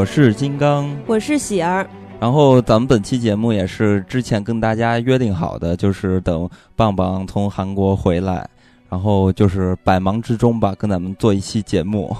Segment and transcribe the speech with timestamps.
[0.00, 1.86] 我是金刚，我是喜儿。
[2.18, 8.48] 然后咱们本期节目也是之前跟大家约定好的，就是等棒棒从韩国回来，
[8.88, 12.16] 然后就是百忙之中吧，跟咱们做一期节目。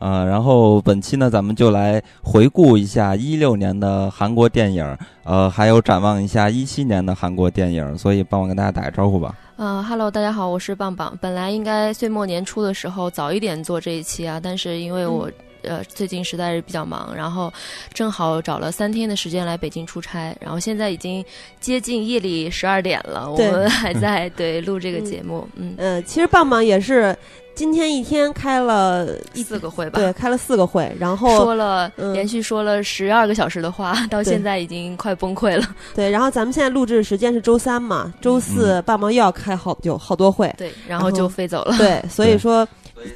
[0.00, 4.84] 呃，然后本期呢，咱们就来回顾一下一六年的韩国电影，
[5.22, 7.96] 呃，还有展望一下一七年的韩国电影。
[7.96, 9.32] 所以，棒棒跟大家打个招呼吧。
[9.58, 11.16] 嗯哈喽，大家好，我是棒棒。
[11.20, 15.30] 本来应该岁末年初的时候早一点做这一期啊，但是因为我
[15.62, 17.52] 呃最近实在是比较忙，然后
[17.92, 21.24] 正好找了三天的时间来北京出差，然后现在已经
[21.60, 25.46] 接近夜里十二点了，我们还在对录这个节目。
[25.56, 27.16] 嗯呃，其实棒棒也是。
[27.54, 29.98] 今天一天开了四个会吧？
[29.98, 35.76] 对，开了四个会，然后说了连续说了十二个小时的话，到现在已经快崩溃了。
[35.94, 41.76] 对，然后咱们现在录制时间是周三嘛，周四棒棒又要开好久好多会，对，然后就飞走了。
[41.76, 42.66] 对， 所以说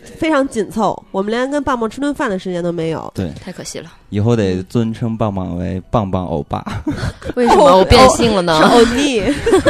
[0.05, 3.11] 非常紧凑，我们连跟棒棒吃顿饭的时间都没有。
[3.15, 3.93] 对，太可惜了。
[4.11, 6.65] 以后得尊称棒棒为棒棒欧巴。
[7.37, 8.61] 为什么我变性了呢？
[8.61, 9.15] 欧尼，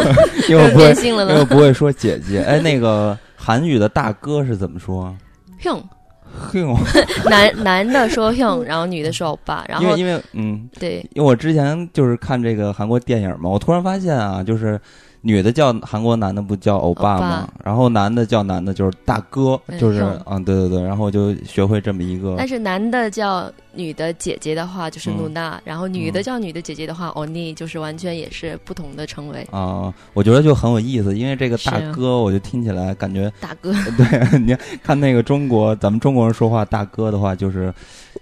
[0.49, 1.33] 因为我变性了呢？
[1.33, 2.43] 因为不会说姐姐。
[2.43, 3.17] 哎，那个。
[3.39, 5.15] 韩语的大哥是怎么说
[5.63, 6.77] ？hung，hung，
[7.31, 9.65] 男男的说 hung，然后女的说欧巴。
[9.69, 14.81] 然后因为因为嗯，对，因为我之前就是看这个韩国电影嘛，我突然发现啊，就是。
[15.23, 17.49] 女的叫韩国男的不叫欧巴吗？
[17.65, 22.35] 然后男的叫男的就是大哥，就是嗯，对对对，然后我就学会这么一个。
[22.39, 29.93] 但是男的叫女的姐姐的话就是露娜，然后女的叫女的姐姐的话欧尼，就是完全也是不同的称谓啊。
[30.15, 33.73] 我觉得就很有意思，因为这个大哥，我就听起来感觉大哥。
[33.99, 37.73] 对，你看那个中国，咱们中国人说话大哥的话，就是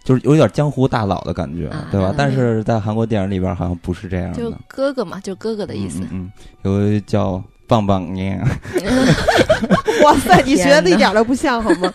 [0.04, 2.14] 就是有点江湖大佬的感觉，对吧？
[2.16, 6.00] 但是在韩国电影里边好像不是这样的，就哥哥嘛，就哥哥的意思。
[6.12, 6.30] 嗯，
[6.62, 7.00] 有。
[7.00, 8.36] 叫棒棒你，
[10.04, 11.90] 哇塞，你学的一点都不像好吗？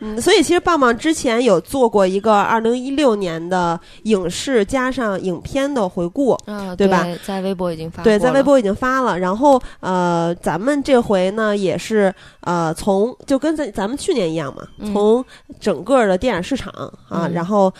[0.00, 7.06] 嗯，所以其实棒棒之前有做过一个二零一六年的影视加上影片的回顾，嗯，对吧？
[7.24, 9.18] 在微博已经发，对，在微博已经发了。
[9.18, 15.24] 然后呃，咱们这回呢也是呃，从就跟咱咱们去年一样嘛，从
[15.60, 16.72] 整个的电影市场
[17.08, 17.72] 啊，然后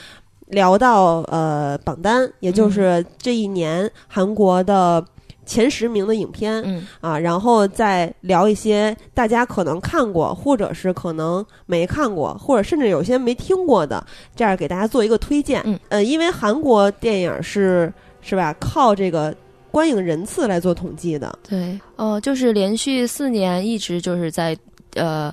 [0.49, 5.05] 聊到呃榜单，也就是这一年韩国的。
[5.45, 15.63] 前十名的影片，嗯啊，然后再聊一些大家可能看过，或者是可能没看过，或者甚至有些没听过的，这样给大家做一个推荐。
[15.65, 19.35] 嗯，呃，因为韩国电影是是吧，靠这个
[19.71, 21.39] 观影人次来做统计的。
[21.49, 24.57] 对，哦，就是连续四年一直就是在
[24.95, 25.33] 呃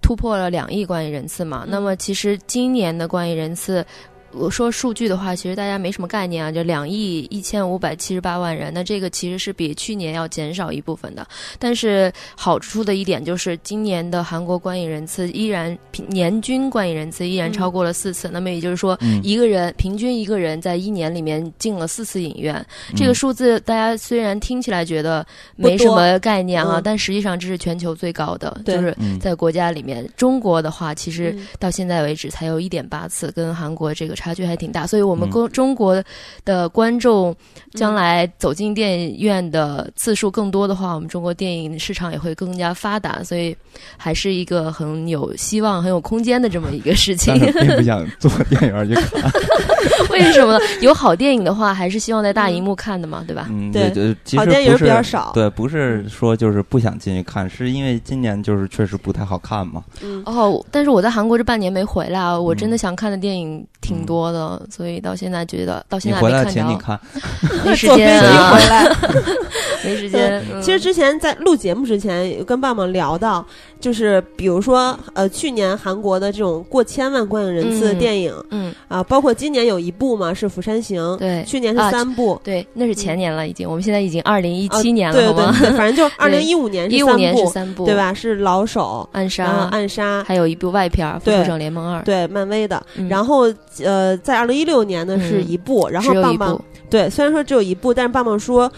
[0.00, 1.64] 突破了两亿观影人次嘛。
[1.68, 3.84] 那么其实今年的观影人次。
[4.32, 11.26] 我说数据的话，其实大家没什么概念啊，就两亿一千五百七十八万人，那这个其实是比去年要减少一部分的。
[11.58, 15.76] 但是好处的一点就是，今年的韩国观影人次依然
[16.06, 18.28] 年均观影人次依然超过了四次。
[18.28, 22.64] 那么也就是说，一个人平均一个人在一年里面进了四次影院。
[22.94, 25.26] 这个数字大家虽然听起来觉得
[25.56, 30.08] 没什么概念啊，但实际上这是全球最高的，就是在国家里面。
[30.16, 34.14] 中国的话，其实到现在为止才有一点八次，跟韩国这个。
[34.20, 36.04] 差距还挺大，所以我们中中国
[36.44, 37.34] 的观众
[37.72, 43.56] 将来走进电影院的次数更多的话，我们中国电影市场也会更加发达，所以
[43.96, 47.32] 还是一个很有希望、很有空间的这么一个事情。
[47.40, 49.32] 并不想做电影院去看，
[50.12, 50.58] 为什么呢？
[50.82, 53.46] 有好电影的话，还是希望在大荧幕看的嘛，对吧？
[53.48, 53.90] 嗯，对，
[54.36, 55.30] 好电影比较少。
[55.32, 59.82] 对，不是说就是不想进去看，是因为今年就是确实不太好看嘛。
[60.02, 60.22] 嗯。
[60.26, 64.04] 哦，但是我在韩国这半年没回来啊，我真的想看的电影挺。
[64.09, 67.00] 多的，所以到现在觉得到现在没看着，
[67.64, 68.20] 没时间
[68.52, 68.96] 回来，
[69.84, 70.42] 没时间。
[70.62, 73.44] 其实之前在录节目之前，跟棒棒聊到，
[73.80, 78.74] 就是比如说呃，去年韩国的这种过千万观影人次的电影，嗯。
[78.88, 85.70] 啊，包括今年有一部嘛是《釜山行》，对，去年是三部，对，那是前年了已经，我们现在已经二零一七年了，对对？
[85.76, 88.12] 反正就二零一五年一五年是三部，对吧？
[88.12, 92.82] 是《老手》、《暗杀》、暗杀，还有一部外片《复仇者联盟二》，对，漫威的。
[93.08, 93.42] 然后
[93.84, 94.80] 呃，在二零一六。
[94.80, 98.72] 年呢是一部，然后棒棒对，虽然说只有一部，但是棒棒说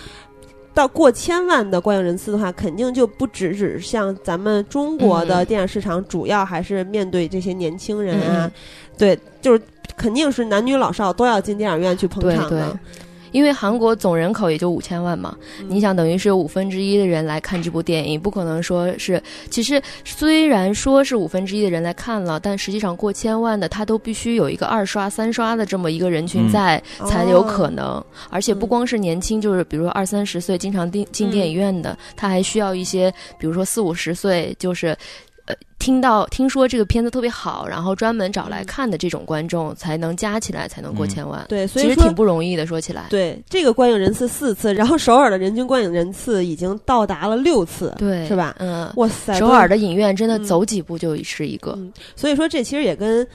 [0.74, 8.50] 到过千万的观影人次的话，肯定就不只只像咱们中国的电影市场，主要还是面对这些年轻人啊，
[8.98, 9.62] 对，就是
[9.96, 12.76] 肯定是男女老少都要进电影院去捧场的。
[13.32, 15.37] 因为韩国总人口也就五千万嘛，
[15.67, 19.20] 你想等于是有五分之一的人来看这部电影，不可能说是。
[19.50, 28.02] 其实虽然说是五分之一的人来看了，但实际上过千万的他都必须有一个二刷、三刷的这么一个人群在才有可能。
[28.31, 34.96] 而且不光是年轻，就是比如说二三十岁经常进进电影院的，他还需要一些，比如说四五十岁就是。
[35.78, 41.44] 听到听说这个片子特别好，然后专门找来看的这种观众才能加起来才能过千万。
[41.49, 42.66] 对，所以其实挺不容易的。
[42.66, 48.54] 说起来，对这个观影人次四次，然后首尔的人均观影人次已经到达了六次，对，是吧？
[48.58, 51.76] 嗯，哇塞，首尔的影院真的走几步就是一个。
[52.14, 53.26] 所以说，这其实也跟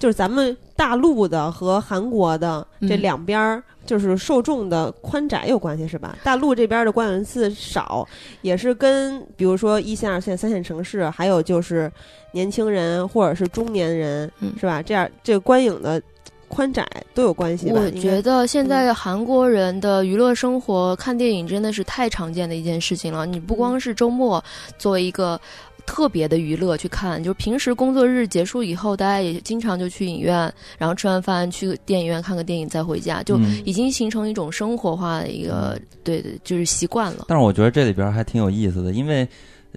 [0.00, 3.62] 就是咱们大陆的和韩国的这两边儿。
[3.86, 6.16] 就是受众的宽窄有关系是吧？
[6.22, 8.06] 大陆这边的观影人次少，
[8.42, 11.90] 也是跟比如说一线、二线、三线城市，还有就是
[12.30, 14.30] 年轻人或者是中年人，
[14.60, 14.80] 是吧？
[14.80, 16.00] 这样这个观影的
[16.46, 17.80] 宽窄都有关系吧。
[17.80, 23.26] 我觉得现在韩国人的娱乐生活，看电影真的是太常见的一件事情了。
[23.26, 24.44] 你不光是周末
[24.78, 25.40] 作为一个。
[25.80, 37.24] 特别的娱乐去看，就是平时工作日结束以后，大家也经常就去影院，然后吃完饭去电影院看个电影再回家，就已经形成一种生活化的一个对对，就是习惯了。
[37.28, 39.28] 但是我觉得这里边还挺有意思的，因为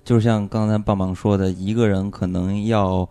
[0.03, 3.07] 就像刚才棒棒说的，一个人可能要。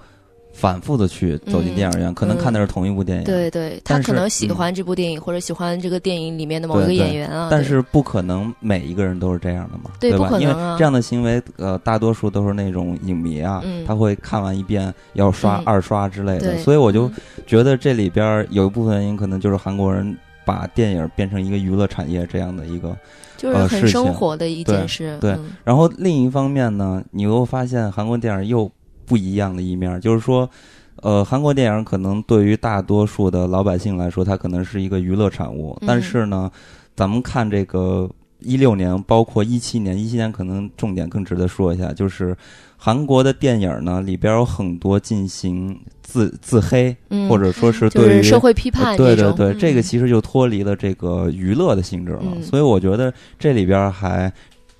[0.53, 3.25] 反复的去走进电影院，可能看的是同一部电影。
[3.25, 7.49] 对对，他可能喜欢这部电影，或者喜欢这个电影里面的某一个演员啊。
[7.51, 10.31] 但是不可能每一个人都是这样的嘛，对吧？
[10.39, 16.57] 因为这样的行为，呃，大多数都是那种影迷啊，他会看完一遍要刷二刷之类的。
[16.59, 17.11] 所以我就
[17.47, 22.97] 觉得这里边有一部分原因，可能就是韩国人把电影变成一个娱乐产业这样的一个，
[23.37, 25.17] 就是很生活的一件事。
[25.21, 28.71] 对，然后另一方面呢，你又发现韩国电影又。
[29.07, 30.49] 不一样的一面，就是说，
[30.97, 35.77] 呃，韩国电影可能对于大多数的老百姓来说，它可能是一个娱乐产物。
[35.87, 36.51] 但是呢，
[36.95, 38.09] 咱们看这个
[38.41, 42.37] 一六年，包括一七年，一七年可能重点更值得说一下，就是
[42.77, 46.97] 韩国的电影呢里边有很多进行自自黑，
[47.29, 52.41] 或者说是对于社会批判，对对对，这个其实就脱离了这个娱乐的性质了。
[52.43, 54.33] 所以我觉得这里边还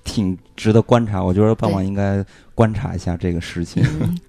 [0.03, 1.23] 挺值得观察。
[1.23, 2.23] 我觉得傍晚应该。
[2.55, 3.83] 观察一下这个事情。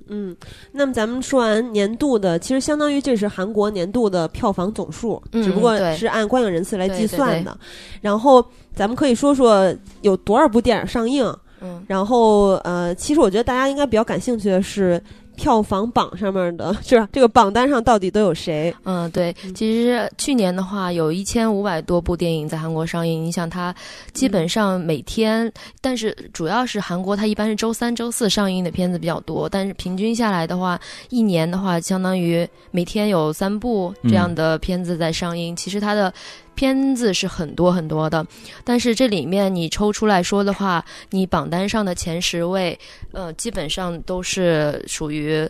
[0.08, 0.36] 嗯，
[0.72, 7.56] 那么咱们说完年度的，其实相当于这是韩国年度的票房总数，只不过是按观影人次来计算的。
[8.00, 8.44] 然后
[8.74, 11.34] 咱们可以说说有多少部电影上映。
[11.60, 15.02] 嗯，然后呃，其实我觉得大家应该比较感兴趣的是。
[15.36, 17.08] 票房榜上面的是吧？
[17.12, 18.74] 这个榜单上到底都有谁？
[18.84, 23.24] 嗯，对，其实去年的话，有一千五百多部电影在韩国上映。
[23.24, 23.74] 你想，它
[24.12, 29.48] 基本上每天，但是主要是韩国，它一般是周三、周四上映的片子比较多。
[29.48, 35.54] 但是平均下来的话，一年的话，相当于每天有三部这样的片子在上映。
[35.54, 36.12] 其实它的。
[36.54, 38.26] 片子是很多很多的，
[38.64, 42.78] 但是这里面你抽出来说的话，你榜单上的前十位，
[43.12, 45.48] 呃，基本上都是属于，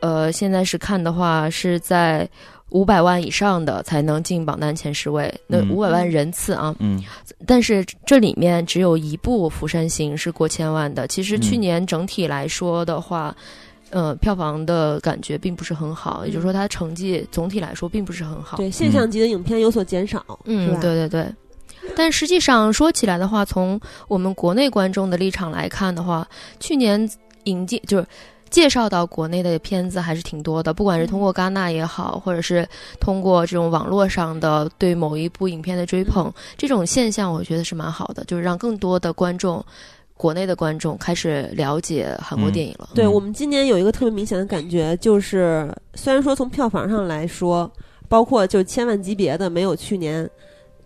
[0.00, 2.28] 呃，现在是看的话是在
[2.70, 7.02] 五百万以上的才能进榜单前十位，那五百万人次啊，嗯，
[7.46, 11.06] 但是这里面只有一部《釜山行》是过千万的。
[11.08, 13.34] 其实去年整体来说的话。
[13.94, 18.56] 呃，票房的感觉并不是很好，也就是说，它成绩总体来说并不是很好。
[18.56, 21.32] 对，现象级的影片有所减少，嗯，对对对。
[21.94, 26.26] 但实际上说起来的话，从我们国内观众的立场来看的话，
[26.58, 27.08] 去年
[27.44, 28.06] 引进就是
[28.50, 39.64] 介绍到国内的片子还是挺多的，不管是通过戛纳也好，或者是通过这种网络上的对某一部影片的追捧，这种现象我觉得是蛮好的，就是让更多的观众。
[40.16, 42.90] 国内的观众开始了解韩国电影了。
[42.94, 47.70] 对我们今年有一个特别明显的感觉，就是虽然说从票房上来说，
[48.08, 50.28] 包括就千万级别的没有去年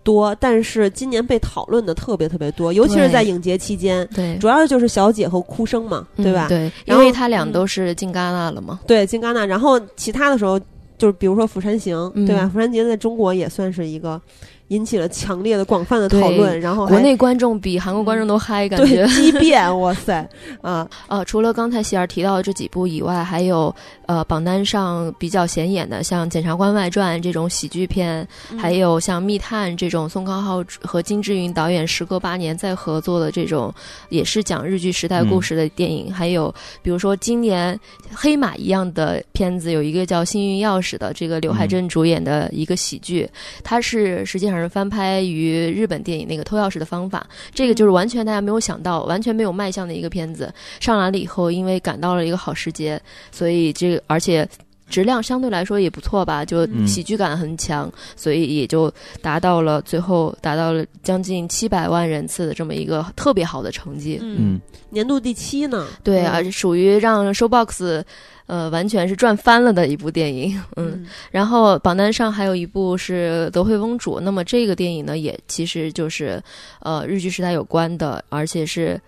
[0.02, 4.08] 多，但是今年被讨论的特别特别多，尤其是在影节期间。
[4.14, 6.48] 对，主要就是小姐和哭声嘛，对吧？
[6.48, 8.80] 对，因为他俩都是进戛纳了嘛。
[8.86, 9.44] 对，进戛纳。
[9.44, 10.58] 然后其他的时候，
[10.96, 11.94] 就是比如说《釜山行》，
[12.26, 12.44] 对吧？
[12.50, 14.20] 《釜山行》在中国也算是一个。
[14.68, 20.28] 引起了强烈的、广泛的讨论，然后国内观众比韩国观众都嗨，感觉激变，哇塞！
[20.60, 33.72] 啊 呃，除了刚才喜儿提到的这几部以外，还有呃榜单上比较显眼的，像《检察官外传》这种喜剧片，还有像《密探》这种宋康昊和金志云导演时隔八年再合作的这种，
[34.10, 36.12] 也是讲日剧时代故事的电影。
[36.12, 37.78] 还有比如说今年
[38.12, 43.26] 黑马一样的片子，有一个叫《幸运钥匙》的，这个刘海镇主演的一个喜剧，
[43.64, 44.57] 它是实际上。
[44.60, 50.52] 是翻拍于日本电影那个偷钥匙的方法，这个就是完全大家没有想到、完全没有卖相的一个片子。
[50.80, 53.00] 上来了以后，因为赶到了一个好时节，
[53.30, 54.48] 所以这个而且
[54.88, 64.18] 质量相对来说也不错吧，就喜剧感很强，所以也就达到了最后达到了将近七百万人次的这么一个特别好的成绩。
[64.22, 65.86] 嗯，年度第七呢？
[66.02, 68.02] 对啊，属于让 Showbox。
[68.48, 76.42] 呃，完全是赚翻了的一部电影，嗯，然后榜单上还有一部是《德惠翁主》，那么这个电影呢，也其实就是
[76.80, 78.98] 呃日剧时代有关的，而且是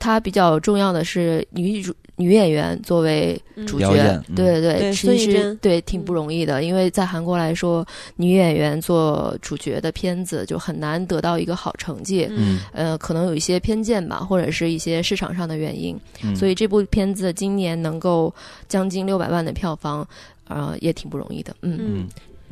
[0.00, 3.94] 它比较重要的是女主女演员作为主角，
[4.34, 15.96] 对对对，其实对挺不容易的，因为在韩国来说，女演员做主角的片子就很难得到一个好成绩，嗯，呃，可能有一些偏见吧，或者是一些市场上的原因，
[16.34, 18.34] 所以这部片子今年能够
[18.68, 20.06] 将近六百万的票房，
[20.48, 21.78] 呃，也挺不容易的，嗯。
[21.80, 22.08] 嗯。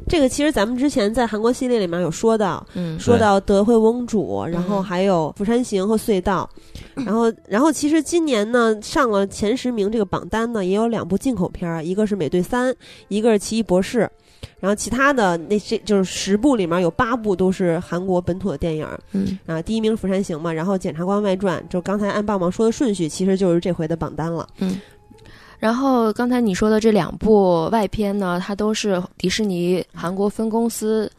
[0.09, 6.49] 这个其实咱们之前在韩国系列里面有说到，嗯，说到德惠翁主，然后还有釜山行和隧道，
[6.95, 12.73] 然后然后其实今年呢上了前十名这个榜单呢也有两部进口片儿，一个是美队三，
[13.09, 14.09] 一个是奇异博士，
[14.61, 24.81] 然后其他的那些就是十部里面有八部都是韩国本土的电影，嗯啊第一名釜山行嘛，然后检察官外传就刚才按棒棒说的顺序，其实就是这回的榜单了，嗯。
[25.59, 31.11] 然后刚才你说的这两部外片呢，它都是迪士尼韩国分公司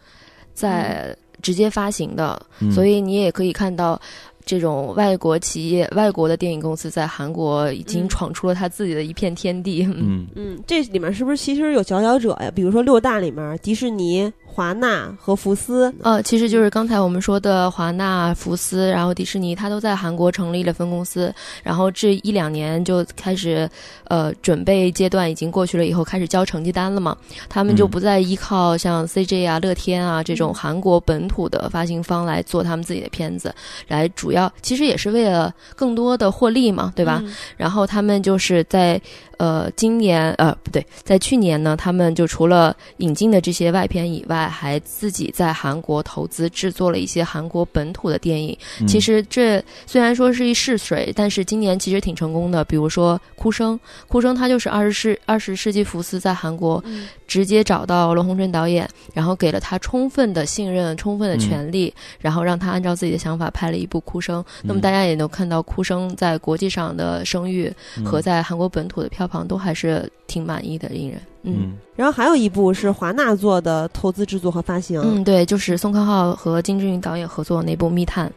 [0.53, 2.39] 在直接发行的，
[2.71, 3.99] 所以你也可以看到
[4.45, 9.83] 这种外国企业、外国的电影公司在韩国已经闯出了他自己的一片天地。
[9.83, 12.51] 嗯嗯，这里面是不是其实有佼佼者呀？
[12.55, 14.31] 比如说六大里面，迪士尼。
[14.57, 21.31] 华纳和福斯，呃，其实就是刚才我们说的华纳、福斯，然后迪士尼，它都在韩国成立了分公司。
[21.61, 23.69] 然后这一两年就开始，
[24.05, 27.15] 呃，准备阶段已经过去了，以后开始交成绩单了嘛。
[27.47, 33.53] 他们就不再依靠像 CJ 啊、乐天啊这种韩国本土的发行方来做他们自己的片子，
[33.87, 37.23] 来主要其实也是为了更多的获利嘛，对吧？
[37.57, 38.99] 然后他们就是在。
[39.37, 48.57] 呃，今年呃不对，在去年呢，他们就除了引进的这些外片以外，还自己在韩国投资制作了一些韩国本土的电影。
[48.87, 52.63] 其实这虽然说是一试水，但是今年其实挺成功的。
[52.65, 53.75] 比如说《哭声》，
[54.07, 56.83] 《哭声》它就是二十世二十世纪福斯在韩国
[57.27, 64.43] 直接找到罗洪镇导演，然后给了他充分的信任、充分的权利，然后让他按照自己的想法拍了一部《哭声》。
[64.63, 67.71] 那么大家也能看到《哭声》在国际上的声誉
[68.03, 69.26] 和在韩国本土的票。
[69.27, 71.73] 房都还是挺满意的，令人嗯。
[71.95, 78.31] 然后还有一部是华纳做的投资制作和发行，嗯，对，就是宋康昊和金志云导演合作那部《密探》，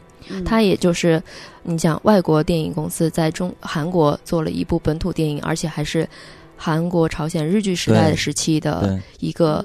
[0.44, 1.22] 他也就是
[1.62, 6.08] 你讲外国电影公司在中韩国做了一部本土电影，而且还是
[6.56, 9.64] 韩国朝鲜日据时代的时期的一个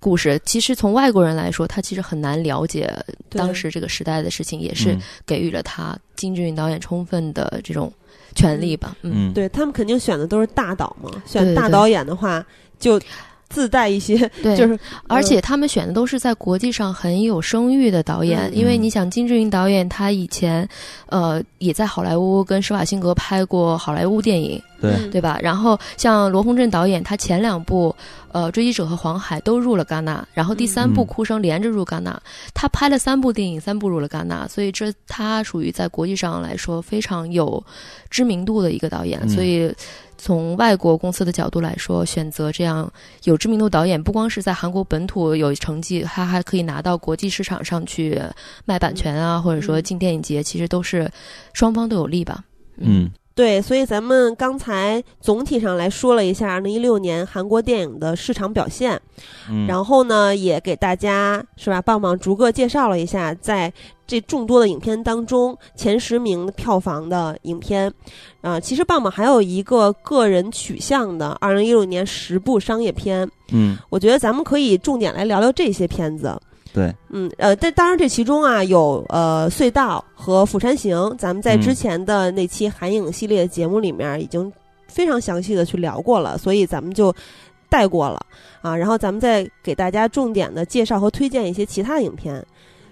[0.00, 0.40] 故事。
[0.44, 2.92] 其实从外国人来说，他其实很难了解
[3.28, 7.92] 当时这个时代的事情，也是给予了他金志云导演充分的这种。
[8.38, 12.44] 权利吧，嗯，对他们肯定选的都是大导嘛，选大导演的话
[12.78, 13.00] 就
[13.48, 14.78] 自带一些，对， 就是
[15.08, 20.68] 而且他们选的都是在国际上很有声誉的导演，因为你想金志云导演他以前
[21.06, 25.38] 呃也在好莱坞跟施瓦辛格拍过好莱坞电影，对对吧？
[25.42, 27.94] 然后像罗洪镇导演，他前两部。
[28.30, 32.20] 呃，追击者和黄海都入了戛纳，然后第三部哭声连着入戛纳，
[32.52, 37.64] 他拍了三部电影，三部入了戛纳，所以这他属于在国际上来说非常有
[38.10, 39.26] 知名度的一个导演。
[39.30, 39.74] 所以
[40.18, 42.92] 从外国公司的角度来说，选择这样
[43.24, 48.20] 有知名度导演，不光是在韩国本土有成绩，他还可以拿到国际市场上去
[48.66, 51.10] 卖版权啊，或者说进电影节，其实都是
[51.54, 52.44] 双方都有利吧。
[52.76, 53.10] 嗯。
[53.38, 59.00] 对，所以咱们刚才总体上来说了一下二零一六年韩国电影的市场表现，
[59.48, 63.72] 嗯，然后呢，也给大家是吧，棒棒逐个介绍了一下，在
[64.08, 67.94] 这众多的影片当中前十名票房的影片，
[68.40, 76.36] 啊，其实棒棒还有一个个人取向的二零一六年十部商业片，嗯，我觉得咱们可以重点来聊聊这些片子。
[76.78, 84.52] 对，嗯，呃，但当然这其中啊有呃隧道和釜山行，咱们在之前的那期韩影系列节目里面已经
[84.86, 87.12] 非常详细的去聊过了，所以咱们就
[87.68, 88.24] 带过了
[88.62, 88.76] 啊。
[88.76, 92.46] 然后咱们再给大家重点的介绍和推荐一些其他的影片。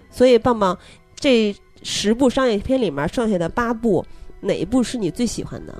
[0.09, 0.77] 所以棒棒，
[1.15, 4.05] 这十部商业片里面剩下的八部，
[4.41, 5.73] 哪一部是你最喜欢的？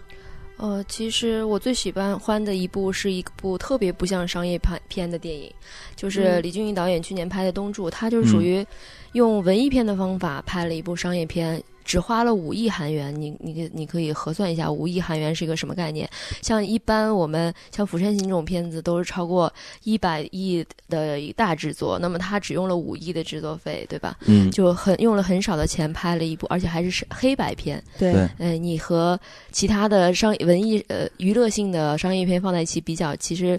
[0.58, 5.52] 呃，其实我最喜欢欢的一部是一部特别不像商业片片的电影，
[5.96, 8.66] 就是李俊毅导演去年拍的《东柱》，他就是属于
[9.14, 11.64] 用文艺片的方法拍了一部商业片。
[11.88, 16.08] 只花了五亿韩元，你你你可以核算一下，五亿韩元是一个什么概念？
[16.42, 19.52] 像一般我们像《釜山行》这种片子都是超过
[19.84, 24.18] 一百亿的大制作，那么他只用了五亿的制作费，对吧？
[24.26, 27.82] 嗯，就很用了很少的钱拍了一部，而且还是黑白片。
[27.98, 29.18] 对，嗯，你和
[29.54, 33.58] 其他的商文艺呃娱乐性的商业片放在一起比较，其实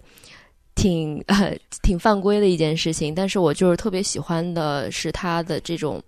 [0.74, 3.14] 挺呃挺犯规的一件事情。
[3.14, 6.02] 但是我就是特别喜欢的是他的这种。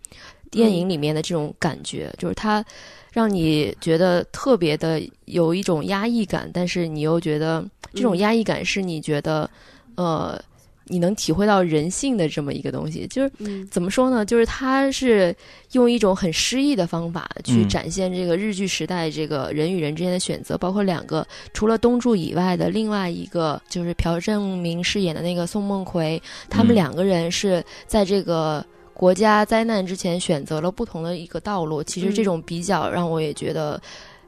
[0.50, 2.64] 电影里面的这种感觉，就是它
[3.12, 7.64] 让你觉得特别的有一种压抑感，但是你又觉得
[7.94, 9.48] 这种压抑感是你觉得，
[9.94, 10.40] 呃，
[10.86, 13.06] 你能体会到人性的这么一个东西。
[13.06, 13.30] 就是
[13.70, 14.24] 怎么说呢？
[14.24, 15.34] 就是它是
[15.72, 28.64] 用一种很诗意的方法去展现这个日剧时代这个人与人之间的选择，包括两个除了东柱以外的另外一个就是朴正明饰演的那个宋梦奎，他们两个人是在这个。
[28.94, 33.80] 国家灾难之前选择了不同的一个道路，其实这种比较让我也觉得，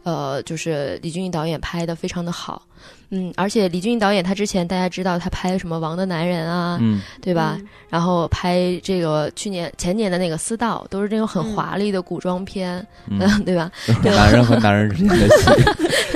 [0.03, 2.63] 呃，就是李俊毅导演拍的非常的好，
[3.11, 7.59] 嗯，而且李俊毅导演他之前大家知道他拍什么《王的男人》啊，嗯，对吧？
[7.91, 13.71] 然后拍这个去年前年的那个《私道》，都是这种很华丽的古装片，嗯， 对吧？
[14.03, 15.51] 男人和男人之间的戏，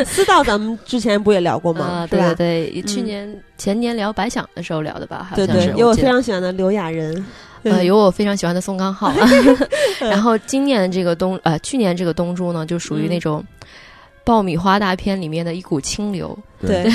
[0.04, 2.06] 《私道》咱们之前不也聊过吗？
[2.10, 5.32] 对对，去年前年聊白想的时候聊的吧？
[5.36, 7.24] 对对，有我非常喜欢的刘亚仁。
[7.70, 9.12] 呃，有我非常喜欢的宋康昊，
[10.00, 13.44] 然后今年这个东呃，去年这个东珠呢，就属于那种
[14.24, 16.90] 爆米花大片里面的一股清流，对，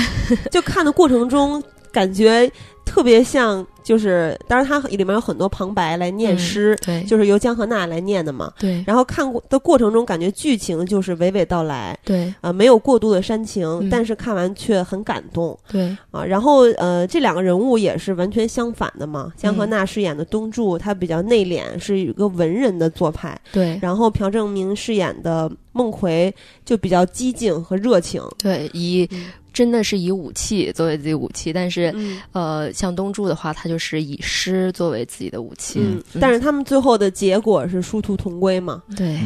[0.50, 1.62] 就看的过程中
[1.92, 2.50] 感觉。
[2.84, 8.82] 特别像，就是当然它里面有很多旁白来念诗，对，就是由江河娜来念的嘛，对。
[8.84, 16.24] 然后看过的过程中，感觉剧情就是娓娓道来，对，啊，没有过度的煽情，但是看完却很感动，对，啊。
[16.24, 19.32] 然后呃，这两个人物也是完全相反的嘛。
[19.36, 23.78] 江河娜饰演的东柱，他比较内敛，是一个文人的做派，对。
[23.80, 26.34] 然后朴正明饰演的孟奎
[26.64, 29.08] 就比较激进和热情，对，以。
[29.52, 31.94] 真的是以武器作为自己武器，但是，
[32.32, 35.80] 呃，像东柱的话，他就是以诗作为自己的武器。
[35.80, 38.82] 嗯，但是他们最后的结果是殊途同归嘛？
[38.96, 39.18] 对。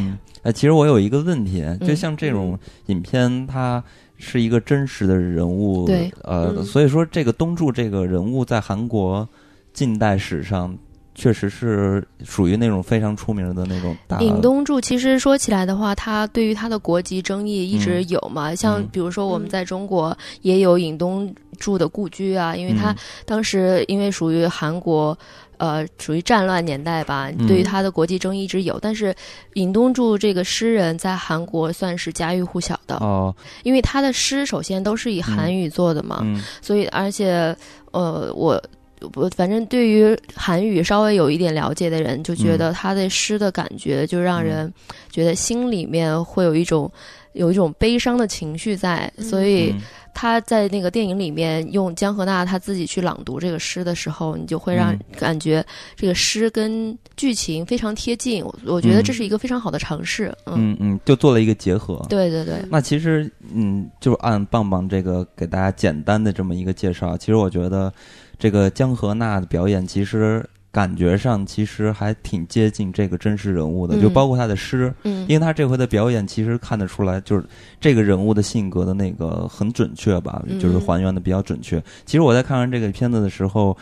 [0.42, 3.83] 哎，其实我有一个问题，就像这种影片，它
[4.18, 9.28] 是一个真实的人物，对，呃，所以说这个东柱这个人物在韩国
[9.73, 10.76] 近代史上。
[11.16, 13.96] 确实是属于那种非常出名的那种。
[14.20, 18.54] 尹东柱其实说起来的话，他对于他的国籍争议一直有嘛。
[18.54, 25.16] 像比如说我们在中国也有尹东柱的故居啊，因为他当时因为属于韩国，
[25.56, 28.78] 呃，属于战乱年代吧，对于他的国际争议一直有。
[28.78, 29.14] 但是
[29.54, 36.22] 尹东柱这个诗人，在韩国算是家喻户晓的哦，因为他的诗首先都是以韩语做的嘛，
[36.60, 37.56] 所以而且
[37.92, 38.62] 呃我。
[39.08, 44.73] 不，反正对于韩语稍微有一点了解的人，就觉得他的诗的感觉就让人
[45.10, 46.90] 觉得心里面会有一种
[47.32, 49.75] 有一种悲伤的情绪在，所以
[50.14, 55.64] 他在那个电影里面用江河娜他自己去朗读这个诗的时候，你就会让感觉
[55.95, 58.42] 这个诗跟剧情非常贴近。
[58.42, 60.34] 我我觉得这是一个非常好的尝试。
[60.47, 62.04] 嗯嗯，就做了一个结合。
[62.08, 62.54] 对对对。
[62.71, 67.92] 那其实嗯，就按棒棒这个给大家简单的这么一个介绍，其实我觉得。
[68.38, 77.42] 这个江河娜的表演，其实感觉上其实还挺接近这个真实人物的，就包括他的诗，嗯因为他这回的表演其实看得出来，就是
[77.80, 81.82] 这个人物的性格的那个很准确吧，就是还原的比较准确。
[82.04, 83.75] 其实我在看完这个片子的时候，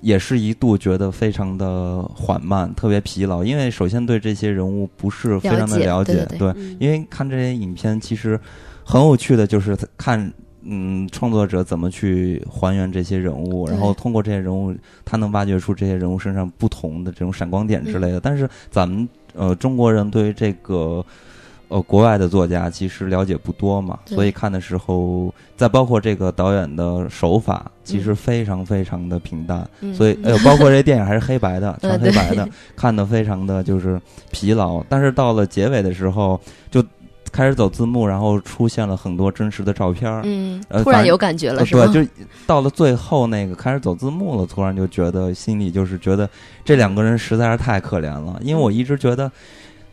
[0.00, 8.40] 也是一度觉得非常的缓慢，特别疲劳，因为首先对这些人物不是非常的了解，对，因为看这些影片其实
[8.82, 10.32] 很有趣的就是看。
[10.62, 18.20] 嗯，创作者怎么去还原这些人物，然后通过这些人物，他能挖掘出这些人物身上不同的这种闪光点之类的。
[18.20, 21.02] 但是咱们呃中国人对于这个
[21.68, 29.66] 呃国外的作家其实了解不多嘛，所以看的时候，再包括这个导演的手法，其实非常非常的平淡。
[29.94, 32.46] 所以呃，包括这电影还是黑白的， 全黑白的，
[32.76, 33.98] 看的非常的就是
[34.30, 34.84] 疲劳。
[34.90, 36.38] 但是到了结尾的时候，
[36.70, 36.84] 就。
[37.32, 40.22] 开始走字幕，然后出现了很多真实的照片儿。
[40.24, 41.86] 嗯，突然有感觉了，是吧？
[41.86, 42.10] 对，就
[42.46, 46.28] 到了最后那个开始走字幕了，突然就觉得心里就是觉得
[46.64, 48.40] 这两个人实在是太可怜了。
[48.42, 49.30] 因为我一直觉得，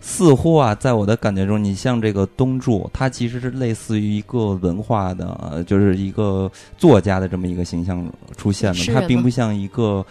[0.01, 10.05] 似乎啊，在我的感觉中，你像这个东柱，他其实是类似于一个文化的，就是一个作家的这么一个形象出现的，他并不像一个。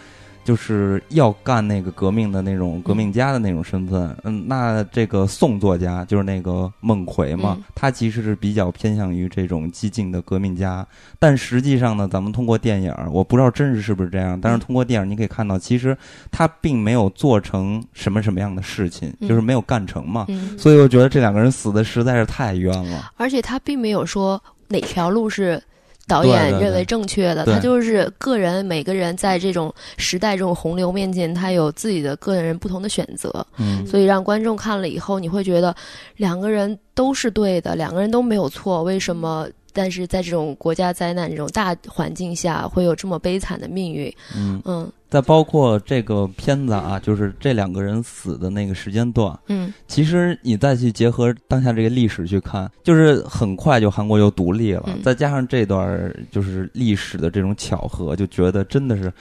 [0.47, 10.87] 就是要干那个革命的那种革命家的那种身份，嗯，那这个宋作家就是那个孟奎嘛，他其实是比较偏向于这种激进的革命家，
[11.19, 15.97] 但实际上呢，咱们通过电影，我不知道真实是不是这样，但是通过电影你可以看到，其实
[16.31, 20.25] 他并没有做成什么什么样的事情，就是没有干成嘛，
[20.57, 25.61] 所以我觉得这两个人死的实在是太冤了，而且他并没有说哪条路是。
[26.07, 33.45] 导演认为正确的，他就是个人，每个人在这种时代、这种洪流面前，他有自己的个人不同的选择。
[33.57, 35.75] 嗯，所以让观众看了以后，你会觉得
[36.15, 38.83] 两个人都是对的，两个人都没有错。
[38.83, 39.47] 为什么？
[39.77, 44.11] 但是在这种国家灾难、这种大环境下，会有这么悲惨的命运？
[44.35, 44.91] 嗯嗯。
[45.09, 59.13] 再包括这个片子啊，就是这两个人死的那个时间段，嗯，其实你再去结合当下这个历史去看，就是很快就韩国又独立了，再加上这段就是历史的这种巧合，就觉得真的是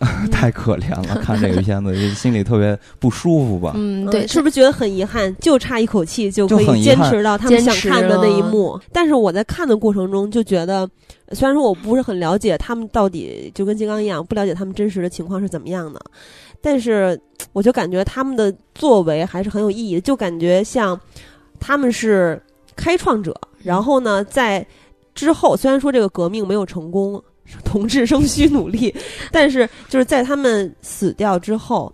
[0.30, 3.72] 太可怜了，看这个片子心里特别不舒服吧？
[3.74, 5.34] 嗯，对，是不是觉得很遗憾？
[5.40, 8.80] 就差一口气就可以坚持到他们想看的那一幕。
[8.92, 10.88] 但是我在看的过程中就觉得，
[11.32, 16.00] 虽然说我不是很了解他们到底就跟金刚一样，不了解他们真实的情况是怎么样的，
[16.60, 17.20] 但是
[17.52, 20.98] 我就感觉他们的作为还是很有意义的，就感觉像
[21.58, 22.40] 他们是
[22.76, 23.34] 开创者，
[23.64, 24.64] 然后呢，在
[25.12, 27.20] 之后虽然说这个革命没有成功。
[27.64, 28.94] 同志仍需努力，
[29.30, 31.92] 但是就是在他们死掉之后，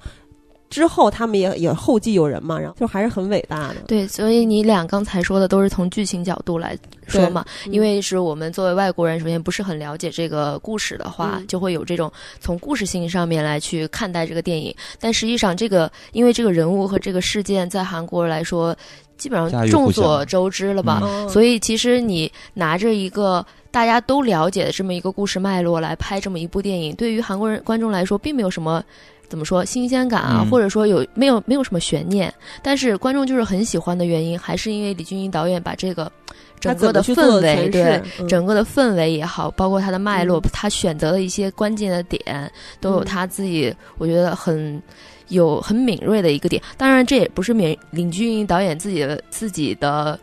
[0.71, 3.77] 之后他们也也后继有人嘛，然后就还是很伟大的。
[3.87, 14.75] 对，所以你俩刚才说的都是从剧情角度来说嘛，因为是我们作为外国人，首先不是很了解这个故事的话，就会有这种从故事性上面来去看待这个电影。
[14.99, 18.77] 但实际上，这个因为这个人物和这个事件在韩国来说，
[19.17, 23.45] 基本上众所周知了吧，所以其实你拿着一个。
[23.75, 28.81] 大家都了解的这么一个故事脉络来拍这么一部电影，对于韩国人观众来说，并没有什么
[29.29, 32.33] 怎么说新鲜感啊，或者说有没有没有什么悬念。
[32.63, 36.11] 但是观众就是很喜欢的原因，还是因为李俊英导演把这个
[36.61, 42.49] 整个的氛围，对整个的氛围也好，包括他的脉络，他选择的一些关键的点，
[42.81, 44.81] 都有他自己，我觉得很
[45.31, 46.63] 有很敏锐的一个点。
[46.77, 50.17] 当然，这也不是敏李俊英导演自己的自己的。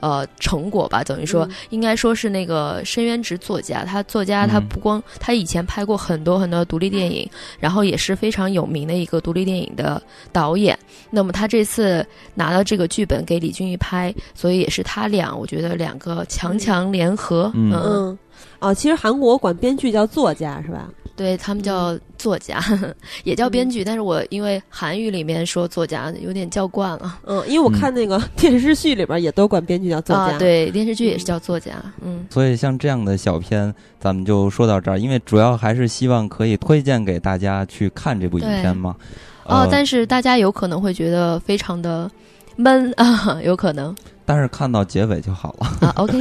[0.00, 10.78] 呃，成果吧，等于说应该说是那个深渊直作家，他作家他不光他以前拍过很多很多独立电影，然后也是非常有名的一个独立电影的导演。
[11.10, 17.50] 那么他这次拿到这个剧本给李俊一拍，所以也是他俩，我觉得两个强强联合。
[17.54, 17.70] 嗯。
[17.72, 18.18] 嗯，
[18.58, 20.88] 哦，其实韩国管编剧叫作家是吧？
[21.16, 22.62] 对他们叫作家，
[23.24, 27.18] 也叫编剧，但是我因为韩语里面说作家有点叫惯了。
[27.26, 30.38] 嗯，因为我看那个 电视剧里边也都管编剧叫作家。
[30.38, 31.72] 对，电视剧也是叫作家。
[32.00, 38.96] 嗯，所以像这样的小片，咱们就说到这儿，因为主要还是希望可以推荐给大家去看这部影片嘛。
[39.44, 42.10] 哦，但是大家有可能会觉得非常的
[42.56, 43.94] 闷 啊，有可能。
[44.30, 45.92] 但是看到结尾就好了啊。
[45.98, 46.16] OK，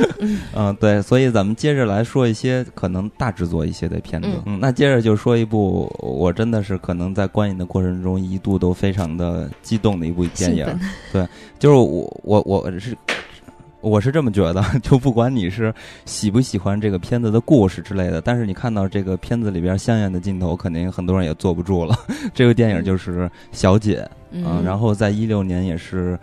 [0.55, 4.27] 嗯，对，所以咱们接着来说一些可能大制作一些的片子。
[4.47, 10.65] 嗯，那接着就说一部我真的是可能在观影的过程中一度都非常的激动的一部电影。
[11.13, 11.23] 对，
[11.59, 12.97] 就是我我我是
[13.81, 15.71] 我是这么觉得， 就不管你是
[16.05, 21.95] 喜不喜欢这个片子的故事之类的，但是你看到这个片子里边香艳的镜头，肯定很多人也坐不住了。
[22.33, 26.17] 这个电影就是《小姐》嗯，然后在一六年也是。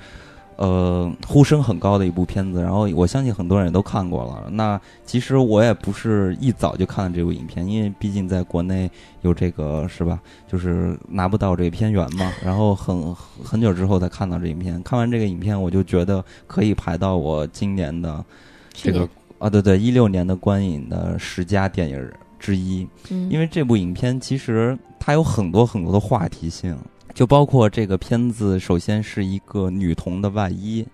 [0.57, 4.49] 呃，呼声很高的一部片子，然后我相信很多人也都看过了。
[4.51, 8.90] 那其实我也不是一早就看了这部影片，因为毕竟在国内
[9.21, 12.33] 有这个是吧，就是拿不到这个片源嘛。
[12.42, 18.25] 然后很很久之后才看到这影片，看完这个影片，我就觉得可以排到我今年的
[18.73, 19.07] 这个
[19.38, 22.88] 啊，对对，一六年的观影的十佳电影之一。
[23.11, 26.75] 嗯，因为这部影片其实它有很多很多的话题性。
[27.16, 30.87] 就包括这个片子，首先是一个女童的外衣，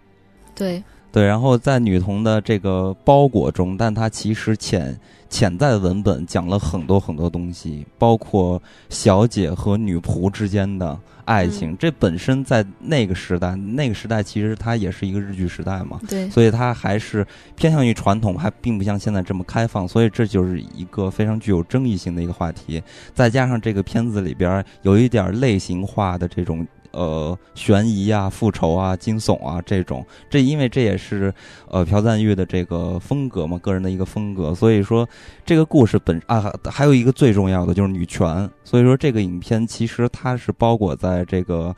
[0.54, 0.80] 对。
[1.10, 4.96] 对，然后在女童的这个包裹中，但它其实潜
[5.32, 10.96] 潜在的文本讲了很多很多东西，包括小姐和女仆之间的。
[11.24, 22.82] 爱情，这本身在那个时代，那个时代其实它也是一个日剧时代嘛，对，所以它还是偏向于传统，还并不像现在这么开放，所以这就是一个非常具有争议性的一个话题。
[23.14, 26.66] 再加上这个片子里边有一点类型化的这种。
[26.92, 31.32] 呃，悬疑啊，复仇啊，惊悚啊，这种，这因为这也是
[31.68, 35.08] 呃朴赞玉的这个风格嘛，个人的一个风格，所以说
[35.44, 41.74] 这个故事本啊，还有一个最重要的就是女权，所以说这个影片其实它是包裹在这个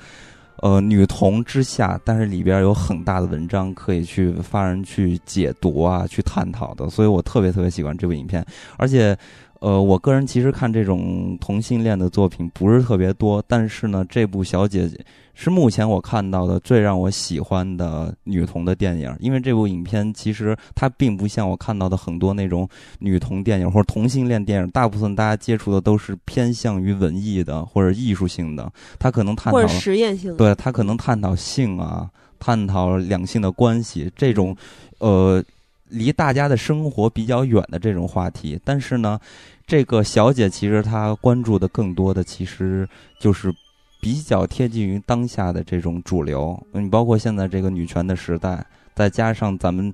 [0.57, 8.45] 呃女童之下，但是里边有很大的文章可以去发人去解读啊，去探讨的，所以我特别特别喜欢这部影片，
[8.77, 9.17] 而且。
[9.65, 14.95] 呃，我个人其实看这种同性恋的作品不是特别多，但是呢，这部《小姐姐》
[15.33, 19.17] 是目前我看到的最让我喜欢的女童的电影。
[19.21, 32.07] 因为这部影片其实它并不像我看到的很多那种女童电影或者同性恋电影，大部分大家接触的都是偏向于文艺的或者艺术性的，它可能探讨实验性，对，它可能探讨性啊，
[32.39, 34.55] 探讨两性的关系这种，
[34.99, 35.43] 呃，
[35.89, 39.19] 离大家的生活比较远的这种话题，但是呢。
[39.67, 42.87] 这个小姐其实她关注的更多的其实
[43.19, 43.51] 就是
[43.99, 48.63] 比较贴近于当下的这种主流，你包括现在这个女权的时代，
[48.95, 49.91] 再加上咱们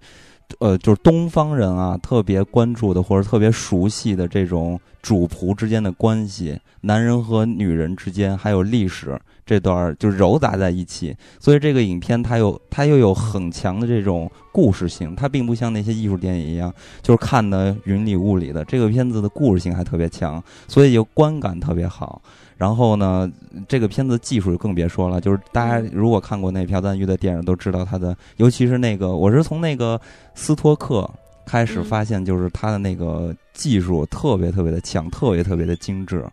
[0.58, 9.16] 呃就是东方人啊特别关注的或者特别熟悉的这种主仆之间的关系，男人和女人之间还有历史。
[9.50, 18.64] 这段儿就揉杂在一起，所以这个影片它有它又有很强的这种故事性，它并不像那些艺术电影一样，就是看的云里雾里的。
[18.66, 22.22] 这个片子的故事性还特别强，所以就观感特别好。
[22.56, 23.28] 然后呢，
[23.66, 30.00] 这个片子技术就更别说了，就是大家如果看过那朴赞玉的电影，都知道他的，尤其是那个，我是从那个
[30.36, 31.10] 斯托克
[31.44, 36.24] 开始发现，就是他的那个技术特别特别的强，特别特别的精致。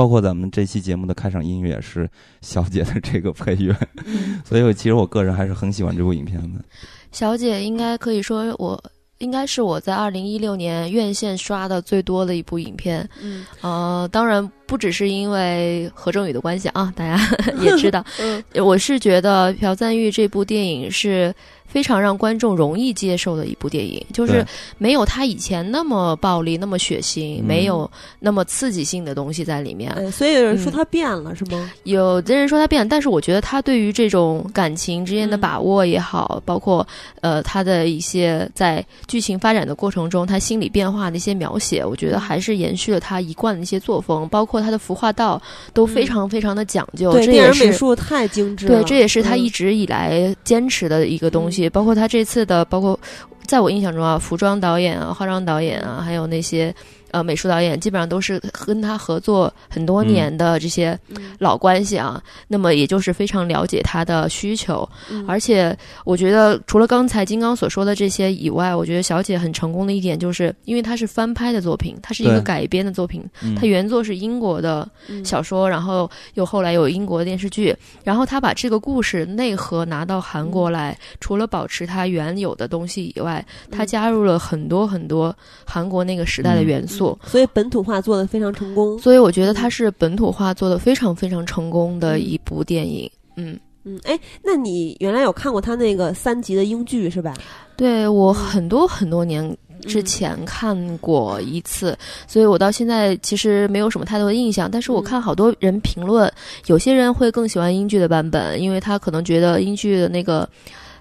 [0.00, 2.08] 包括咱们这期节目的开场音乐也是
[2.40, 3.76] 小姐的这个配乐，
[4.46, 6.64] 所以其实我个人还是很喜欢这部影片的。
[7.12, 8.82] 小姐应该可以说我
[9.18, 13.06] 应该是我在二零一六年院线刷的最多的一部影片。
[13.20, 17.20] 嗯，呃，当然不只是因为何正宇的关系啊，大家
[17.60, 18.02] 也知道。
[18.20, 21.34] 嗯，我是觉得朴赞玉这部电影是。
[21.70, 24.44] 非常让观众容易接受的一部电影，就是
[24.76, 30.10] 没有他以前那么暴力、那么血腥，没有那么刺激性的东西在里面。
[30.10, 31.70] 所以有人说他变了，是吗？
[31.84, 36.86] 有的人说他变了，但是我觉得他对于这种感情之间的把握也好，包括
[37.20, 45.40] 呃他的一些在剧情发展的过程中他心理变化的一些描写，我觉得还是延续了他一贯的一些作风，包括他的服化道
[45.72, 47.12] 都非常非常的讲究。
[47.12, 48.82] 对，电影美术太精致了。
[48.82, 51.59] 对，这也是他一直以来坚持的一个东西。
[51.60, 52.98] 也包括他这次的，包括
[53.46, 56.74] 在我印象中啊，服装导演啊，化妆导演啊，还有那些。
[57.10, 60.98] 呃，美术导演基本上都是跟他合作很多年的这些
[61.38, 64.88] 老关系啊，那么也就是非常了解他的需求，
[65.26, 73.24] 而且我觉得除了刚才金刚所说的这些以外，我觉得小姐很成功的一点就是，因为它是翻拍的作品，它是一个改编的作品，
[73.56, 74.88] 它原作是英国的
[75.24, 86.99] 小说，然后又后来有英国的电视剧，然后他把这个故事内核拿到韩国来，除了保持它原有的东西以外，他加入了很多很多韩国那个时代的元素。
[87.24, 93.10] 所以本土化做的非常成功，所以我觉得它是本土化做的非常非常成功的一部电影。
[93.36, 97.32] 嗯嗯，哎，那你原来有看过他那个三集的英剧是吧？
[97.76, 104.70] 对我很多很多年之前看过一次，所以我到现在其实没有什么太多的印象。
[104.70, 106.30] 但是我看好多人评论，
[106.66, 110.46] 有些人会更喜欢英剧的版本，因为他可能觉得英剧的那个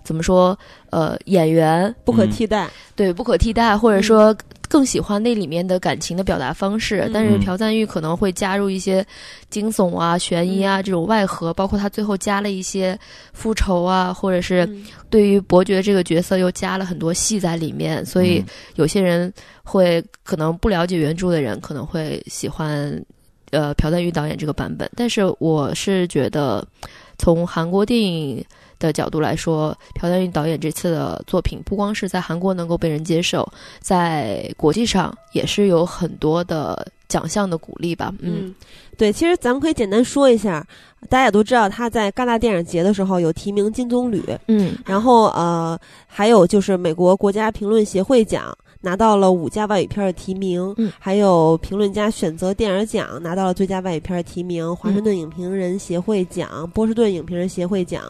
[0.10, 0.58] 怎么说，
[0.90, 4.36] 呃，演员不可替代，对，不可替代，或者说。
[4.72, 9.04] 更喜欢那里面的感情的表达方式，但是朴赞玉可能会加入一些
[9.50, 12.96] 惊悚啊、悬疑啊这种外核，包括他最后加了一些
[13.34, 14.70] 复仇啊，或者是
[15.10, 18.46] 对于伯爵这个角色又加了很多戏在里面，所以
[18.76, 23.04] 有些人会可能不了解原著的人可能会喜欢
[23.50, 26.64] 呃朴赞玉导演这个版本，但是我是觉得
[27.18, 28.46] 从韩国电影。
[28.80, 33.48] 的角度来说，朴赞郁导演这次的作品不光是在韩国能够被人接受，
[33.80, 38.14] 在国际上也是有很多的奖项的鼓励吧。
[38.20, 38.56] 嗯，
[38.98, 40.66] 对，其实咱们可以简单说一下，
[41.10, 48.58] 大家也都知道他在戛纳电影节的时候有提名金棕榈，嗯，然后呃，还有就是美国国家评论协会奖。
[48.82, 58.04] 拿到了五家外语片的提名，嗯，还有评论家选择电影奖拿到了最佳外语片的提名，华盛顿影评人协会奖、波士顿影评人协会奖，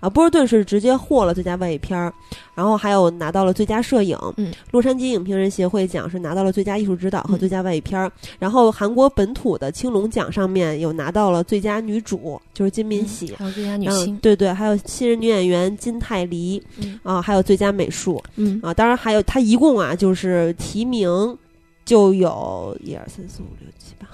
[0.00, 2.12] 啊，波士顿是直接获了最佳外语片，
[2.54, 16.62] 然后还有拿到了最佳摄影，嗯，洛杉矶影评人协会奖是拿到了最佳艺术指导和最佳外语片儿，然后韩国本土的青龙奖上面有拿到了最佳女主，就是金敏喜，还有最佳女星，对对，还有新人女演员金泰梨，
[17.02, 20.14] 啊，还有最佳美术，嗯，啊，当然还有他一共啊就。
[20.14, 21.36] 是提名
[21.84, 24.06] 就有一二三四五六七八，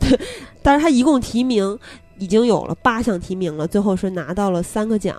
[0.00, 0.18] 对，
[0.62, 1.78] 但是他一共提名
[2.16, 5.14] 已经有了八项提名了，最后是拿到了三个奖，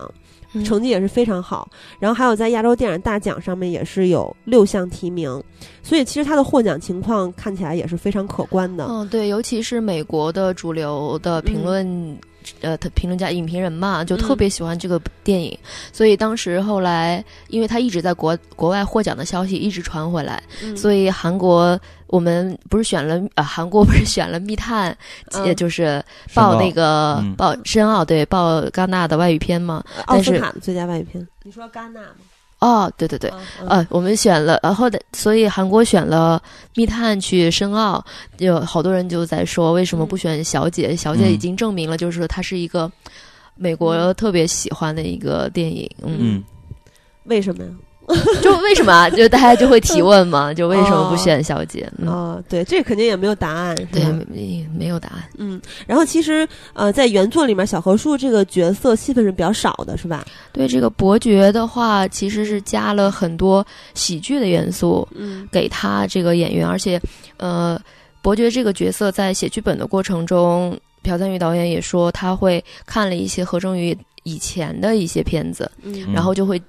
[0.63, 1.69] 成绩也是非常好。
[1.99, 5.41] 然后还有在亚洲电影大奖上面也是有六项提名，
[5.81, 8.85] 所以其实他的获奖情况看起来也是非常可观的。
[8.89, 12.17] 嗯，对，尤其是美国的主流的评论。
[12.61, 15.57] 呃，他评论家、影评人嘛，就特别喜欢这个电影，
[15.91, 20.41] 所以当时后来，因为他一直在国国外获奖的消息一直传回来，
[20.75, 24.95] 所以韩国我们不是选了呃，韩国不是选了密探，
[25.45, 26.03] 也就是
[26.33, 32.15] 报那个报申奥对报戛纳的外语片嘛，奥斯卡的最佳外语片，你说戛纳吗？
[32.63, 33.29] 哦，对对对，
[33.67, 36.41] 呃，我们选了，然后的，所以韩国选了
[36.75, 38.01] 密探去申奥，
[38.37, 40.95] 有好多人就在说，为什么不选小姐？
[40.95, 42.89] 小姐已经证明了，就是它是一个
[43.55, 45.89] 美国特别喜欢的一个电影。
[46.03, 46.41] 嗯，
[47.25, 47.69] 为什么呀？
[48.41, 49.09] 就为什么？
[49.11, 50.51] 就大家就会提问嘛？
[50.55, 51.89] 就为什么不选小姐？
[52.05, 55.23] 啊，对，这肯定也没有答案，对，没没有答案。
[55.37, 60.25] 嗯，然后其实呃，在原作里面，小何树这个角色戏份是比较少的，是吧？
[60.51, 66.99] 对，这个伯爵的话，其实是加了很多喜剧的元素，嗯，给他这个演员，而且
[67.37, 67.79] 呃，
[68.21, 70.77] 伯爵这个角色在写剧本的过程中。
[71.05, 75.69] 朴赞玉导演也说他会看了一些何正宇以前的一些片子，
[76.13, 76.61] 然后就会。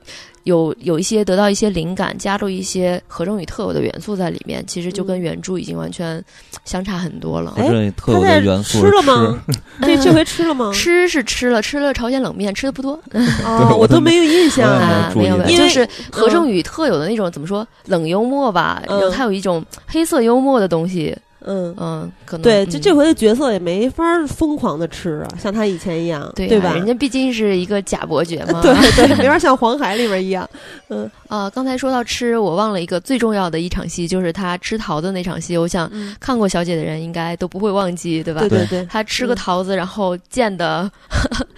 [0.45, 6.23] 有有一些得到一些灵感，加入一些何正宇特有的元素在里面，其实就跟原著已经完全
[6.67, 7.55] 相差很多了。
[7.57, 9.43] 哎，特有的元素吃了吗？
[9.81, 10.71] 这 这回吃了吗？
[10.75, 12.93] 吃是吃了，吃了朝鲜冷面，吃的不多。
[13.43, 21.17] 哦， 我都没有印象啊，没有，就是何正宇特有的那种怎么说冷幽默吧，然后他有一种黑色幽默的东西。
[21.47, 26.75] 嗯嗯，可能对，就这回的角色也没法疯狂的吃啊，像他以前一样，对吧？
[26.75, 30.49] 人家毕竟是一个假伯爵嘛， 对对，没法像黄海里边一样。
[30.89, 35.57] 嗯啊， 刚才说到吃，我忘了一个最重要的一场戏，就是他吃桃子那场戏。
[35.57, 38.41] 我想看过小姐的人应该都不会忘记，对吧？
[38.41, 40.91] 对对对，他吃个桃子，然后溅的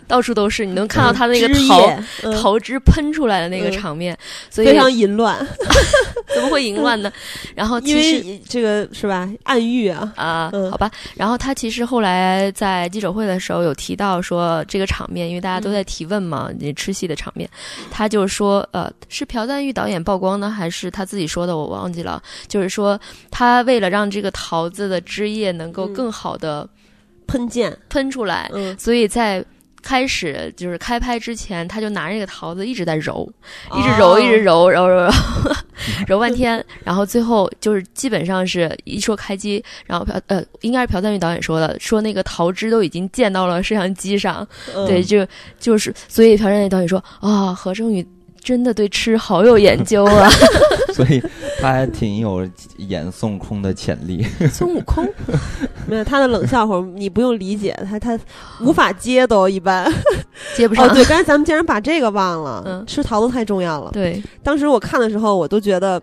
[0.06, 4.16] 到处都是，你能看到他那个桃桃汁喷出来的那个场面，
[4.50, 5.36] 所以非常淫乱。
[6.34, 7.10] 怎么会淫乱呢？
[7.54, 9.28] 然后因为这个是吧？
[9.44, 10.90] 暗喻啊啊，好吧。
[11.14, 17.48] 然后他其实后来在记者会的时候有提到说，这个场面，因为大家都在提问嘛，你吃戏的场面，
[17.90, 21.56] 他就说，呃，是朴赞玉导演曝光呢，还是他自己说的？
[21.56, 22.22] 我忘记了。
[22.48, 26.68] 就是说，他为了让这个桃子的汁液能够更好的
[27.26, 29.44] 喷溅喷出来，所以在。
[29.86, 33.32] 开始就是开拍之前，他就拿着那个桃子一直在揉，
[33.72, 35.12] 一直揉，一直揉， 揉揉揉，
[36.08, 44.44] 揉半天，然后最后就是基本上是一说开机，然后朴呃应该是朴赞玉导演说的，说那个桃汁都已经溅到了摄像机上，
[44.88, 45.24] 对，就
[45.60, 48.04] 就是所以朴赞玉导演说啊，何正宇。
[48.46, 50.30] 真的对吃好有研究啊，
[50.94, 51.20] 所以
[51.58, 54.24] 他还挺有演孙悟空的潜力。
[54.52, 55.04] 孙悟空
[55.84, 58.16] 没有他的冷笑话，你不用理解他，他
[58.60, 59.92] 无法接都一般
[60.54, 60.88] 接不上。
[60.94, 63.90] 对，刚才咱们竟然把这个忘了，嗯吃桃子太重要了。
[63.90, 66.00] 对，当时我看的时候，我都觉得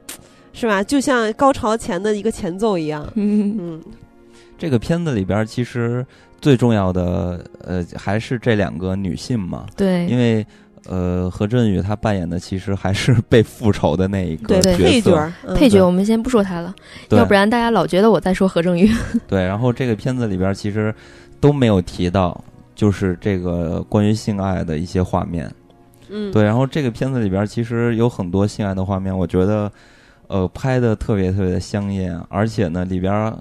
[0.51, 3.09] 是吧，就像高潮前的一个前奏一样。
[3.15, 3.81] 嗯嗯，
[4.57, 6.05] 这个片子里边其实
[6.41, 9.65] 最重要的呃还是这两个女性嘛。
[9.77, 10.45] 对，因为。
[10.85, 16.73] 呃，何振宇他扮演的其实还是被复仇的那一个配角，配角我们先不说他了，
[17.09, 18.91] 要不然大家老觉得我在说何振宇。
[19.27, 20.93] 对，然后这个片子里边其实
[21.39, 22.43] 都没有提到，
[22.75, 25.49] 就是这个关于性爱的一些画面。
[26.09, 29.71] 嗯，对，然后这个片子里边其实有很多性爱的画面，我觉得
[30.27, 33.33] 呃拍的特别特别的香艳，而且呢里边。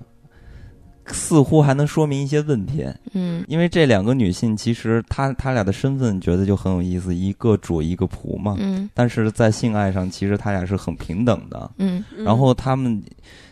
[1.06, 13.02] 似乎还能说明一些问题，嗯，因为这两个女性其实她她俩的身份觉得就很有意思，一个主一个仆嘛，嗯，但是在性爱上其实她俩是很平等的，嗯，然后他们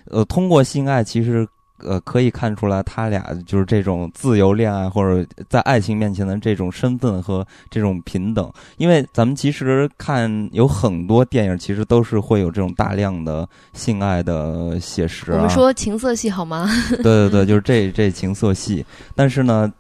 [0.06, 1.46] 呃通过性爱其实。
[1.84, 8.50] 呃，可以看出来，他俩就是这种自由恋爱，或者在爱情面前的这种身份和这种平等。
[8.76, 15.32] 因为咱们其实看有很多电影，其实都是会有这种大量的性爱的写实。
[15.32, 16.68] 我们说情色戏好吗？
[17.02, 18.84] 对对对，就是这这情色戏。
[19.14, 19.72] 但是呢，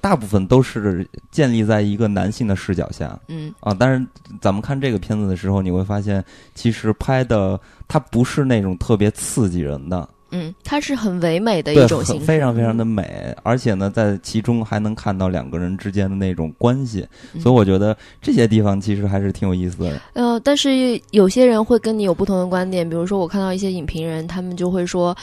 [0.00, 3.18] 大部分都是建立在一个男性的视角下。
[3.28, 4.06] 嗯啊，但是
[4.40, 10.08] 咱们看这个片子的时候，你会发现，其实拍的它不是那种特别刺激人的。
[10.30, 17.06] 嗯，它是很唯美的一种形式，非常非常的美，而且呢，在其中还能看到两个人之间的那种关系，
[17.40, 20.00] 所以我觉得这些地方其实还是挺有意思的。
[20.12, 25.16] 呃，但是有些人会跟你有不同的观点，比如说我看到一些影评人，他们就会说，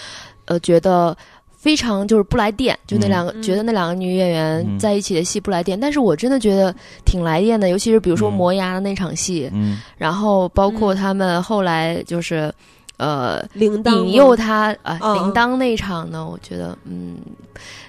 [0.46, 1.16] 呃，觉得
[1.56, 6.74] 非常就是不来电，就那两个觉得那两个女演员在一起的戏不来电，但是我真的觉得
[7.06, 12.52] 挺来电的，尤其是比如说磨牙的那场戏，嗯，然后包括他们后来就是。
[12.98, 17.18] 呃，铃铛引诱他啊，铃铛那场呢，我觉得嗯，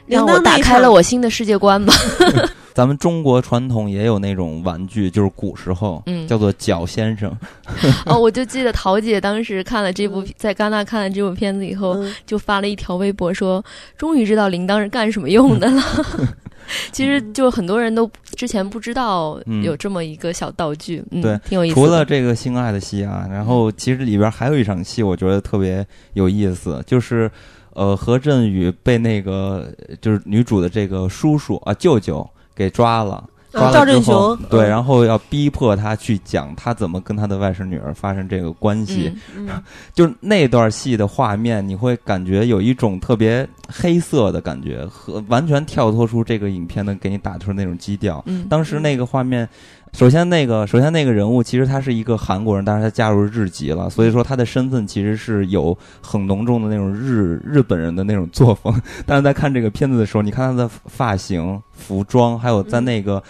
[0.07, 1.95] 让我打开了我新的世界观吧。
[2.75, 7.35] 咱们中国传统也有那种玩具，就是古时候，嗯，叫做脚先生。
[8.05, 13.65] 哦，我就记得桃姐当时看了这部，在戛纳看了这部片子以后，就发了一条微博说
[13.97, 15.83] ：“终于知道铃铛是干什么用的了。”
[16.93, 21.75] 其实就很多人都之前不知道有这么一个小道具，对，挺有意思。
[21.75, 27.31] 除了这个性爱的戏啊，然后其实里边还有一场戏，我觉得特别有意思，就是
[27.75, 33.25] 呃何振宇被那个就是女主的这个叔叔啊舅舅给抓了。
[33.73, 39.13] 赵振雄对，然后要逼迫他去讲他怎么跟他的外甥女儿发生这个关系，
[39.95, 48.25] 就是那段戏的画面，你会感觉有一种特别黑色的感觉，和完全跳脱出这个影片的给你打出那种基调。
[48.49, 49.49] 当时那个画面，
[49.97, 58.79] 首先那个首先那个人物其实他是一个韩国人，但是他加入日籍了，所以说他的身份其实是有很浓重的那种日日本人的那种作风。
[59.07, 63.23] 但是在看这个片子的时候，你看他的发型、服装，还有在那个。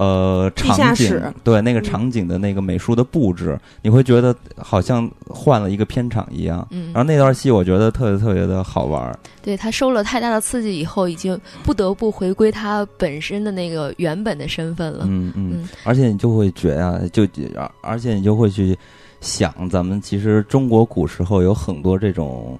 [0.00, 6.66] 呃场景，对那个场景的那个美术的布置，你会觉得好像换了一个片场一样。
[6.70, 9.18] 嗯，然后那段戏我觉得特别特别的好玩。
[9.42, 15.04] 对他受了太大的刺激以后，已经不得不回归他本身的那个原本的身份了。
[15.06, 17.24] 嗯嗯，而且你就会觉啊，就
[17.54, 18.74] 而而且你就会去
[19.20, 22.58] 想，咱们其实中国古时候有很多这种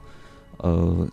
[0.59, 1.09] 呃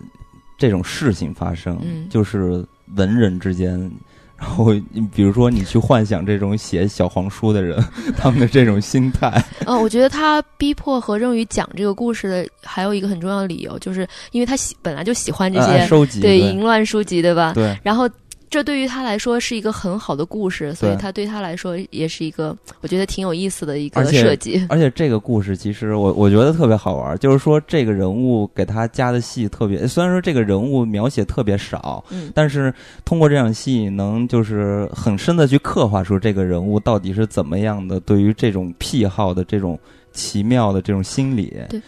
[0.58, 2.66] 这种事情发生，就是
[2.98, 3.90] 文人之间。
[4.38, 7.84] 然后你比如说，你去幻想这种写小黄书的人，
[8.18, 9.44] 他们的这种心态。
[9.66, 17.54] 嗯， 我觉得他逼迫何正宇讲这个故事的还有一个很重要的理由，就是因为他喜本来就喜欢这些收集对淫乱书籍，对吧？
[17.54, 17.78] 对。
[17.84, 18.08] 然后。
[18.50, 24.66] 这对于他来说是一个很好的故事，所以他对他来说也是一个我觉得挺有意思的一个设计。
[24.70, 32.74] 而且这个故事其实我我觉得特别好玩，就是说这个人物给他加的戏特别，虽然说这个人物描写特别少，嗯，但是
[33.04, 39.78] 通过这场戏能就是很深的去刻画出这个人物到底是怎么样的，对于这种癖好的这种
[40.14, 41.54] 奇妙的这种心理。
[41.70, 41.82] 对。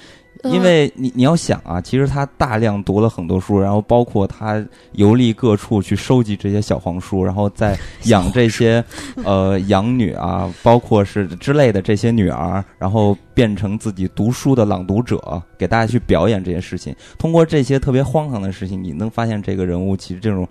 [0.43, 8.81] 因为你你要想啊，其实他大量读了很多书，然后包括他游历各处去收集这些小黄书，然后再 养这些
[9.25, 16.95] 呃养女啊，包括是之类的这些女儿，然后变成自己读书的朗读者，给大家去表演这些事情。
[17.17, 20.47] 通过这些特别荒唐的事情，你能发现这个人物其实这种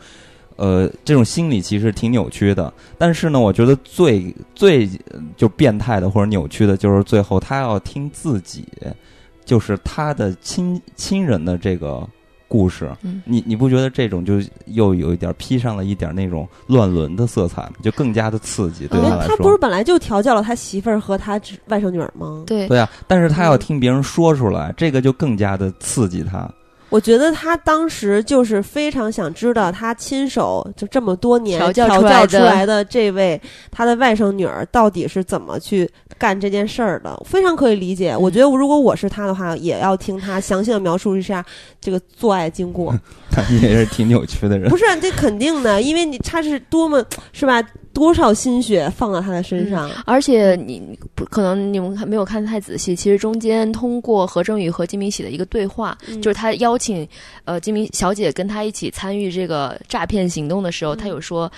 [0.57, 2.70] 呃这种心理其实挺扭曲的。
[2.99, 4.86] 但是呢，我觉得最最
[5.34, 8.66] 就变态的或者扭曲的就是最后他要听自己。
[9.49, 12.07] 就是他的亲亲人的这个
[12.46, 12.90] 故事，
[13.24, 14.34] 你你不觉得这种就
[14.66, 19.34] 又有一点披上了一点那种乱伦的色彩，就更加的刺激对他来说。
[19.34, 22.44] 他不是本来就调教了他媳妇儿和他外甥女儿吗？
[22.46, 26.46] 对对啊，但是他要听别人说出来，这个就更加的刺激他。
[26.91, 32.05] 我觉得他当时就是非常想知道，他亲手就这么多年调教出
[32.39, 38.16] 来的这位他的外甥女儿到底是怎么去干这件事儿的，非常可以理解。
[38.16, 41.45] 我觉得如果我是他的话，也要听他详细的描述一下
[41.80, 42.95] 这个做爱经过。
[43.30, 44.70] 他也是挺扭曲的人。
[44.70, 47.62] 不是，这肯定的，因为你他是多么是吧？
[47.99, 52.94] 多少心血放到他的身上，而且你不可能你们没有看太仔细。
[52.94, 57.07] 其实中间通过何正宇和金明喜的一个对话，就是他邀请
[57.44, 61.51] 呃金明小姐跟他一起参与这个诈骗行动的时候，他有说，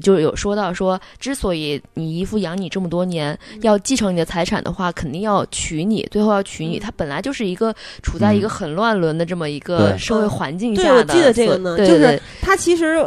[0.00, 6.78] 就有说到说，之所以你姨父养你这么多年，要继承你的财产的话，肯定要娶你，最后要娶你。
[6.78, 10.88] 他本来就是一个处在一个很乱伦的这么一个社会环境下的。
[10.88, 13.06] 对，我记得这个呢，就是他其实。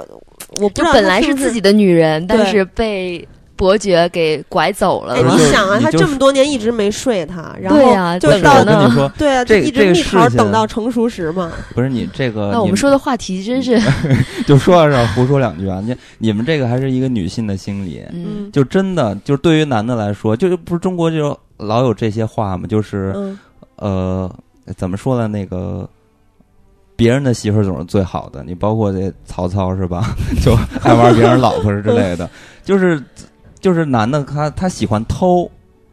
[0.54, 3.28] 我不就本来是自己的女人，但是被
[3.60, 5.18] 伯爵给拐走了。
[5.18, 7.80] 你想啊，他这么多年一直没睡他，然后
[8.18, 11.52] 就到那，对啊，就一直蜜桃等到成熟时嘛。
[11.76, 13.78] 不是你这个，那我们说的话题真是
[14.48, 15.84] 就说到这胡说两句啊！
[15.86, 22.66] 你你们这个还是一个女性的心理，嗯，就真的就是对于男的来说，就是不是中国就老有这些话嘛？
[22.66, 23.14] 就是
[23.76, 24.34] 呃，
[24.78, 25.28] 怎么说呢？
[25.28, 25.86] 那个。
[26.96, 30.14] 别人的媳妇儿总是最好的，你包括这曹操是吧？
[30.44, 30.54] 就
[30.84, 32.30] 爱玩别人老婆之类的，
[32.62, 33.02] 就是
[33.60, 35.50] 就是男的他他喜欢偷，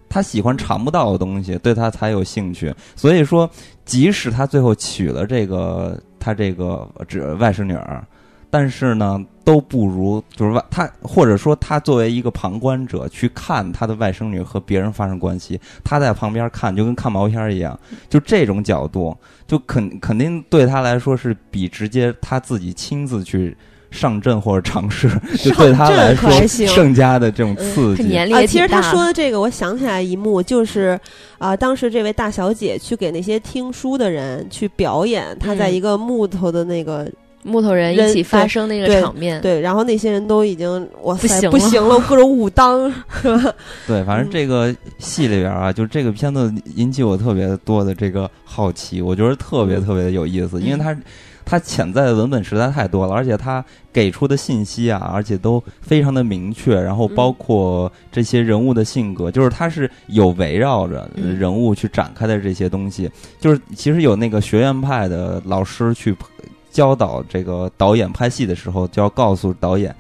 [0.08, 2.74] 他喜欢尝不到的东西，对他才有兴趣。
[2.94, 3.48] 所以说，
[3.84, 8.04] 即使他最后娶了这个他这个这外甥女儿。
[8.48, 19.14] 但是呢，都不如就是外他，或者说他作为一个旁观者去看他的外甥女和别人发生关系，他在旁边看就跟看毛片一样，就这种角度，
[19.48, 23.54] 就肯肯定对他来说是比直接他自己亲自去
[23.90, 25.08] 上阵或者尝试，
[25.38, 26.30] 就对他来说
[26.74, 28.16] 更加的这种刺激。
[28.16, 30.98] 啊，其实他说的这个，我想起来一幕，就是
[31.38, 37.10] 啊，当时这位大小姐去给那些听书的人去表演，她在一个木头的那个。
[37.42, 43.54] 木头人一起发生那个场面，对，然后那些人都已经哇塞不行了，各种武当是吧？
[43.86, 50.92] 对，反正这个戏里边啊，就这个片子引起我特别多的这个好奇，我觉得特别特别的有意思，因为它
[51.46, 66.14] 它潜在的文本实在太多了，而且它给出的信息啊，而且都非常的明确，然后包括这些人物的性格，就是它是有围绕着人物去展开的这些东西，就是其实有那个学院派的老师去。
[66.68, 69.96] 教导这个导演拍戏的时候，就要告诉导演，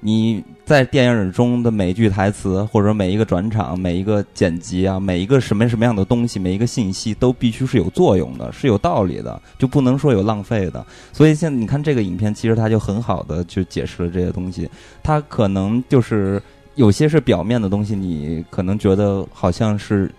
[0.00, 10.84] 你在电影中的每一句台词，或者每一个转场、每一个剪辑啊，每一个什么什么样的东西，每一个信息都必须是有作用的，是有道理的，就不能说有浪费的。
[11.12, 14.68] 所以现在你看这个影片，其实它就很好的去解释了这些东西。
[15.04, 16.42] 它可能就是
[16.74, 20.10] 有些是表面的东西，你可能觉得好像是。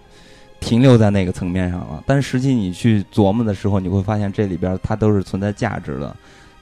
[0.59, 6.15] 停留在那个层面上了，但实际你去琢磨的时候，你会发现这里边它都是存在价值的。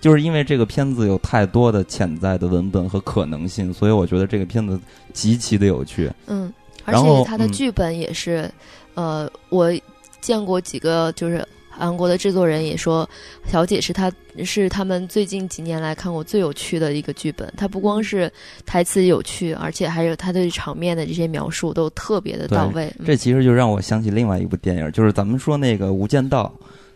[0.06, 4.80] 就是因为这个片子有太多的潜在的文本和可能性，所以我觉得这个片子
[5.14, 6.12] 极其的有趣。
[6.28, 6.54] 嗯，
[6.84, 8.48] 而且它的剧本也是，
[8.94, 9.74] 呃，我
[10.22, 11.44] 见过几个就是。
[11.78, 13.06] 韩国的制作人也说，
[13.52, 14.10] 《小姐》是他
[14.46, 17.54] 是他们最近几年来看过最有趣的一个剧本。
[17.58, 18.32] 它不光是
[18.66, 22.90] 台词有趣，而且还有它对场面的这些描述都特别的到位。
[23.06, 26.50] 这其实就让我想起另外一部电影，就是咱们说那个《无间道》。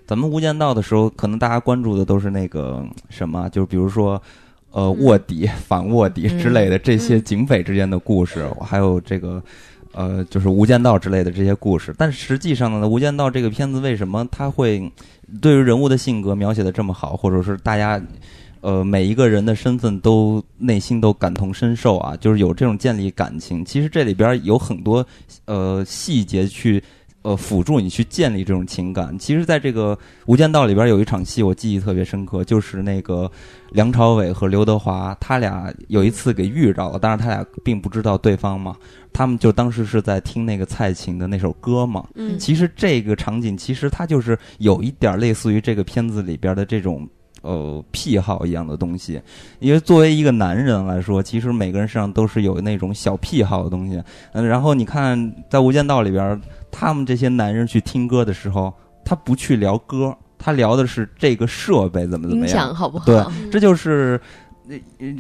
[0.10, 4.20] 咱们《无间道》的时候，可能大家关注的都是那个什么，就是比如说，
[4.72, 9.40] 呃，卧底、 反卧底之类的这些警匪之间的故事，还有这个。
[9.92, 14.92] 呃，就是《无间道》之类的这些故事，但实际上呢，《无间道》这个片子为什么它会
[15.42, 18.02] 对于人物的性格描写的这么好，或者是大家
[18.62, 23.66] 呃每一个人的身份都内心都感同身受啊，就是有这种建立感情。
[23.66, 25.06] 其实这里边有很多
[25.46, 26.82] 呃细节去。
[27.30, 29.16] 呃，辅助你去建立这种情感。
[29.20, 33.32] 其实，在这个《无间道》里边有一场戏，我记忆特别深刻，就是那个
[33.70, 38.76] 梁朝伟和刘德华，他俩有一次给遇着了，但是他俩并不知道对方嘛。
[39.14, 42.04] 他们就当时是在听那个蔡琴的那首歌嘛。
[42.16, 42.40] 嗯。
[42.40, 47.08] 其实这个场景，其实它就是有一点类似于这个片子里边的这种
[47.42, 49.22] 呃癖好一样的东西。
[49.60, 54.02] 因为作为一个男人来说，其实每个人身上都是有那种小癖好的东西。
[54.34, 54.48] 嗯。
[54.48, 55.18] 然后你看，
[55.50, 56.42] 在《无间道》里边。
[56.72, 58.72] 他们这些男人去听歌的时候，
[59.04, 63.06] 他不去聊歌，他聊的是这个设备怎么怎么样，好不好？
[63.06, 64.22] 对，这就是。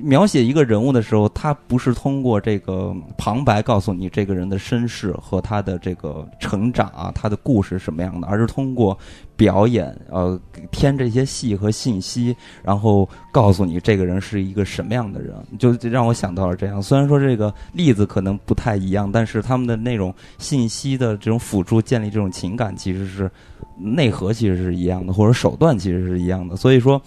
[0.03, 8.97] 描写一个人物的时候，他不是通过这个旁白告诉你这个人的身世和他的这个成长啊，他的故事什么样的，而是通过
[9.35, 10.39] 表演，呃，
[10.71, 16.81] 添这些戏和信息，然后告诉你这个人是一个什么样的人，就让我想到了这样。
[16.81, 23.31] 虽然说这个例子可能不太一样，但是他们的那种信息的这种辅助建立这种情感，其实是
[23.77, 26.55] 内核其实是一样的，或者手段其实是一样的。
[26.55, 27.01] 所以说，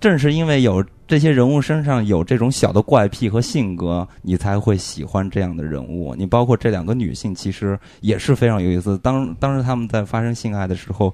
[0.00, 0.84] 正是因为有。
[1.08, 6.14] 这些人物身上有这种小的怪癖和性格，你才会喜欢这样的人物。
[6.14, 8.98] 你包括这两个女性，其实也是非常有意思。
[8.98, 11.06] 当当时他们在发生性爱的时候，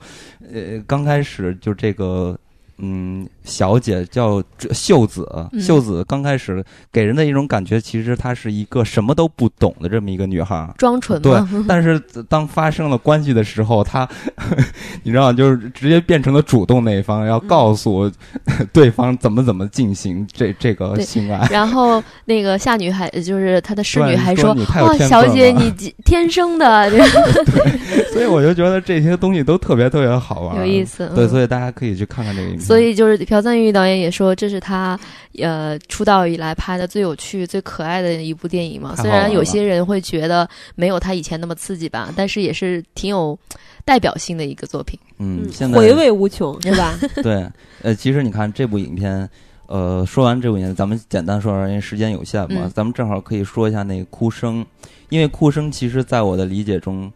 [0.53, 2.37] 呃，刚开始就这个。
[2.79, 5.29] 嗯，小姐叫秀子，
[5.61, 11.23] 秀子刚开始给人的一种感觉，其实她是一个什么都不懂的这么一个女孩，装纯。
[11.23, 14.09] 对，但是当发生了关系的时候，她，
[15.05, 18.11] 你知道，就是直接变成了主动那一方，要告诉
[18.73, 21.47] 对方怎么怎么进行这这个性爱。
[21.51, 24.53] 然后那个夏女还就是她的侍女还说
[24.83, 25.73] ：“哇，小姐你
[26.05, 26.91] 天生的。
[26.91, 31.11] ”对所以我就觉得这些东西都特别特别好玩，有意思。
[31.15, 32.64] 对，所以大家可以去看看这个影片。
[32.65, 34.99] 所以就是朴赞玉导演也说，这是他
[35.39, 38.97] 呃出道以来拍的最有趣、最可爱的一部电影嘛。
[38.97, 43.39] 虽然有些人会觉得没有他以前那么刺激吧，但是也是挺有
[43.85, 44.99] 代表性的一个作品。
[45.19, 46.99] 嗯，现在回味无穷是吧？
[47.23, 47.47] 对，
[47.83, 49.29] 呃，其实你看这部影片，
[49.67, 54.65] 呃，说完这部影片，咱们简单说说，因为时间有限嘛，咱们正好可以说一下那个哭声，
[55.11, 57.13] 因为哭声其实在我的理解中，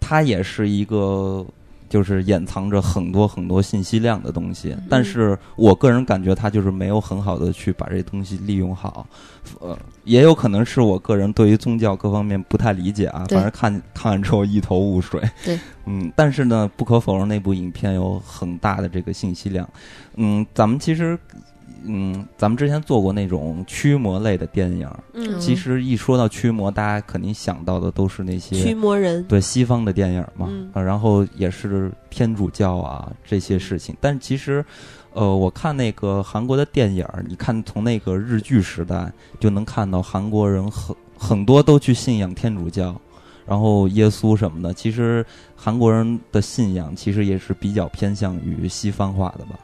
[0.00, 1.46] 它也是一个。
[1.88, 9.06] 就是掩藏着很多很多信息量的东西，但是我个人感觉他就是没有很好的去把这东西利用好，
[9.60, 15.20] 呃，也有可能是我个人对于宗教各方面不太理解啊，反正看看完之后一头雾水。
[15.44, 19.68] 对，嗯，但是呢，不可否认那部影片有很大的这个信息量，
[20.16, 21.18] 嗯，咱们其实。
[21.84, 33.96] 嗯，咱们之前做过那种驱魔类的电影，嗯，其实一说到驱魔，大家肯定想到的都是那些驱魔人，对西方的电影嘛，啊，然后也是天主教啊这些事情。
[34.00, 34.64] 但其实，
[35.12, 43.00] 呃，我看那个韩国的电影，你看从那个日剧时代就能看到韩国人很很多都去信仰天主教，
[43.46, 44.74] 然后耶稣什么的。
[44.74, 45.24] 其实
[45.56, 49.58] 韩国人的信仰其实也是比较偏向于西方化的吧。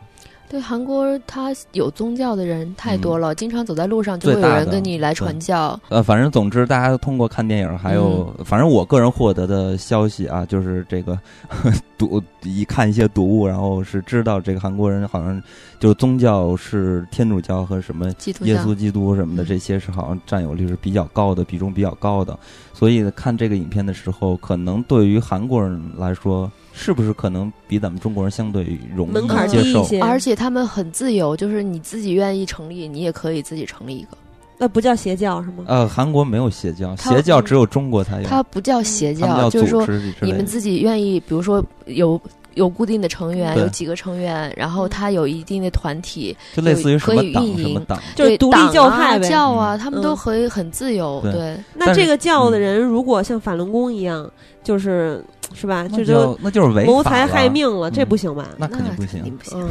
[0.48, 5.78] 对韩国，他有宗教的人太多了，经常走在路上就会有人跟你来传教。
[5.88, 11.18] 呃，反正总之，大家通过看电影，还有反正我个人获得的消息啊，就是这个
[11.98, 15.42] 读一看一些读物，然后是知道这个韩国人好像
[15.80, 18.06] 就宗教是天主教和什么
[18.42, 22.38] 耶稣基督什么的这些是好像占有率是比较高的，比重比较高的。
[22.72, 26.48] 所以看这个影片的时候，可能对于韩国人来说。
[26.76, 29.86] 是不是可能比咱们中国人相对容易门槛接受？
[30.00, 34.18] 而且他们很自由，就是你自己愿意成立，你也可以自己成立一个。
[34.58, 35.64] 那不叫邪教是吗？
[35.66, 38.28] 呃，韩国没有邪教，邪教只有中国才有。
[38.28, 39.86] 它不叫邪教，就是说
[40.20, 42.20] 你们自己愿意，比如说有
[42.54, 51.20] 有固定的成员，有几个成员，然后他有一定的团体，就类似于可以运营，就是独立教派呗，教啊，他们都可以很自由。
[51.22, 54.30] 对，那这个教的人如果像法轮功一样，
[54.62, 55.86] 就是是吧？
[55.88, 58.48] 这就那就是违谋财害命了，这不行吧？
[58.56, 59.66] 那肯定不行，不行。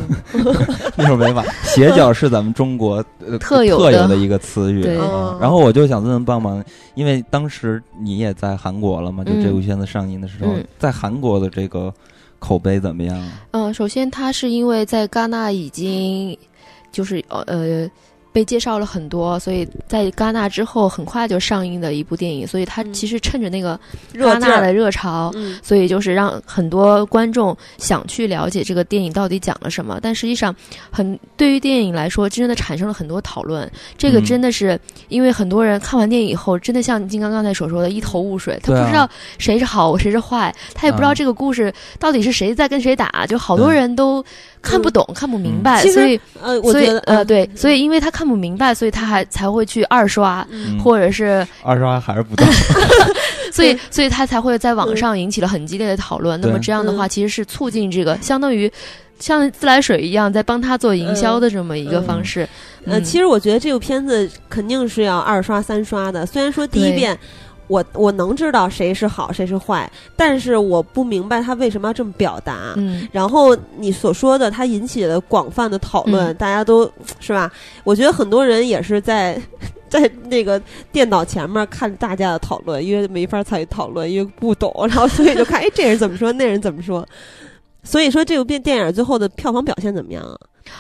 [0.96, 1.44] 那是违法。
[1.64, 3.04] 邪教是咱们中国
[3.40, 4.84] 特有特有的一个词语。
[5.40, 6.64] 然后我就想问问棒棒，
[6.96, 9.24] 因为当时你也在韩国了嘛？
[9.24, 11.94] 就这部片子上映的时候，在韩国的这个。
[12.44, 13.32] 口碑怎么样？
[13.52, 16.38] 嗯，首先它是因为在戛纳已经
[16.92, 17.90] 就是呃。
[18.34, 23.80] 被介绍了很多，所以在戛纳之后很快就上映的一部电影，所以它其实趁着那个
[24.16, 25.32] 戛纳的热潮，
[25.62, 30.00] 所以就是让很多观众想去了解这个电影到底讲了什么。
[30.02, 30.54] 但实际上，
[30.92, 33.72] 很对于电影来说，真的产生了很多讨论。
[33.98, 34.80] 这个真的是
[35.10, 39.08] 因为很多人看完电影以后，真的像金刚刚才所说的，一头雾水，他不知道
[39.38, 44.26] 谁是好谁是坏，他也不知道这个故事到底是谁在跟谁打，就好多人都。
[44.64, 50.48] 看不懂，看不明白，所以呃，所以呃，对，所以因为他看不明白，所以他还才会去二刷，
[50.82, 52.48] 或者是二刷还是不懂，
[53.52, 56.40] 所以所以他才会在网上引起了很激烈的讨论。
[56.40, 58.72] 那么这样的话，其实是促进这个，相当于
[59.20, 62.48] 像自来水一样，在帮他做营销的这么一个方式。
[62.86, 66.26] 呃，其实我觉得这部片子肯定是要二刷三刷的。
[66.26, 67.20] 虽然说第一遍。
[67.74, 72.76] 我我能知道谁是好谁是坏，但是我不明白他为什么要这么表达。
[72.76, 76.88] 嗯，然后你所说的，他引起了广泛的讨论，大家都
[77.20, 77.52] 是吧？
[77.84, 79.42] 我觉得很多人也是在
[79.90, 80.62] 在那个
[80.92, 87.04] 电脑前面看大家的讨论，因为没法参与讨论，因为不懂，然后所以就看哎这人怎么说，那人怎么说。
[87.82, 90.38] 所以说这部电电影最后的票房表现怎么样啊？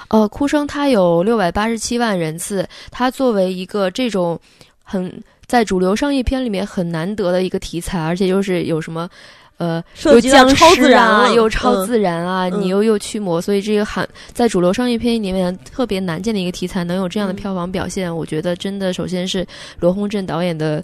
[0.09, 4.39] 呃，哭声它有六百八十七万人次，它作为一个这种
[4.83, 5.11] 很。
[5.45, 9.07] 在主流商业片里面很难得的一个题材，而且又是有什么，
[9.57, 19.45] 呃，又僵尸啊，又超自然啊，你又又驱魔，所以这个很在主流商业片里面特别难见的一个题材，能有这样的票房表现，我觉得真的首先是
[19.79, 20.83] 罗洪镇导演的。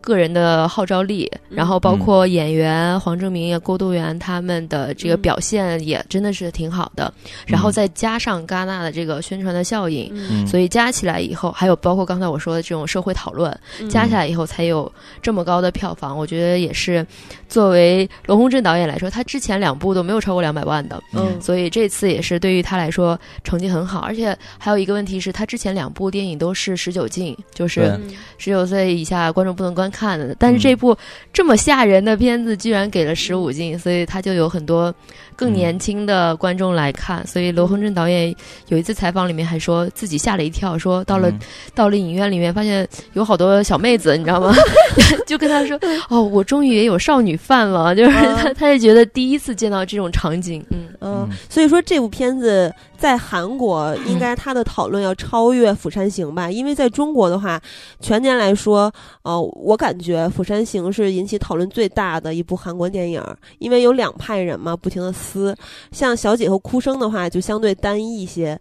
[0.00, 7.12] 个人的号召力，然后包括演员黄正明、郭度元他们的这个表现也真的是挺好的，
[7.46, 13.54] 然后再加上戛纳的这个宣传的效应，所以加起来以后，还有包括刚才我说的这种社会讨论，
[13.90, 14.90] 加起来以后才有
[15.20, 16.16] 这么高的票房。
[16.16, 17.06] 我觉得也是
[17.46, 24.00] 作为罗洪镇导演来说，他之前两部都没有超过两百万的，嗯，所以这次也是对于他来说成绩很好。
[24.00, 28.00] 而且还有一个问题是他之前两部电影都是十九禁，就是
[28.38, 29.89] 十九岁以下观众不能观。
[29.90, 30.96] 看的，但是这部
[31.32, 34.94] 这么吓人的片子居然给了十五禁，所以他就有很多
[35.34, 37.26] 更年轻的观众来看。
[37.26, 38.34] 所以罗恒镇导演
[38.68, 41.32] 有一次采访里面还说自己吓了一跳，说到了
[41.74, 44.54] 到了影院里面发现有好多小妹子，你知道吗？
[45.26, 45.78] 就跟他说
[46.08, 50.64] ：“哦，我终于也有少女范了。”就是他，他就觉得第一次见到这种场景。
[50.70, 56.48] 嗯嗯，所以说这部片子在韩国应该他的讨论要超越《釜山行》吧？
[56.48, 57.60] 因为在中国的话，
[57.98, 58.92] 全年来说，
[59.22, 59.80] 呃，我。
[59.80, 63.24] 感觉《釜山行》是引起讨论最大的一部韩国电影，
[63.58, 65.56] 因为有两派人嘛，不停的撕。
[65.90, 68.60] 像小姐和哭声的话，就相对单一一些。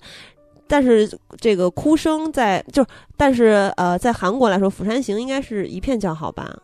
[0.66, 1.12] 但是
[1.42, 2.86] 这个哭声在就，
[3.18, 6.56] 但是呃，在韩国来说，《釜山行》应该是一片叫好吧？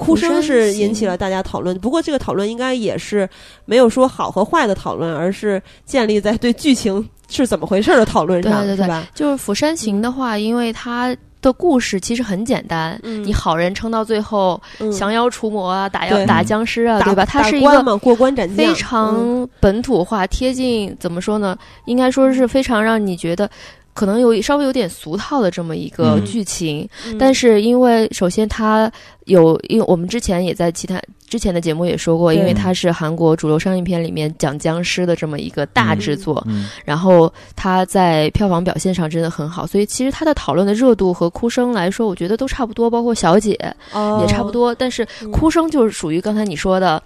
[0.00, 3.28] 哭声是引起了大家讨论，不过这个讨论应该也是
[3.64, 11.16] 没有说好和坏的讨论，而是建立在对剧情是怎么回事的讨论上，对对对，就是《釜山行》的话，因为它。
[11.42, 14.60] 的故事其实很简单，你好人撑到最后，
[14.92, 17.24] 降妖除魔啊，打妖打僵尸啊，对吧？
[17.24, 21.56] 它是一个过关斩将，非常本土化、贴近，怎么说呢？
[21.86, 23.50] 应该说是非常让你觉得。
[23.92, 26.88] 可能有稍微有点俗套的这么一个剧情，
[27.18, 28.90] 但是因为首先它
[29.26, 36.44] 有，因为我们之前也在其他之前的节目也说过，因为它是韩国主流商业片里面讲僵尸的这么一个大制作，
[36.84, 43.50] 然后它在票房表现上真的很好，所以其实它的讨论的热度和哭声来说，我觉得都差不多，包括小姐
[44.20, 47.02] 也差不多，但是哭声就是属于刚才你说的。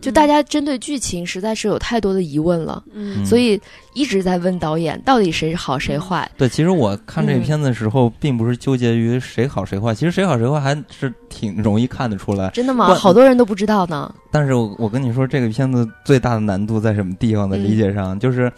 [0.00, 3.60] 就大家针对剧情实在是有太多的疑问了，嗯，所以
[3.94, 6.30] 一直在问导演到底谁是好谁坏。
[6.36, 12.48] 对，其实我看这片子的时候，并不是纠结于谁好谁坏，其实谁好谁坏还是挺容易看得出来。
[12.50, 12.94] 真的吗？
[12.94, 14.14] 好多人都不知道呢。
[14.30, 18.52] 但是我我跟你说，这个片子最大的难度在什么地方的理解上，就是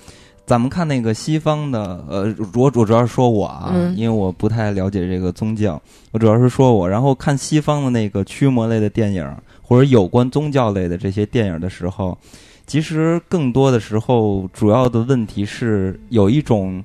[0.45, 5.81] 咱们看那个西方的，呃，我我主要是说我啊，因为我不太了解这个宗教，
[6.13, 9.27] 我主要是说我，然后看西方的那个驱魔类的电影。
[9.71, 12.19] 或者有关宗教类的这些电影的时候，
[12.67, 16.83] 其实更多的时候，主要的问题是有一种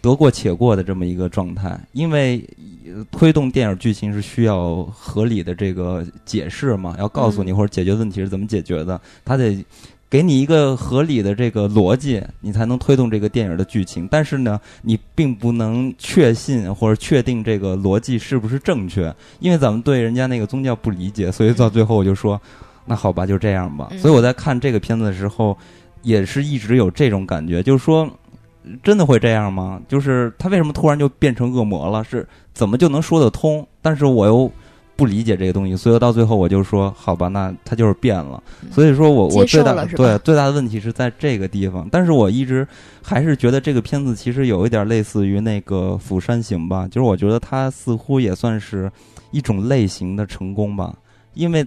[0.00, 2.44] 得过且过的这么一个状态，因为
[3.12, 9.64] 推动电影剧情是需要合理的这个解释嘛，要告诉你或者解决问题是怎么解决的，他得。
[10.14, 14.06] 给你一个合理的这个逻辑，你才能推动这个电影的剧情。
[14.08, 22.40] 但是呢，你并不能确信或者确定这个逻辑是不是正确，因为咱们对人家那个宗教不理解，所以到最后我就说，
[22.84, 23.90] 那好吧，就这样吧。
[23.98, 25.58] 所以我在看这个片子的时候，
[26.02, 28.08] 也是一直有这种感觉，就是说，
[28.84, 29.80] 真的会这样吗？
[29.88, 32.04] 就是他为什么突然就变成恶魔了？
[32.04, 33.66] 是怎么就能说得通？
[33.82, 34.48] 但是我又。
[34.96, 38.42] 不理解这个东西，所以到最后我就说好吧，那他就是变了。
[38.70, 42.66] 所以说我我最大对最大的问题是在这个地方，但是我一直
[43.02, 48.90] 还是觉得这个片子其实有一点类似于那个《釜山行》吧，就是我觉得它似乎也算是
[49.32, 50.94] 一种类型的成功吧。
[51.34, 51.66] 因为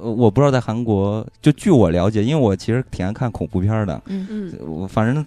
[0.00, 5.24] 我不知道在韩国，就据我了解，因为我其实挺爱看恐怖片的，嗯嗯，我反正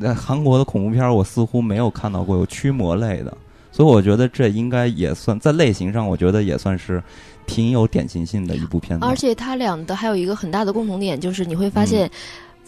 [0.00, 3.36] 在韩国的恐怖片，我似乎没有看到过有驱魔类的。
[3.80, 7.02] 所以我觉得这应该也算在类型上，我觉得也算是
[7.46, 9.06] 挺有典型性的一部片子。
[9.06, 12.06] 而且它俩的还有一个很大的共同点，就是你会发现。《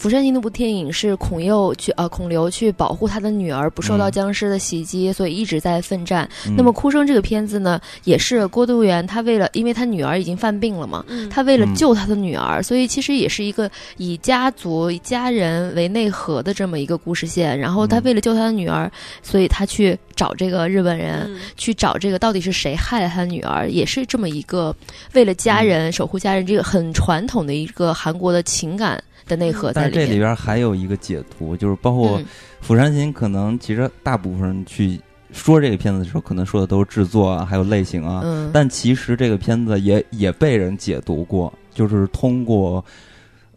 [0.02, 6.28] 釜山行》那部电影是孔佑去呃孔刘去保护他的女儿不受到僵尸的袭击，所以一直在奋战。
[6.56, 17.56] 那么《哭声》这个片子呢，也是郭度元他为了因为他女儿已经犯病了嘛，他为了救他的女儿，所以其实也是一个以家族家人为内核的这么一个故事线。
[17.56, 18.90] 然后他为了救他的女儿，
[19.22, 24.74] 所以他去找这个日本人，去找这个到底是谁害了他的女儿，也是这么一个
[25.12, 29.00] 为了家人守护家人这个很传统的一个韩国的情感。
[29.26, 32.18] 的内核在里但这里边还有一个解读，就是包括
[32.60, 35.00] 《釜山行》，可能其实大部分人去
[35.32, 38.22] 说这个片子的时候，可能说的都是制作啊，还有类型啊。
[38.24, 38.50] 嗯。
[38.52, 42.84] 但其实这个片子也也被人解读过，就是通过。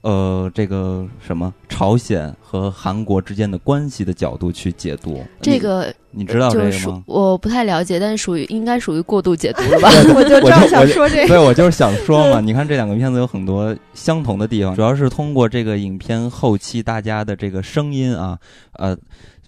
[0.05, 7.03] 呃，这个什么朝鲜和韩国之间的关系的角度去解读这个，你知道这个吗？
[7.07, 9.89] 我不太了解，但是属于应该属于过度解读了吧？
[10.15, 12.39] 我就正想说这个，对，我就是想说嘛。
[12.45, 18.37] 你看这两个片子有很多相同的地方，主要是通过这个影片后期大家的这个声音啊，
[18.73, 18.95] 呃。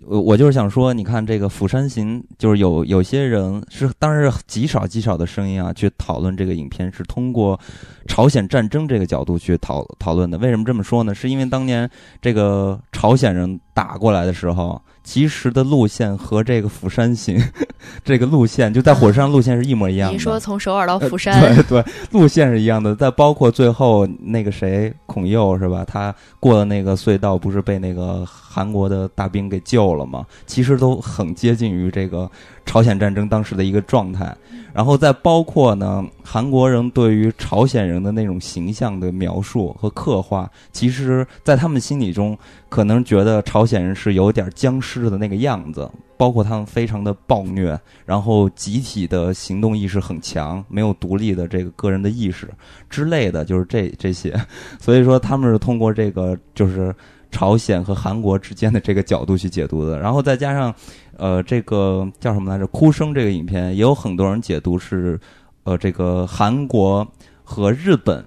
[0.07, 7.59] 我我就是想说，你看这个《釜山行》，就是有有些人是，当然是极少极少的声音啊，去讨论这个影片，是通过
[8.07, 10.37] 朝鲜战争这个角度去讨讨论的。
[10.37, 11.13] 为什么这么说呢？
[11.13, 11.89] 是因为当年
[12.21, 14.81] 这个朝鲜人打过来的时候。
[15.07, 17.41] 其实的路线和这个釜山行
[18.03, 20.13] 这个路线就在火车上路线是一模一样的。
[20.13, 21.39] 你说从首尔到釜山，
[21.69, 22.93] 对对，路线是一样的。
[22.93, 25.85] 再包括最后那个谁孔佑是吧？
[25.87, 30.25] 他过的那个隧道不是被那个韩国的大兵给救了吗？
[30.45, 32.29] 其实都很接近于这个
[32.67, 34.35] 朝鲜战争当时的一个状态。
[34.73, 42.37] 然后再包括呢，韩国人对于朝鲜人的那种形象的描述和刻画，其实，在他们心里中，
[42.69, 52.47] 可能觉得朝鲜人是有点僵尸的那个样子，包括他们非常的暴虐，然后集体的行动意识很强，没有独立的这个个人的意识
[52.87, 54.39] 之类的，就是这这些。
[54.79, 56.93] 所以说，他们是通过这个就是
[57.31, 60.71] 朝鲜和韩国之间的这个角度去解读的，然后再加上。
[61.17, 62.65] 呃，这个叫什么来着？
[62.67, 65.19] 哭声这个影片也有很多人解读是，
[65.63, 67.05] 呃，这个韩国
[67.43, 68.23] 和日本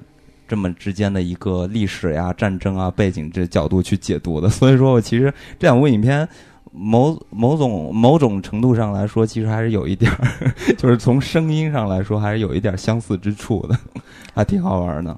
[0.49, 4.49] 这么之间的一个历史呀、战争啊背景这角度去解读的。
[4.51, 6.29] 所以说我其实这两部影片，
[6.73, 13.79] 某某种某种程度上来说，其实还是有一点儿， 就是从声音上来说，还是有一点相似之处的，
[14.35, 15.17] 还挺好玩的。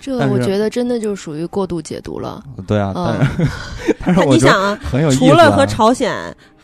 [0.00, 2.42] 这我觉得真的就属于过度解读了。
[2.66, 3.52] 对啊，但是
[4.00, 5.18] 但是我你想啊，很有意思。
[5.18, 6.12] 除了和朝鲜。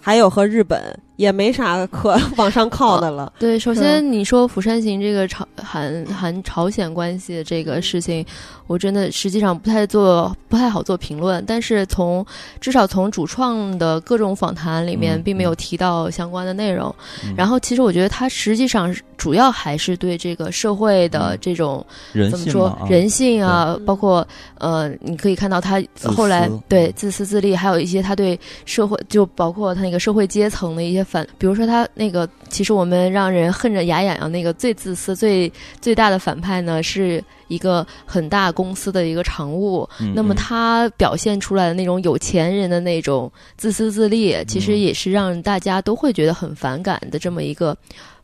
[0.09, 3.31] 还有和日本也没啥可往上靠的了。
[3.39, 8.25] 对，首先你说《釜山行》这个朝韩韩朝鲜关系的这个事情。
[8.69, 12.25] 我真的实际上不太做不太好做评论，但是从
[12.61, 16.95] 至少从主创的各种访谈里面，并没有提到相关的内容。
[17.35, 21.83] 然后，其实我觉得他实际上主要还是对这个社会的这种
[22.31, 24.27] 怎么说人性啊，包括
[24.59, 25.83] 呃，你可以看到他
[26.15, 35.51] 后来对自私自利，还有一些他对社会就包括他那个社会阶层的一些反，比如说他那个其实我们让人恨着牙痒痒那个最自私最
[35.81, 37.25] 最大的反派呢是。
[37.49, 47.75] 一个很大公司的一个常务，那么他表现出来的那种有钱人的那种自私自利，其实也是让大家都会觉得很反感的这么一个。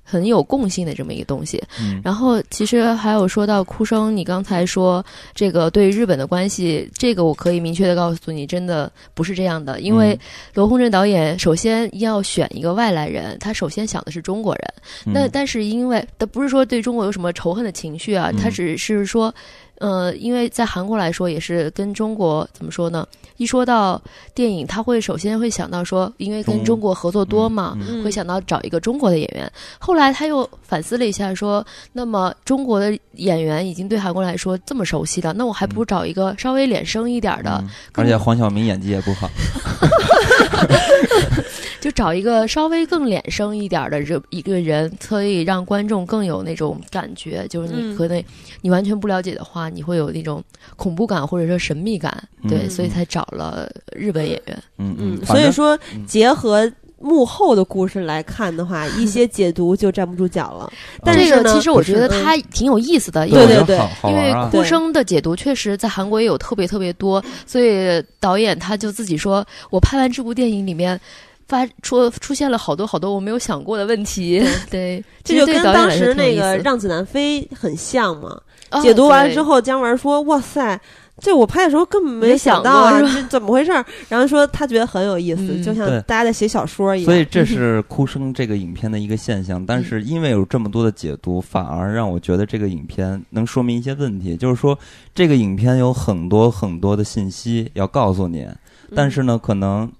[0.05, 1.61] 很有共性的这么一个东西，
[2.05, 9.81] 然后其实还有说到哭声，你刚才说这个对日本的关系，这个我可以明确的告诉你，真的不是这样的。
[9.81, 10.19] 因为
[10.53, 14.75] 罗洪镇导演首先要选一个外来人，他首先想的是中国人。
[15.07, 19.35] 那但是因为他不是说对中国有什么仇恨的情绪啊，他只是说。
[19.79, 23.07] 呃，因为在韩国来说，也是跟中国怎么说呢？
[23.37, 24.01] 一说到
[24.33, 29.51] 电影，他会首先会想到说，因为跟中国合作多嘛，会想到找一个中国的演员。
[29.79, 37.63] 后来他又反思了一下，说，那么中国的演员已经对韩国来说这么熟悉了，那我还不如找一个稍微脸生一点的。
[37.95, 39.29] 而且黄晓明演技也不好。
[41.81, 47.47] 就找一个稍微更脸生一点的人一个人，可以让观众更有那种感觉。
[47.49, 48.25] 就是你可能
[48.63, 50.43] 你完全不了解的话，你会有那种
[50.77, 52.23] 恐怖感或者说神秘感。
[52.49, 54.63] 对，所以才找了日本演员。
[54.79, 55.27] 嗯嗯。
[55.27, 60.73] 所以说，结合幕后的故事来看的话，一些解读就站不住脚了。
[61.03, 63.27] 但这个其实我觉得它挺有意思的。
[63.29, 71.01] 对对对，因为哭声的解读确实在韩国也有特别特别多，所以导演他就自己说：“我拍完这部电影里面。”
[71.47, 78.41] 发出出现了好多好多我没有想过的问题，对， 这就跟当时那个《让子弹飞》很像嘛。
[78.83, 80.81] 解读完之后，姜文说：“哇塞，
[81.19, 83.71] 这我拍的时候根本没想到啊，这怎么回事？”
[84.09, 87.05] 然后说他觉得很有意思，就像大家在写小说一样。
[87.05, 94.37] 所以这是《哭声》这个影片的一个现象， 但是因为有这么多的解读，反而让我觉得这个影片能说明一些问题。
[94.37, 94.79] 就是说，
[95.15, 98.47] 这个影片有很多很多的信息要告诉你，
[98.95, 99.91] 但是呢，可能。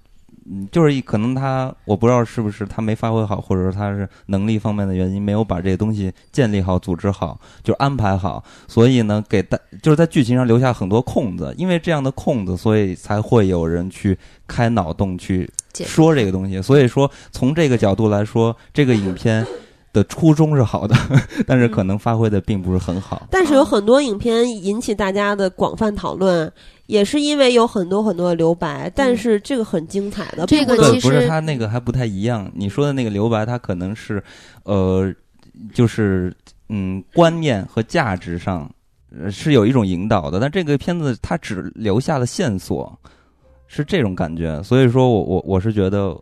[0.47, 14.15] 嗯，就是可能他，我不知道是不是他没发挥好，或者说他是能力方面的原因，没有把这些东西建立好、组织好，就安排好，所以呢，给大就是在剧情上留下很多空子，因为这样的空子，所以才会有人去
[14.45, 16.61] 开脑洞去说这个东西。
[16.61, 19.43] 所以说，从这个角度来说，这个影片
[19.93, 20.95] 的初衷是好的，
[21.47, 23.25] 但是可能发挥的并不是很好。
[23.31, 26.53] 但是有很多影片引起大家的广泛讨论。
[26.87, 30.45] 也是因为有很多很多的留白，但是这个很精彩的。
[30.45, 32.51] 这个其实不是他那个还不太一样。
[32.55, 34.23] 你说的那个留白，它可能是，
[34.63, 35.13] 呃，
[35.73, 36.33] 就是
[36.69, 38.69] 嗯，观念和价值上
[39.31, 40.39] 是有一种引导的。
[40.39, 42.97] 但这个片子它只留下了线索，
[43.67, 44.61] 是这种感觉。
[44.63, 46.15] 所以说我我我是觉得。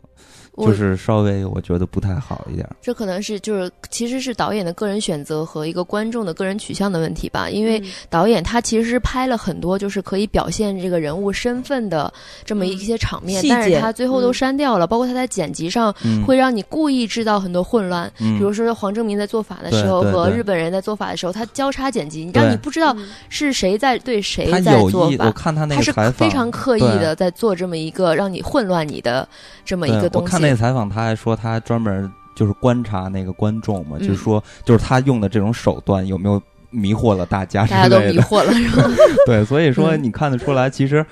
[0.57, 7.49] 就是稍微我觉得不太好一点，这可能是就是其实是导演的个人选择和一个观众的个人取向的问题吧。
[7.49, 12.13] 因为导演他其实是拍了很多就是可以表现这个人物身份的
[12.45, 14.85] 这么一些场面，但是他最后都删掉了。
[14.85, 15.91] 包括他在剪辑上
[16.23, 22.95] 会让你故意制造很多混乱，比如说黄正明在做法的时候和日本人在做法的时候，他交叉剪辑，让你不知道
[23.29, 25.25] 是谁在对谁在做法。
[25.25, 29.27] 我看他那个是非常刻意的在做这么一个让你混乱你的
[29.65, 30.42] 这么一个东西。
[30.43, 37.65] 那采访他还说，他专门就是观察那个观众嘛，就是说，就是他用的这种手段有没有迷惑了大家？
[37.65, 38.89] 大家都迷惑了， 是吧？
[39.25, 41.05] 对，所以说你看得出来，其实，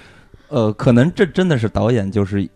[0.50, 2.48] 呃，可能这真的是导演就是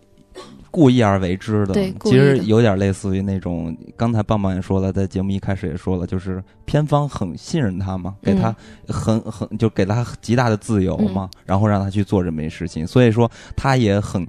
[0.70, 1.74] 故意而为之的。
[1.74, 8.54] 对，其实有点类似于那种，刚才棒棒也说了，在节目一开始也说了，就是片方很信任他嘛，给他
[8.88, 14.26] 很很就给他极大的自由嘛，然后让他去做这么一事情，所以说他也很。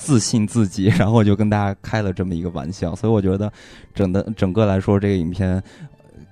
[0.00, 3.52] 自信自己， 然后我就跟大家开了这么一个玩笑，所以我觉得
[3.94, 5.62] 整的整个来说，这个影片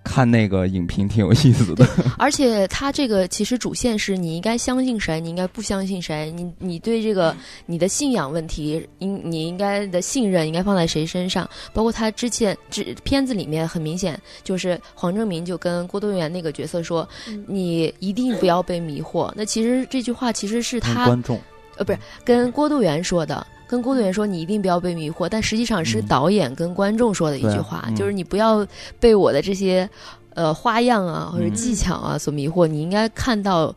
[0.03, 1.87] 看那个影评挺有意思的。
[2.17, 11.49] 而且它这个其实主线是你应该相信谁，你应该不相信谁，你你对这个你的信仰问题，应你应该的信任应该放在谁身上？
[11.75, 17.07] 包括他之前这片子里面很明显就是黄正明就跟郭多元那个角色说，
[17.47, 19.31] 你一定不要被迷惑。
[19.37, 21.39] 那其实这句话其实是他观众
[21.77, 23.47] 呃不是跟郭度元说的。
[23.69, 28.67] 跟工作人员说：“你一定不要被迷惑。”但实际上是导演跟观众说的一句话，就是你不要
[28.99, 29.89] 被我的这些
[30.35, 32.67] 呃花样啊或者技巧啊所迷惑。
[32.67, 33.73] 你应该看到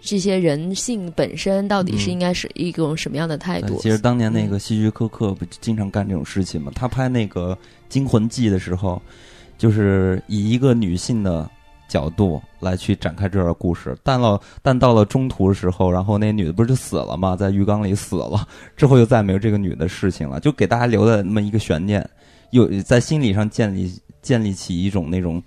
[0.00, 3.78] 这些人性本身到底是应该是一种什么样的态度。
[3.82, 6.70] 其实当年那个希区柯克不经常干这种事情嘛？
[6.74, 7.52] 他拍那个
[7.88, 9.02] 《惊魂记》的时候，
[9.58, 11.50] 就是以一个女性的。
[11.92, 17.36] 角度来去展开这段故事，但了但到了中途的时候，然后那女的不是就死了吗？
[17.36, 22.08] 在浴缸里死了，之后就再没有这个女的事情了，就给大家留了那么一个悬念，
[22.52, 25.42] 有在心理上建立 建立起一种那种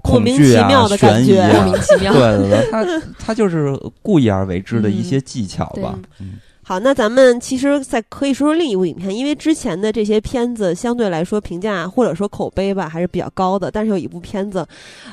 [0.00, 1.68] 恐惧啊、悬疑啊，
[2.00, 6.38] 对对对，他他就是故意而为之的一些技巧吧，嗯。
[6.70, 14.64] 好，那咱们其实再可以说说另一部影片，因为之前的这些片子相对来说评价或者说口碑吧还是比较高的，但是有一部片子，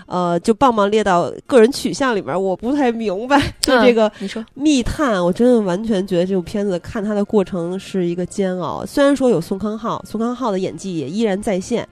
[0.06, 8.86] 呃，就棒棒列到个人取向里面，我不太明白，就这个你说密探，我真的完全觉得这部片子看它的过程是一个煎熬。
[8.86, 11.88] 虽然说有宋康昊，宋康昊的演技也依然在线，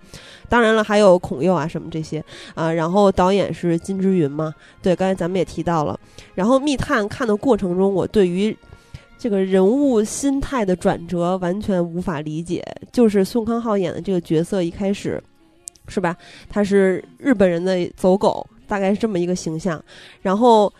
[0.47, 4.53] 当然了，还有孔佑啊什么这些啊，然后导演是金之云嘛，
[4.83, 5.99] 对，刚才咱们也提到了，
[6.35, 8.55] 然后密探看的过程中，我对于。
[9.25, 12.63] 这个人物心态的转折完全无法理解。
[12.91, 15.19] 就是宋康昊演的这个角色，一开始
[15.87, 16.15] 是吧？
[16.47, 19.83] 他是日本人的走狗，大概是这么一个形象。
[20.21, 20.71] 然后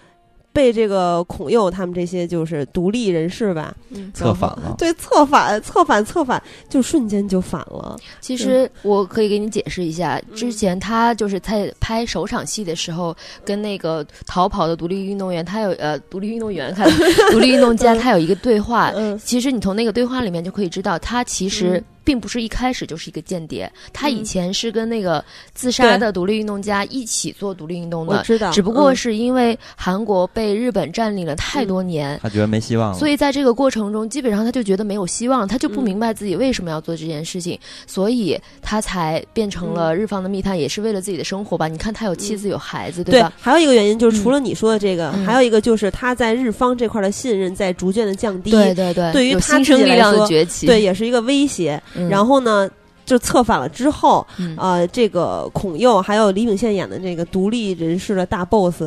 [0.55, 3.75] 被这个孔佑他们这些就是独立人士吧，
[4.13, 4.73] 策反了。
[4.77, 7.97] 对，策反，策反，策反，就瞬间就反了。
[8.21, 16.89] 其实我可以给你解释一下，之前他就是在拍首场戏的时候，跟那个逃跑的独立运动员，他有呃，独立运动员，看
[17.31, 18.93] 独立运动家， 他有一个对话。
[19.21, 21.83] 其实你从那个对话里面就可以知道，他其实。
[22.05, 28.51] 并不是一开始就是一个间谍，他以前是跟那个自杀的独立运动家一起做独立运动的，知道。
[28.51, 41.67] 只不过是因为韩国被日本占领了太多年，他觉得没希望了，所以在这个过程中，基本上他就觉得没有希望，他就不明白自己为什么要做这件事情，所以他才变成了日方的密探，也是为了自己的生活吧？
[41.67, 43.33] 你看他有妻子有孩子，对吧？
[43.41, 51.81] 还有一个原因就是，除了你说的这个，还有一个就是他在日方这块的信任在逐渐的降低，对对对，对于他新生力量的崛起，对，也是一个威胁。
[52.09, 52.69] 然后呢？
[53.05, 54.25] 就策反了之后，
[54.57, 58.81] 呃，这个孔佑还有李秉宪演的这个独立人士的大 boss，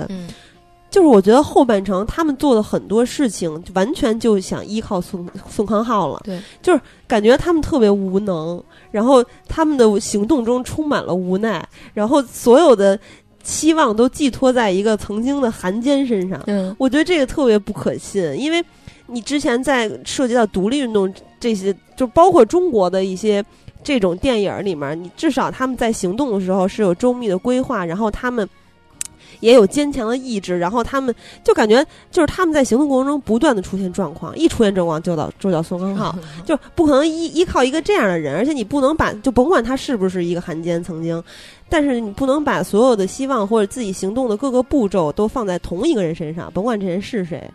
[0.90, 6.20] 就是我觉得后半程他们做的很多事情，完全就想依靠宋宋康昊了。
[6.24, 12.98] 对，就是感觉他们特别无能，然后他们的行动中充满了无奈，然后所有的
[13.44, 16.42] 期望都寄托在一个曾经的韩奸身上。
[16.48, 18.61] 嗯，我觉得这个特别不可信，因为
[19.09, 23.44] 你之前在涉及到独立运动这些，就包括中国的一些。
[23.84, 28.46] 这种电影里面，你至少他们在行动的时候是有周密的规划，然后他们
[29.38, 41.22] 也有坚强的意志，然后他们就感觉就是他们在行动过程中不断的出现状况，一出现状况就到就叫宋康昊，就不可能依依靠一个这样的人，而且你不能把就甭管他是不是一个汉奸曾经，
[41.68, 47.48] 但是你不能把所有的希望或者自己行动的各个步骤都放在同一个人身上，甭管这人是谁。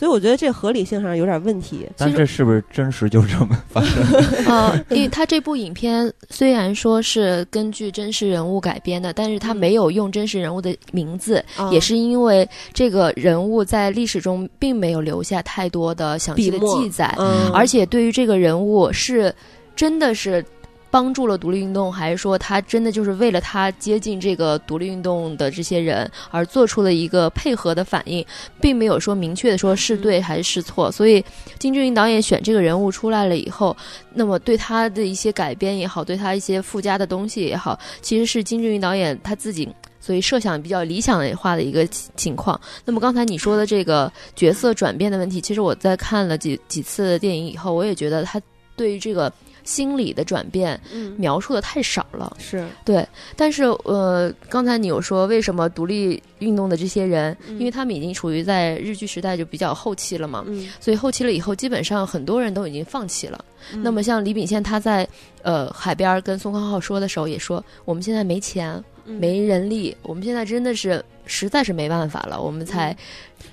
[0.00, 1.86] 所以我觉得这合理性上有点问题。
[1.98, 4.02] 但这是不是真实就这么发生？
[4.46, 17.14] 啊， 因为他这部影片虽然说是根据真实人物改编的，但是他没有用真实人物的名字，也是因为这个人物在历史中并没有留下太多的详细的记载，
[17.52, 19.30] 而且对于这个人物是
[19.76, 20.42] 真的是。
[20.90, 28.24] 帮助了独立运动，还是说他真的就是为了他接近这个独立运动的这些人而做出了一个配合的反应，
[28.60, 30.90] 并没有说明确的说是对还是错。
[30.90, 31.24] 所以
[31.58, 33.76] 金志云导演选这个人物出来了以后，
[34.12, 39.68] 那么对他的一些改编也好，对他一些附加的东西也好，其实是金志云导演他自己
[40.00, 42.60] 所以设想比较理想化的一个情况。
[42.84, 48.42] 那么刚才你说的这个角色转变的问题，其实我在看了几几次电影以后，我也觉得他
[48.74, 49.32] 对于这个。
[49.70, 50.78] 心理的转变，
[51.16, 52.36] 描述的太少了。
[52.40, 53.06] 是对，
[53.36, 60.44] 但是呃，刚才你有说为什么独立运动的这些人，因为他们已经处于在日剧时代就比较后期了嘛，
[60.80, 63.44] 所以后期了以后，基本上很多人都已经放弃了。
[63.74, 65.06] 那么像李秉宪他在
[65.42, 72.96] 呃海边跟宋康昊说的时候也说，我们现在没钱，没人力，我们现在真的是实在是没办法了，我们才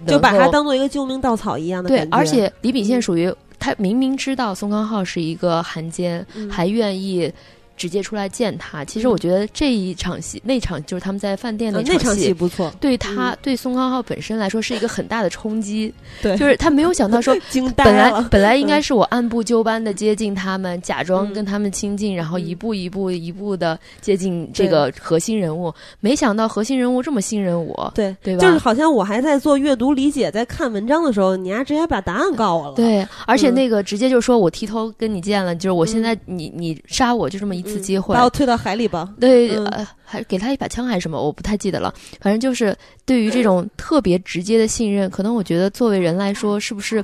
[0.07, 1.89] 就把它当做一个救命稻草一样的。
[1.89, 3.31] 对，而且李秉宪属于。
[3.59, 7.31] 他明明知道宋康昊是一个汉奸，还愿意。
[7.77, 12.73] 直接出来见他，其实我觉得这一场戏，那场就是他们在饭店那场戏不错。
[12.81, 15.93] 对他，对宋康昊本身来说是一个很大的冲击。
[16.21, 17.91] 对，就是他没有想到说， 惊呆了。
[17.91, 25.73] 本来本来应该是我按部就班的接近他们，假装跟他们亲近，然后一步一步一步的接近这个核心人物。
[25.99, 28.41] 没想到核心人物这么信任我，对对吧？
[28.41, 32.73] 就是好像我还在做阅读理解，在看文章的时候，你还直接把答案告我了。
[32.73, 38.15] 对，而且那个直接就说我剃头跟你见了，就是我现在你你杀我就这么一次机会。
[38.15, 39.13] 到海里吧？
[39.19, 41.21] 对，呃，还给他一把枪还是什么？
[41.21, 41.93] 我不太记得了。
[42.19, 47.03] 反正就是对于这种特别直接的信任，可能我觉得作为人来说，是不是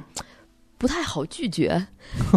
[0.84, 1.82] 不太好拒绝？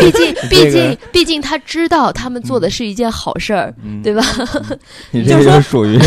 [0.00, 4.24] 毕竟，毕竟，毕竟他知道他们做的是一件好事儿，对吧？
[5.10, 5.98] 你这就属于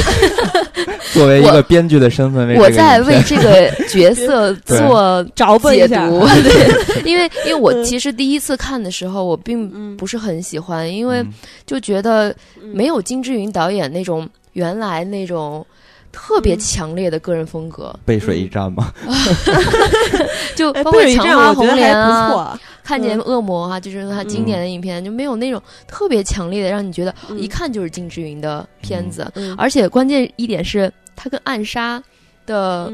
[1.13, 6.27] 作为一个编剧的身份，我在为这个角色 做着解读。
[6.41, 11.23] 对，因为因为我其实第一次看的时候，我并不是很喜欢，因为
[11.67, 12.35] 就觉得
[12.73, 15.63] 没有金志云导演那种原来那种。
[16.11, 18.93] 特别强烈的个人风格，背水一战吗？
[20.55, 29.31] 就包括《强花红莲》啊，看见恶魔啊，就是他经典的影片，就没有那种特别强烈的，让你觉得一看就是金志云的片子。
[29.57, 31.97] 而且关键一点是，他跟《暗杀》
[32.45, 32.91] 的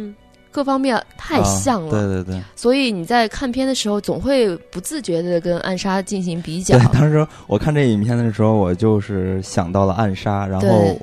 [0.52, 2.42] 各方面太像了，对对对。
[2.56, 6.78] 所以你在看片的时候，总会不自觉的跟《暗杀》进行比较。
[6.78, 10.96] 对，当时我看这影片的时候，我就是想到了《暗杀》，然后。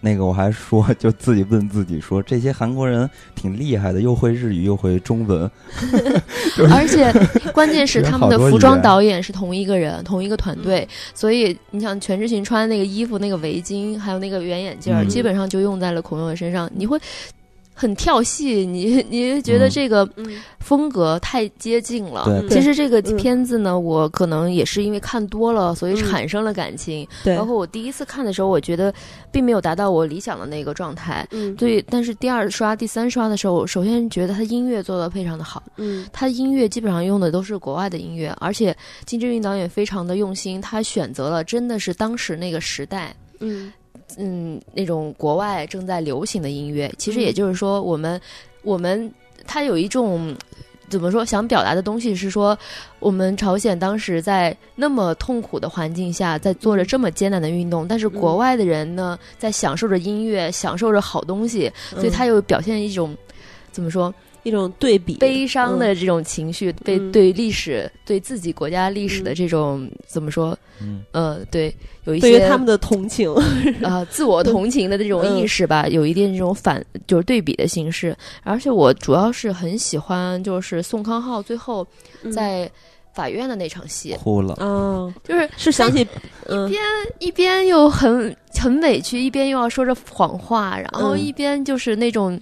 [0.00, 5.50] 那个我还说，就自己问自己说，这些韩国人挺厉害的，又会日语又会中文，
[6.72, 7.12] 而且
[7.52, 16.98] 关键是他们的服装导演是同一个人，同一个团队，所以你想全智贤穿那个衣服、那个围巾，还有那个圆眼镜，基本上就用在了孔佑的身上，你会。
[17.80, 20.06] 很跳戏，你 你觉得这个
[20.58, 22.26] 风格太接近了。
[22.46, 27.08] 对，其实这个片子呢，我可能也是因为看多了，所以产生了感情。
[27.24, 28.92] 对，包括我第一次看的时候，我觉得
[29.32, 31.26] 并没有达到我理想的那个状态。
[31.30, 31.80] 嗯，对。
[31.88, 35.62] 但是第二刷、第三刷的时候，首先觉得他音乐做的非常的好。
[35.78, 38.76] 嗯，他音乐基本上用的都是国外的音乐，而且
[39.06, 43.16] 金志云导演非常的用心，他选择了真的是当时那个时代。
[43.40, 43.72] 嗯。
[44.18, 48.20] 嗯，那种国外正在流行的音乐，其实也就是说，我们
[48.62, 49.12] 我们
[49.46, 50.34] 他有一种
[50.88, 52.58] 怎么说想表达的东西是说，
[52.98, 63.16] 我们朝鲜当时在那么痛苦的环境下，在做着这么艰难的运动，但是国外的人呢，在享受着音乐，享受着好东西，所以他又表现一种
[63.70, 64.12] 怎么说？
[64.42, 70.56] 一种对比，悲伤的这种情绪，被对历史、对自己国家历史的这种怎么说？
[70.80, 71.74] 嗯，呃，对，
[72.04, 73.30] 有一些他们的同情。
[73.84, 78.16] 啊，自我同情的这种意识吧，有一定这种反，就是对比的形式。
[78.42, 81.86] 而且我主要是很喜欢，就是宋康昊最后
[82.32, 82.70] 在
[83.12, 84.56] 法院的那场戏，哭了。
[84.58, 86.00] 嗯，就是是想起
[86.48, 86.80] 一边
[87.18, 92.40] 一边又很很委屈，一边又要说着谎话，然后一边就是那种。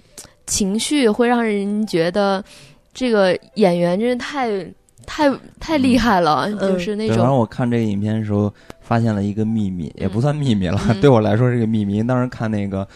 [0.49, 2.43] 情绪会让人觉得，
[2.93, 4.49] 这个演员真是太
[5.05, 7.17] 太太厉害了，就是那种。
[7.17, 12.03] 反正我看这个影片的时候，发现了一个秘密，也不算秘密了，对我来说是个秘密。
[12.03, 12.83] 当时看那个《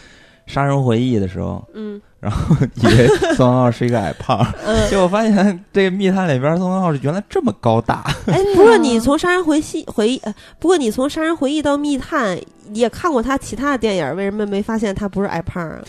[0.45, 4.45] 杀人回忆》的时候，嗯，然后以为宋康昊是一个矮胖，
[4.89, 8.03] 结果发现这个密探里边宋康昊是原来这么高大。
[8.27, 10.21] 哎， 不过你从《杀人回忆》回忆，
[10.59, 12.37] 不过你从《杀人回忆》到密探，
[12.73, 15.79] 也看过他其他的电影，为什么没发现他不是矮胖啊？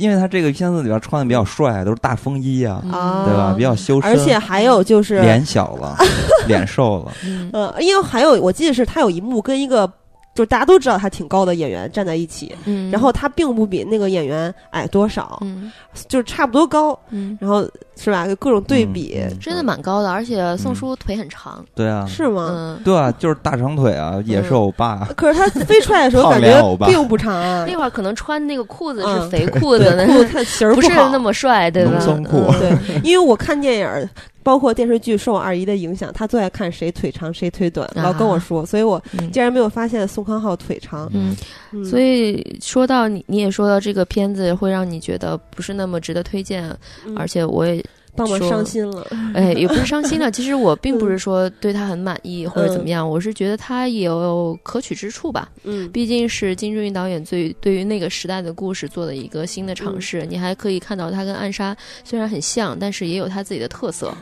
[0.00, 2.82] 因为他这个片子里边穿的比较帅，都是大风衣啊，
[3.26, 3.54] 对吧？
[3.56, 5.96] 比较修身，而且还有就是脸小了，
[6.48, 7.12] 脸瘦了。
[7.24, 9.90] 嗯，因为还有我记得是他有一幕跟一个。
[10.32, 15.72] 就大家都知道他挺高的演员站在一起，嗯，然后他并不比那个演员矮多少，嗯，
[16.06, 17.68] 就是差不多高，嗯，然后
[18.02, 18.26] 是吧？
[18.38, 22.48] 各种对比，真的蛮高的，而且宋叔腿很长，对啊，是吗？
[22.50, 25.06] 嗯，对啊，就是大长腿啊，也是欧巴。
[25.16, 31.92] 可是他飞出来的时候 感觉并不长啊，那会儿可能穿那个裤子是 肥裤子，裤子 型儿不是那么帅，对吧？
[31.92, 34.08] 浓松裤，对，因为我看电影。
[34.42, 41.10] 包括电视剧受我二姨的影响，她最爱看谁腿长谁腿短，老跟我说，所以我竟然没有发现宋康昊腿长。
[41.12, 41.36] 嗯，
[41.84, 46.74] 所以说到你，你也说到这个片子会让你觉得不是那么值得推荐，
[47.14, 47.84] 而且我也
[48.20, 49.06] 帮我伤心了。
[49.34, 55.50] 哎，也不是伤心了， 其实我并不是说对他很满意或者怎么样，我是觉得他也有可取之处吧。
[55.64, 64.12] 嗯，毕竟是金志云导演最对于那个时代的故事做的一个新的尝试，你还可以看到他跟暗杀虽然很像，但是也有他自己的特色。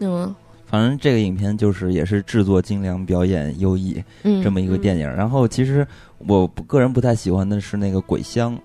[0.00, 0.34] 嗯，
[0.66, 4.02] 反正这个影片就是也是制作精良、表演优异，
[4.42, 5.08] 这么一个电影。
[5.08, 5.86] 然后其实
[6.18, 8.58] 我个人不太喜欢的是那个鬼乡。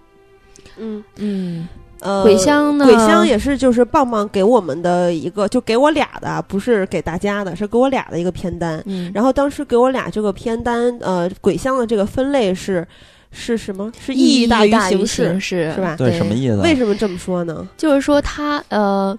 [0.77, 1.67] 嗯嗯，
[1.99, 2.85] 呃，鬼香呢？
[2.85, 8.81] 鬼乡也是就是棒棒给我们的一个，就给我俩的，不是给大家的，是给我俩的一个片单。
[8.85, 12.87] 嗯，然后当时给我俩这个片单，呃，鬼乡的这个分类是
[13.31, 13.91] 是什么？
[13.99, 15.95] 是意义大于形式，是吧？
[15.97, 16.57] 对，什么意思？
[16.57, 17.67] 为什么这么说呢？
[17.77, 19.17] 就是说他呃。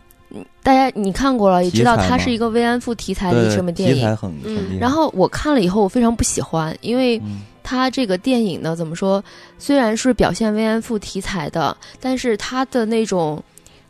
[0.62, 4.18] 大家你看过了，也知道它是一个慰安妇题材的什么电影。
[4.44, 7.18] 嗯，然后我看了以后，我非常不喜欢，因为
[7.68, 9.22] 它这个电影呢，怎么说？
[9.58, 13.42] 虽然是表现慰安妇题材的，但是他的那种，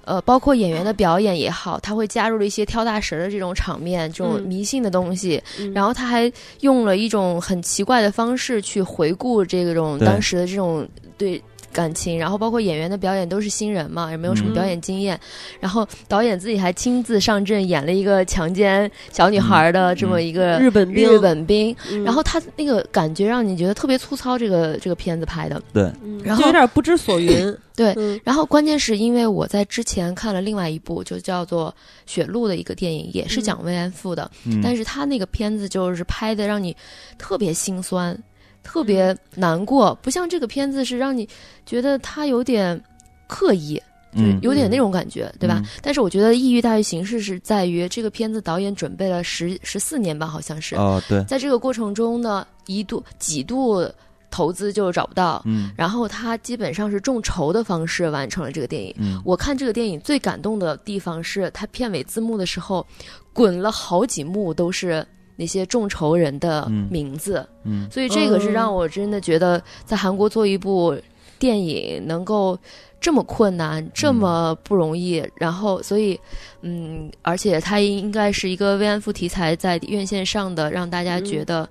[0.04, 5.40] 呃，包括演员的表演也好，他会加入了一些跳大神的这种场面，这种迷信的东西。
[5.72, 10.84] 然后他还用了一种很奇怪的方式去回顾这种当时的这种
[11.16, 11.40] 对。
[11.72, 15.18] 感情，然后包括演员的表演都是新人嘛，也没有什么表演经验。
[15.60, 21.74] 然后导演自己还亲自上阵演了一个强奸小女孩的这么一个日本兵日本兵。
[22.04, 25.60] 然后他那个感觉让你觉得特别粗糙，这个这个片子拍的。
[25.72, 25.92] 对，
[26.24, 27.56] 然后有点不知所云。
[27.78, 27.94] 对，
[28.24, 31.72] 然后关键是因为我在之前看了另外一部就叫做
[32.12, 34.28] 《雪路》的一个电影，也是讲慰安妇的，
[34.60, 36.76] 但是他那个片子就是拍的让你
[37.16, 38.20] 特别心酸。
[38.68, 41.26] 特别难过，不像这个片子是让你
[41.64, 42.78] 觉得他有点
[43.26, 43.82] 刻意，
[44.12, 45.62] 嗯，有点那种感觉，对吧？
[45.80, 53.90] 但是我觉得抑郁大于形式是在于这个片子导演准备了十十四年吧，好像是哦，对，在这个过程中呢，一度几度
[54.30, 58.94] 投资就找不到，嗯，然后他基本上是众筹的方式完成了这个电影。
[58.98, 62.86] 嗯，我看这个电影最感动的地方是他片尾字幕的时候，
[63.32, 65.06] 滚了好几幕都是。
[65.38, 70.94] 那些众筹人的名字，嗯，所以这个是让我真的觉得，在韩国做一部
[71.38, 72.58] 电影能够
[73.00, 75.24] 这么困难，这么不容易。
[75.36, 76.18] 然后，所以，
[76.62, 81.68] 嗯，而且它应该是一个慰安妇题材在院线上的，让大家觉得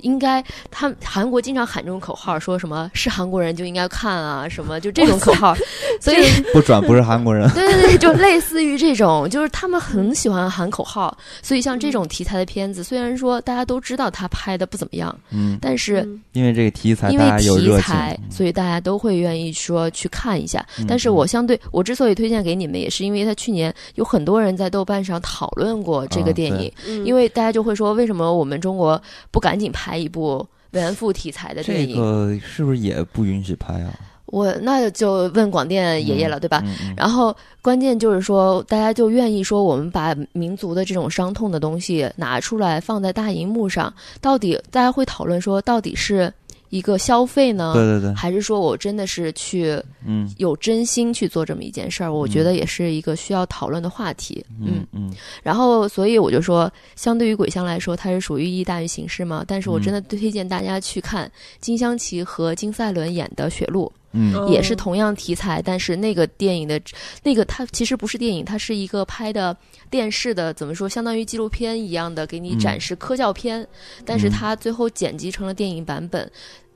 [0.00, 5.54] 应该，他韩国经常喊这种口号，说什么是韩国人就应该看啊，什么就这种口号，
[6.00, 6.18] 所以
[6.52, 7.48] 不转不是韩国人。
[7.54, 20.64] 对对对，就类似于这种，就是他们很喜欢喊口号，所以像这种题材的片子，虽然说大家都知道他拍的不怎么样，嗯，但是因为这个题材，因为题材，所以大家都会愿意说去看一下。
[20.86, 26.72] 但是我相对，我之所以推荐给你们，也是因为他去年有很多人在豆瓣上讨论过这个电影，
[27.04, 29.00] 因为大家就会说，为什么我们中国
[29.30, 31.96] 不赶紧拍一部慰安妇题材的电影？
[31.96, 33.94] 这个是不是也不允许拍啊？
[34.26, 36.62] 我那就问广电爷爷了，对吧？
[36.94, 43.90] 然后关键就是说，大家就愿意说，我们把民族的这种伤痛的东西拿出来放在大荧幕上，
[44.20, 46.30] 到底大家会讨论说，到底是？
[46.70, 47.72] 一个消费呢？
[47.74, 52.12] 对对对，还是说我真的是去，嗯，有真心去做这么一件事儿？
[52.12, 54.44] 我觉得也是一个需要讨论的话题。
[54.60, 55.12] 嗯嗯。
[55.42, 59.44] 然后，所以我就说，相对于鬼香来说，它是属于意义大于形式嘛。
[59.46, 61.30] 但是我真的推荐大家去看
[61.60, 66.80] 金湘琪和金赛纶演的《雪路》，嗯，也是同样题材，但是那个电影的，
[67.22, 69.54] 那个它其实不是电影，它是一个拍的
[69.90, 73.66] 电视的，怎么说，相当于纪录片一样的，给你展示科教片，
[74.06, 76.30] 但是它最后剪辑成了电影版本。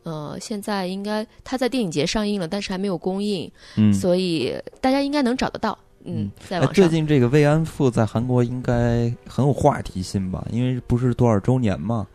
[0.04, 6.74] 呃，现在应该它在电影节上映了，但是还没有公映，嗯，所以大家应该能找得到，嗯，在网上。
[6.74, 10.44] 最近这个慰安妇在韩国应该很有话题性吧？
[10.50, 12.06] 因为不是多少周年嘛。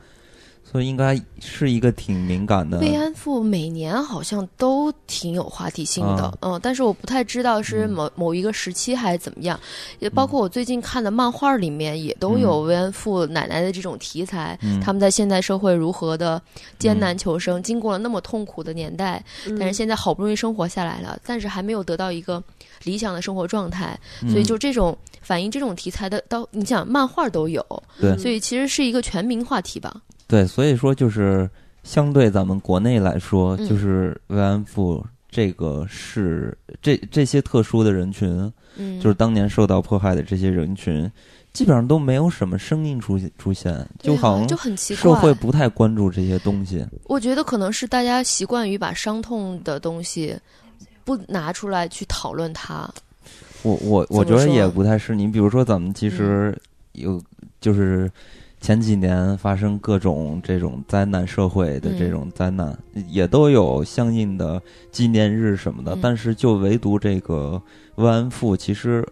[0.69, 2.77] 所以应该是一个挺敏感的。
[2.79, 9.57] 慰安妇每年好像都挺有话题性的，嗯，但是我不太知道是某某一个时期还是怎么样。
[9.99, 16.41] 也包括我最近看的漫画里面也都有慰安妇奶奶的这种题材，他们在现代社会如何的
[16.77, 19.23] 艰难求生，经过了那么痛苦的年代，
[19.57, 22.43] 但是现在好不容易生活下来了，但是还没有得到一个
[22.83, 23.97] 理想的生活状态，
[24.29, 27.65] 所以就这种反映这种题材的，到你想漫画都有，
[28.01, 30.01] 对，所以其实是一个全民话题吧。
[30.27, 31.49] 对，所以说就是
[31.83, 41.09] 相对咱们国内来说，就是慰安妇这个是这这些特殊的人群，嗯，就是当年受到迫害的这些人群，
[41.53, 46.85] 基本上都没有什么声音出现出现，就好像就很奇怪，社会不太关注这些东西。
[47.05, 50.37] 我觉得可能是大家习惯于把伤痛的东西
[51.05, 52.89] 不拿出来去讨论它。
[53.63, 56.53] 我我我觉得也不太是，你比如说咱们其实
[56.91, 57.21] 有
[57.61, 58.11] 就是。
[58.67, 62.77] 前几年发生各种这种灾难，社会的这种灾难
[63.07, 64.61] 也都有相应的
[64.91, 67.61] 纪念日什么的，但是就唯独这个
[67.95, 69.07] 慰安妇，其实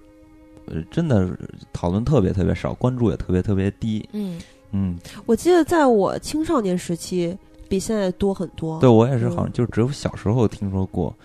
[0.65, 1.29] 呃真的
[1.71, 4.05] 讨论特别特别少，关注也特别特别低。
[4.11, 4.37] 嗯
[4.71, 7.33] 嗯，我记得在我青少年时期
[7.69, 8.77] 比现在多很多。
[8.81, 11.15] 对我也是，好像就只有小时候听说过。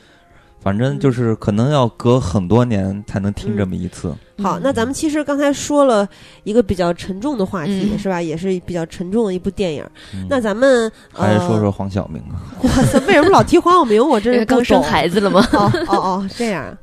[0.61, 4.15] 反正就是可能要隔很多年才能听这么一次。
[4.43, 6.09] 好，那咱们其实刚才说了
[6.45, 8.23] 一个比较沉重的话题，是吧？
[8.23, 9.85] 也是比较沉重的一部电影。
[10.29, 12.41] 那咱们还是说说黄晓明啊？
[12.63, 14.03] 哇塞，为什么老提黄晓明？
[14.07, 15.47] 我这是 刚生孩子了吗？
[15.53, 16.75] 哦哦哦，这样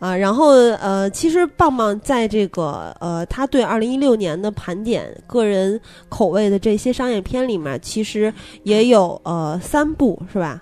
[0.00, 0.16] 啊。
[0.16, 0.48] 然后
[0.80, 8.32] 呃，其实棒棒在这个呃，他对二零一六年的盘点个人口味的这些商业片里面，其实
[8.64, 10.60] 也有呃三部，是吧？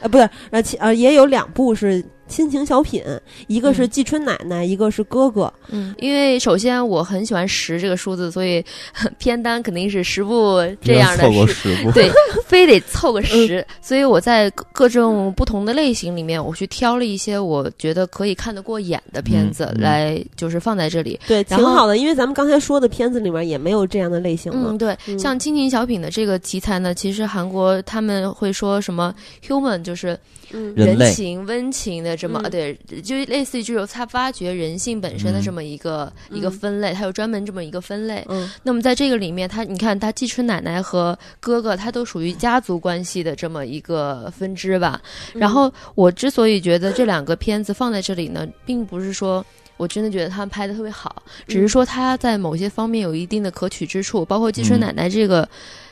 [0.00, 2.04] 呃，不是，呃，其呃也有两部是。
[2.28, 3.02] 亲情小品，
[3.46, 5.52] 一个是季春奶奶，一个是哥哥。
[5.68, 8.64] 嗯，因为首先我很喜欢十这个数字，所以
[9.18, 11.24] 片单肯定是十部这样的。
[11.46, 11.92] 十部。
[11.92, 12.10] 对，
[12.46, 13.64] 非得凑个十。
[13.80, 21.18] 所以我在各种不同的类型里面，我去挑了一些我觉得可以看得过眼的片子来，就是放在这里。
[21.26, 24.70] 对，挺好的，因为咱们刚才说的片子里面也没有这样的类型嘛。
[24.70, 29.14] 嗯，对，像亲情小品的这个题材呢，其实韩国他们会说什么
[29.46, 30.18] human，就是
[30.50, 32.16] 人情温情的。
[32.16, 32.74] 这么对，
[33.04, 38.24] 就类似于这种他发掘人性本身的这么一个一个分类，他有专门这么一个分类。
[38.28, 45.00] 嗯，那么在这个里面，他你看他季春奶奶和哥哥，他都属于家族关系的这么一个分支吧。
[45.34, 49.44] 然后我之所以觉得这两个片子放在这里呢，并不是说
[49.76, 55.46] 我真的觉得他们拍的特别好，只是说他在某些方面有一定的可取之处，包括季春奶奶这个。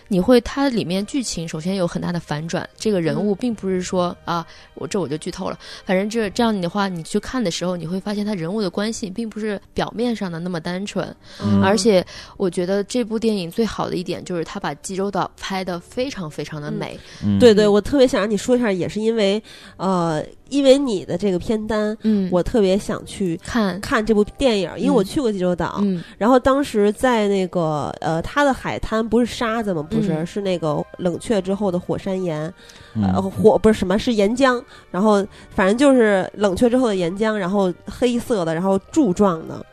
[0.08, 5.58] 你会，它里面剧情首先有很大的反转，这个人物并不是说啊，我这我就剧透了。
[5.84, 11.14] 反正这这样的话，你去看的时候，你会发现他人物的关系并不是表面上的那么单纯。
[11.62, 12.04] 而且，
[12.36, 16.98] 我觉得这部电影最好的一点就是他把济州岛拍的非常非常的美。
[17.40, 19.42] 对对，我特别想让你说一下，也是因为
[19.76, 20.24] 呃。
[20.50, 29.82] 因为你的这个片单，嗯，我特别想去看看这部电影，因为我去过济州岛，嗯，然后当时在那个呃，它的海滩不是沙子吗？
[29.82, 32.52] 不是，是那个冷却之后的火山岩，
[32.94, 39.64] 呃，火不是什么，是岩浆，然后反正就是冷却之后的岩浆，然后黑色的，然后柱状的，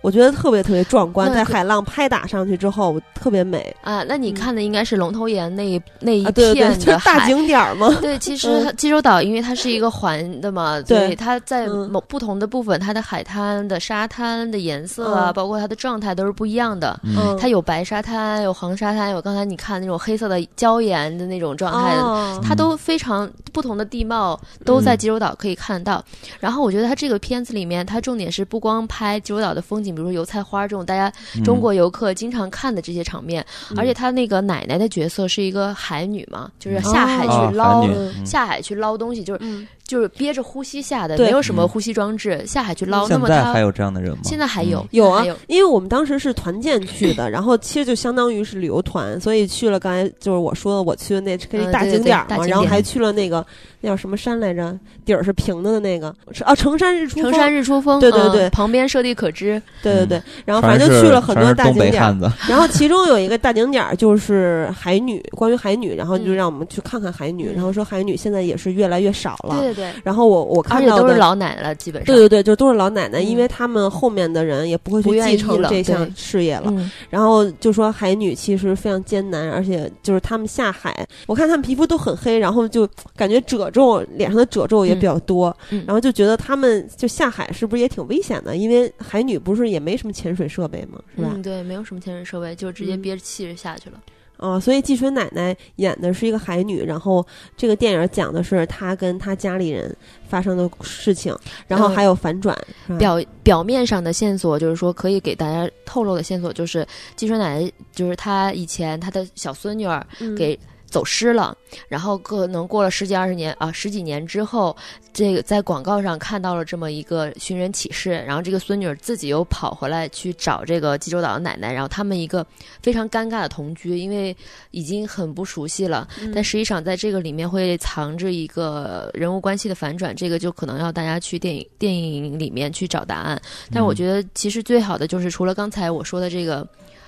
[0.00, 4.04] 我觉得特别特别壮观，在海浪拍打上去之后特别美啊。
[4.06, 7.96] 那你看的应该是龙头岩那那一片的大景点吗？
[8.00, 16.98] 对，其实济州岛因为它是一个环的嘛，对，它在某不同的部分，它的海滩的沙滩的颜色啊，包括它的状态都是不一样的。
[17.02, 26.04] 嗯，它有白沙滩，有黄沙滩，有刚才你看那种黑色的礁岩的那种状态的，它都非常不同的地貌都在济州岛可以看到。
[26.38, 31.12] 然后我觉得它这个片子里面，它重点是不光拍济州岛的风景，比如说油菜花这种大家
[31.44, 33.44] 中国游客经常看的这些场面，
[33.76, 37.86] 而且他那个奶奶的角色是一个海女嘛，就是下海去捞
[38.24, 39.66] 下海去捞东西，就是。
[39.86, 43.06] 就是憋着呼吸下的，没有什么呼吸装置，下海去捞。
[43.08, 44.18] 那么他还有这样的人吗？
[44.24, 53.46] 现在还有，有啊，因为我们当时是团建去的，然后其实就相当于是旅游团，所以去了刚才就是我说的我去的那那大景点嘛，然后还去了那个
[53.80, 56.14] 那叫什么山来着，底儿是平的的那个，
[56.44, 62.02] 啊，成山日出，成山日出峰，对对对，旁边设地可知，对对对，然后反正就去了很多大景点，
[62.48, 70.46] 然后其中有一个大景点就是海女，关于海女，然后就让我们去看看海女，然后说海女现在也是越来越少了，对然后我。
[70.56, 76.72] 我看到的都是老奶奶了，基本上对对对，就都是老奶奶，因为他们后面的人也不会去继承这项事业了。
[77.10, 88.56] 然后就说海女其实非常艰难，而且就是他们下海，我看他们皮肤都很黑，然后就感觉褶皱，脸上的褶皱也比较多，然后就觉得他们就下海是不是也挺危险的？
[88.56, 91.00] 因为海女不是也没什么潜水设备吗？
[91.16, 91.36] 是吧？
[91.42, 94.00] 对，没有什么潜水设备，就直接憋着气着下去了。
[94.38, 97.26] 哦，所以季春奶奶演的是一个海女，然后
[97.56, 99.94] 这个电影讲的是她跟她家里人
[100.28, 101.36] 发生的事情，
[101.66, 102.56] 然后还有反转。
[102.98, 106.86] 表表面上的线索就是说可以给大家透露的线索就是
[107.16, 110.06] 季春奶奶就是她以前她的小孙女儿
[110.36, 110.58] 给。
[110.96, 111.54] 走失了，
[111.88, 114.74] 然后可能过了十几二十年啊，十几年之后，
[115.12, 122.46] 这个在广告上看到了这么一个寻人启事，然后这个孙女儿自己又跑回来去找这个济州岛的奶奶，然后他们一个
[122.82, 124.34] 非常尴尬的同居，因为
[124.70, 133.38] 已经很不熟悉了，但实际上在这个里面会藏着一个人物关系的反转，这个就可能要大家去电影电影里面去找答案。
[133.70, 136.66] 但我觉得其实最好的就是除了刚才我说的这个。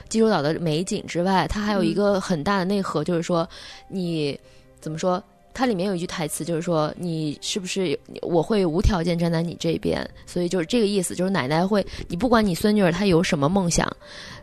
[0.09, 3.49] 济州岛的美景之外，它还有一个很大的内核，就是说，
[3.89, 4.39] 你
[4.81, 5.23] 怎么说？
[5.55, 10.09] 它里面有一句台词，就是说，你是不是我会无条件站在你这边？
[10.25, 13.91] 所以就是这个意思，就是奶奶会，你不管你孙女儿她有什么梦想，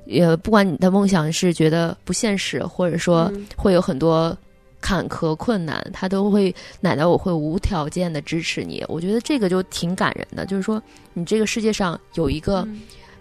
[0.06, 4.38] 也不管你的梦想是觉得不现实，或者说会有很多
[4.82, 8.84] 坎坷困难，她都会奶奶我会无条件的支持你。
[8.90, 10.84] 我觉得这个就挺感人的，就是说，
[11.14, 12.68] 你这个世界上有一个。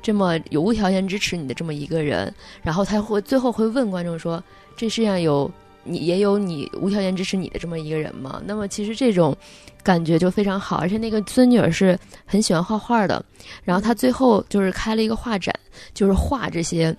[0.04, 2.32] 这么有无条件支持你的这么一个人，
[2.62, 4.42] 然后他会最后会问观众说
[4.76, 5.50] ：“这世界上有
[5.82, 9.34] 你也有你无条件支持你的这么一个人吗？”那么其实这种
[9.82, 13.24] 感觉就非常好，而且那个孙女儿是很喜欢画画的，
[13.64, 15.58] 然后她最后就是开了一个画展，
[15.94, 16.94] 就是画这些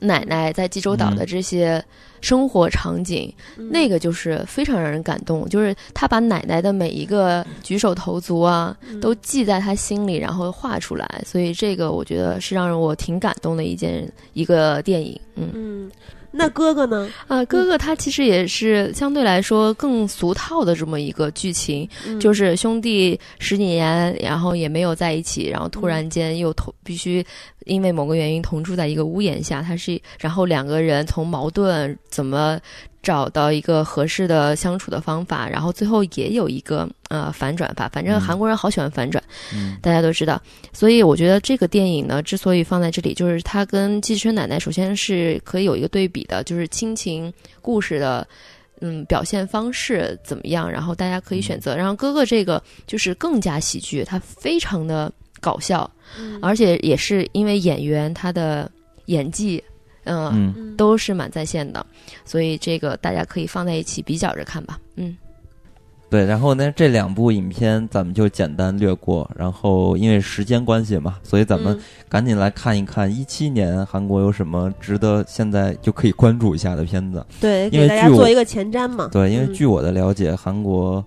[0.00, 1.84] 奶奶在济州岛的这些。
[2.22, 3.32] 生活场景，
[3.70, 5.46] 那个就是非常让人感动。
[5.48, 11.22] 就是他把奶奶的每一个举手投足啊，都记在他心里，然后画出来。
[11.24, 15.20] 所以这个我觉得是让我挺感动的一件一个电影。
[15.36, 15.88] 嗯。
[16.36, 17.08] 那哥哥呢？
[17.26, 21.88] 啊，哥哥他其实也是相对来说更俗套的这么一个剧情，
[22.20, 27.24] 就是兄弟十几年，然后也没有在一起，然后突然间又同必须
[27.64, 29.62] 因为某个原因同住在一个屋檐下。
[29.62, 32.60] 他是，然后两个人从矛盾怎么？
[33.06, 37.88] 找到一个合适的相处的方法，然后最后也有一个呃反转吧。
[37.92, 39.22] 反正韩国人好喜欢反转，
[39.80, 40.42] 大家都知道。
[40.72, 48.26] 所以我觉得这个电影呢，之所以放在这里，就是它跟《寄生奶奶》首先是可以有一个对比的，就是亲情故事的
[48.80, 51.76] 嗯表现方式怎么样，然后大家可以选择。
[51.76, 55.88] 然后哥哥这个就是更加喜剧，他非常的搞笑，
[56.42, 58.68] 而且也是因为演员他的
[59.04, 59.62] 演技。
[60.06, 61.84] 嗯，都是蛮在线的，
[62.24, 64.78] 所以这个大家可以放在一起比较着看吧。
[64.96, 65.16] 嗯，
[66.08, 71.78] 对，然后呢，这两部影片咱们就简单略过，然后因为时间关系嘛，所以咱们
[72.08, 77.26] 赶紧来看一看一七年韩国有什么值得现在就可以关注一下的片子。
[77.40, 79.08] 对，给大家做一个前瞻嘛。
[79.12, 81.04] 对，因为据我的了解，韩国。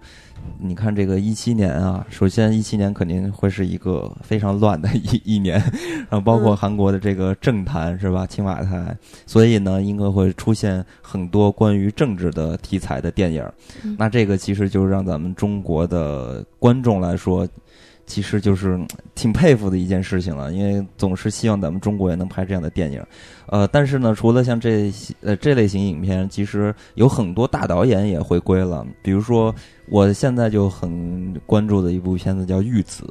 [0.61, 5.57] 你看这个一七年啊，首先一七年肯定会是一个非常乱的一一年，
[6.10, 13.44] 然后包括韩国的这个政坛是吧，青瓦台，所以呢，应该会出现很多关于政治的题材的电影。
[13.98, 17.48] 那这个其实就是让咱们中国的观众来说。
[18.10, 18.77] 其实就是
[19.14, 23.02] 挺佩服的一件事情了，因为总是希望咱们中国也能拍这样的电影，
[23.45, 24.91] 呃，但是呢，除了像这
[25.22, 28.86] 呃这类型影片，其实有很多大导演也回归了。
[29.03, 29.53] 比如说，
[29.90, 33.03] 我现在就很关注的一部片子叫《玉子》，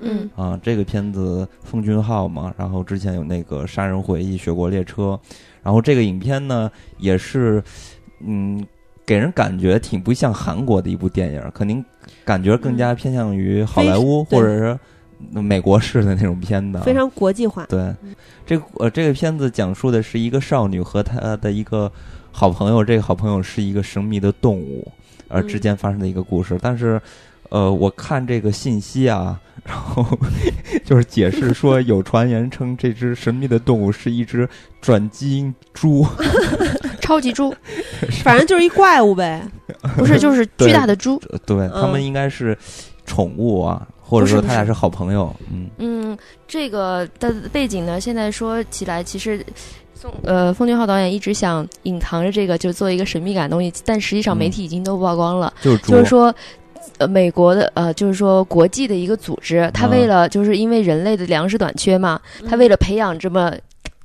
[0.00, 5.18] 嗯啊，这个片子奉俊昊嘛，然后之前有那个《杀人回忆》《雪国列车》，
[5.62, 6.68] 然后这个影片呢
[6.98, 7.62] 也是，
[8.26, 8.66] 嗯，
[9.06, 11.84] 给人感觉挺不像韩国的一部电影，肯定
[12.24, 14.78] 感觉更加偏向于好莱坞或者是
[15.40, 17.66] 美国式的那种片子，非常国际化。
[17.66, 17.94] 对，
[18.46, 21.90] 这呃这个片子讲述的是一个少女和她的一个
[22.30, 24.86] 好朋友，这个好朋友是一个神秘的动物，
[25.28, 27.00] 而之间发生的一个故事，但是。
[27.50, 30.06] 呃，我看这个信息啊， 然后
[30.84, 34.48] 就是解释说，有传言称这只神秘的动物是一只
[34.80, 36.06] 转基因猪，
[37.10, 37.52] 超级猪，
[38.22, 39.42] 反正就是一怪物呗，
[39.98, 41.20] 不是，就是巨大的猪。
[41.44, 42.56] 对他们应该是
[43.04, 45.34] 宠物啊，或者说他俩是好朋友。
[45.50, 49.44] 嗯嗯，这个的背景呢，现在说起来，其实
[49.92, 56.32] 宋呃奉俊昊导演一直想隐藏着这个，就做一个神秘感的东西，但实际上媒体已经都曝光了，就是说。
[56.96, 62.18] 呃，美国的呃，就是说国际的一个组织，他为了就是因为人类的粮食短缺嘛，
[62.48, 63.52] 他为了培养这么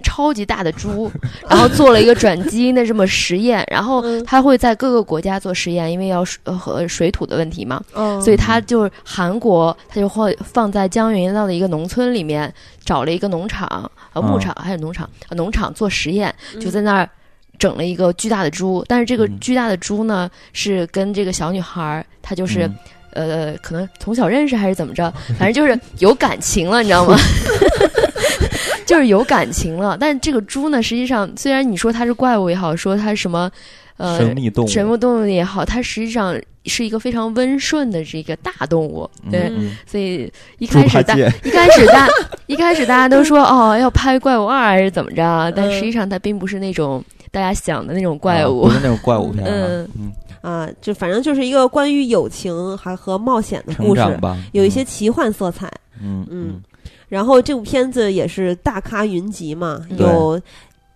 [0.06, 1.12] 超级大的猪，
[1.50, 7.82] 然后做了一个转基因的这么实验，然后他会在各个国家做实验，因为要和水土的问题嘛，
[8.22, 12.54] 所以他就韩国他就会放在江原道的一个农村里面
[12.84, 17.10] 找了一个农场呃牧场还是农场农场做实验，就在那儿。
[17.58, 22.70] 整了一个巨大的猪，但是这个巨大的猪呢，是跟这个小女孩儿，她就是，
[23.12, 25.10] 呃，可能从小认识还是怎么着，
[25.40, 27.18] 反正就是有感情了，你知道吗？
[28.86, 29.98] 就是有感情了。
[30.00, 33.50] 但这个猪呢，实际上虽然你说它是怪物也好，说它什么，
[33.98, 39.10] 呃，神秘动物，神秘动物也好，它实际上是一个非常温顺的这个大动物。
[39.32, 39.52] 对，
[39.86, 42.08] 所以一开始大一开始大
[42.48, 47.04] 一开始大家都说哦要拍怪物二还是怎么着，但实际上它并不是那种。
[47.32, 49.90] 大家想的那种怪物，不是那种怪物片，嗯。
[50.00, 50.14] 嗯。
[50.40, 54.02] 啊，就反正就是一个关于友情还和冒险的故事，
[54.54, 55.70] 有一些奇幻色彩，
[56.02, 56.26] 嗯。
[56.32, 56.62] 嗯。
[57.16, 60.38] 然后这部片子也是大咖云集嘛，有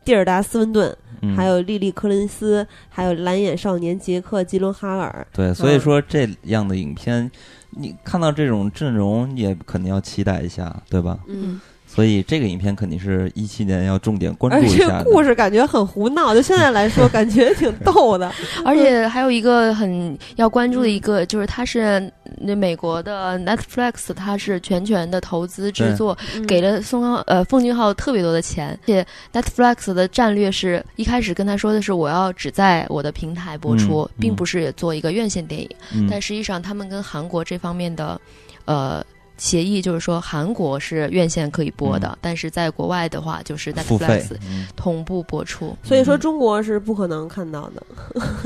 [0.04, 0.94] 蒂尔达·斯文顿，
[1.34, 5.26] 还有莉莉·柯林斯，还有蓝眼少年杰克·吉伦哈尔。
[5.32, 7.32] 对，所以说这样的影片，
[7.70, 11.18] 你看到这种阵容也肯定要期待一下，对吧？
[11.30, 11.62] 嗯。
[12.00, 14.88] 所以这个影片肯定是一七年要重点关注一下。
[14.88, 18.32] 而且故事感觉很胡闹，就现在来说感觉挺逗的。
[18.64, 26.18] 而且还有一个很要关注的一个，就是它是那美国的 Netflix，它是全权的投资制作，
[26.48, 28.70] 给了宋康呃奉俊昊特别多的钱。
[28.84, 35.70] 而且 Netflix 的战略是一开始跟他说的是，我要只在我的平台播出，并不是做一个院线电影。
[36.10, 38.22] 但实际上他们跟韩国这方面的
[38.64, 39.04] 呃。
[39.40, 44.28] 协议就是说，韩国是院线可以播的，但是在国外的话，就是 Netflix
[44.76, 45.76] 同步播出。
[45.82, 47.82] 所以说，中国是不可能看到的。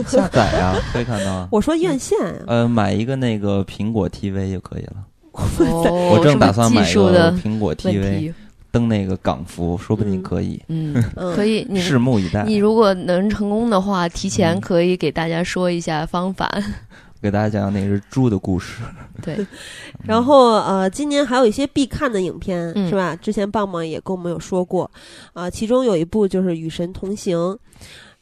[0.08, 1.48] 下载啊， 可以看到。
[1.52, 2.18] 我说院线，
[2.48, 4.94] 呃，买一个那个苹果 TV 就可以了。
[5.34, 8.32] 我正打算买一个苹果 TV，
[8.70, 10.62] 登那个港服，说不定可以。
[10.68, 11.04] 嗯，
[11.36, 12.44] 可以， 拭目以待。
[12.44, 16.48] 你如果能成功的话，提前可以给大家说一下方法。
[17.24, 18.84] 给大家讲讲那只猪的故事。
[19.22, 19.48] 对，
[20.04, 23.16] 然后呃，今年还有一些必看的影片，是吧？
[23.16, 24.92] 之前棒棒也跟我们有说过，
[25.32, 27.38] 啊，其中有一部就是《与神同行》。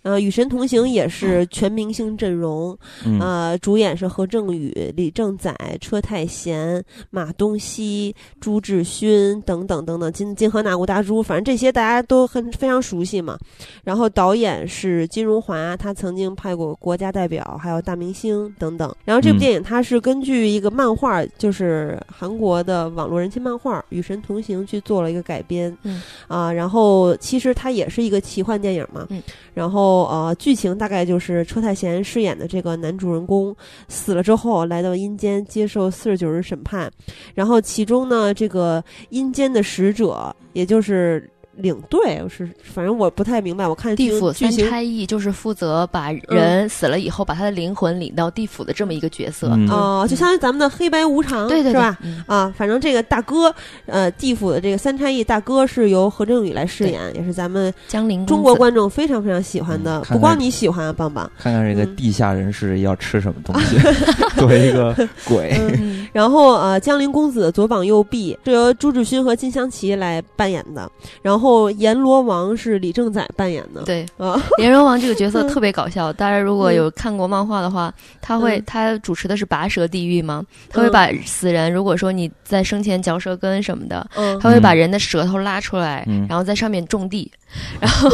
[0.04, 2.76] 呃，《与神同行》也是全明星阵容，
[3.20, 13.38] 呃，主演是何正宇、李正宰、车太贤、马东锡、朱志勋等等等等，金金河那古大珠，反正这些大家都很非常熟悉嘛。
[13.84, 18.92] 然后导演是金荣华，他曾经拍过《国家代表》，还有《大明星》等等。
[19.06, 25.78] 然后这部电影它是根据一个漫画，就是韩国的网络人气漫画《与神同行》去做了一个改编。
[25.84, 29.06] 嗯啊，然后其实它也是一个奇幻电影嘛。
[29.12, 29.22] 嗯，
[29.54, 29.91] 然后。
[29.92, 33.56] 哦呃，剧情大概就是车太贤饰演的这个男主人公
[33.88, 36.90] 死了之后，来到阴间接受四十九日审判，
[37.36, 41.30] 然后其中呢，这个阴间的使者，也就是。
[41.58, 43.68] 领队是，反正我不太明白。
[43.68, 51.98] 我看地府三差役就是负责把人死了以后，把他的灵魂领到地府的这么一个角色啊，就相当于咱们的黑白无常，对对是吧？
[52.26, 53.54] 啊，反正这个大哥，
[53.86, 60.00] 呃，地府的这个三差役大哥是由何正宇来饰演，也是咱们江陵中国观众非常非常喜欢的。
[60.10, 63.78] 不光你喜欢啊，棒棒，看看这个地下人士要吃什么东西，
[64.40, 64.96] 作为一个
[65.26, 65.60] 鬼。
[66.14, 70.90] 然后呃，江陵公子左膀右臂是由朱志勋和金湘琪来扮演的，
[71.22, 71.41] 然后。
[71.42, 73.82] 后阎罗王是李正宰扮演的。
[73.82, 76.14] 对啊，阎罗王这个角色特别搞笑。
[76.14, 84.08] 大家如果有看过漫画的话，他会他主持的是拔舌地狱嘛，他会把死人，如果说你在生前嚼舌根什么的，
[84.40, 87.30] 他会把人的舌头拉出来，然后在上面种地。
[87.82, 88.10] 然后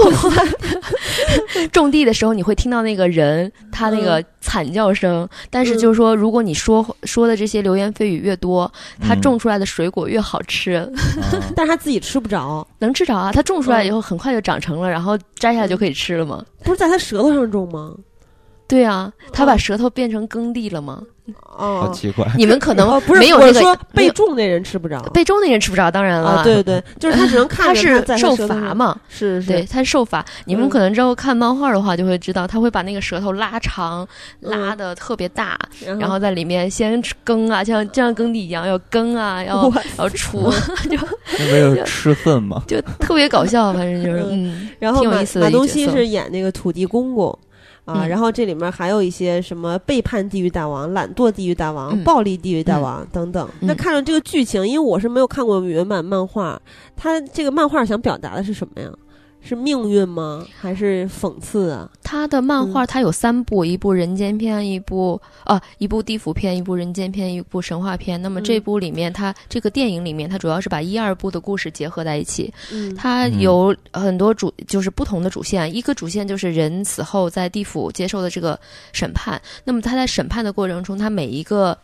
[1.71, 5.29] 种地的时候，你会听到那个人他那个惨叫声。
[5.51, 10.91] 但是就是说，如果你说说的这些流言蜚语越多，他种出来的水果越好吃。
[11.55, 13.31] 但是他自己吃不着，能吃着啊？
[13.31, 16.43] 它种出来以后很快就长成了，然后摘下来就可以吃了吗？
[16.63, 17.93] 不是在它舌头上种吗？
[18.67, 21.01] 对啊，他把舌头变成耕地了吗？
[21.57, 22.25] 哦，好奇怪！
[22.37, 29.47] 你们可能不是没有那个被种那人吃不着，被种那人吃不着，当然了，对对，就是他只能看着他是受罚嘛，是是。
[29.49, 30.23] 对，他受罚。
[30.45, 34.07] 你们可能之后看漫画的话，就会知道他会把那个舌头拉长，
[34.39, 35.59] 拉的特别大，
[35.99, 40.49] 然后在里面先耕啊，像就像耕地一样，要耕啊， 要要锄，
[40.89, 40.97] 就
[41.51, 42.63] 没有吃粪吗？
[42.67, 47.37] 就特别搞笑，反正就是嗯，然后马马东锡是演那个土地公公。
[47.87, 53.49] 啊，然后这里面还有一些什么背叛地狱大王、懒惰地狱大王、暴力地狱大王等等。
[53.61, 56.61] 那看着这个剧情，因为我是没有看过原版漫画，
[56.97, 58.91] 它这个漫画想表达的是什么呀？
[59.41, 60.45] 是命运吗？
[60.59, 61.89] 还是讽刺啊？
[62.03, 68.21] 他的漫画他有三部，一部人间篇，一部啊，一部地府篇，一部人间篇，一部神话篇。
[68.21, 72.53] 那么这部里面，他这个电影里面，他主要是把一二部的故事结合在一起。
[72.73, 75.73] 嗯，它有很多主，就是不同的主线。
[75.73, 78.59] 一个主线就是人死后在地府接受的这个
[78.91, 79.41] 审判。
[79.63, 81.77] 那么他在审判的过程中，他每一个。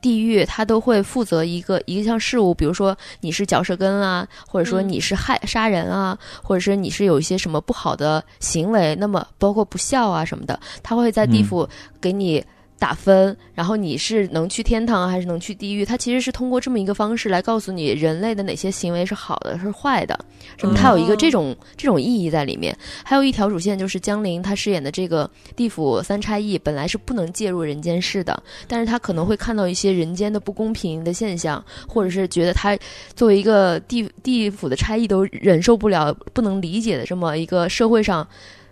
[0.00, 11.68] 地狱，他都会负责一个一项事务，比如说你是嚼舌根啊，或者说你是害杀人啊，或者是你是有一些什么不好的行为，那么包括不孝啊什么的，他会在地府
[12.00, 12.44] 给你。
[12.80, 15.84] 打分，然后你是能去天堂还是能去地狱？
[15.84, 20.18] 它其实是通过这么一个方式来告诉你人类的哪些行为是好的，是坏的。
[20.56, 20.74] 什么？
[20.74, 22.74] 它有一个这种这种意义在里面。
[23.04, 32.74] 还有一条主线就是江玲她饰演的这个地府三差役，本来是不能介入人间事的，但是他可能会看到一些人间的不公平的现象，或者是觉得他
[33.14, 38.26] 作为一个地地府的差役都忍受不了、不能理解的这么一个社会上。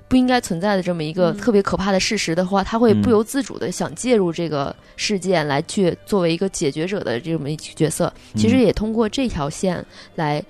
[0.09, 8.13] 不应该存在的这么一个特别可怕的事实的话，他会不由自主的想介入这个事件，来去作为一个解决者的这么一角色。
[8.35, 10.43] 其实也通过这条线来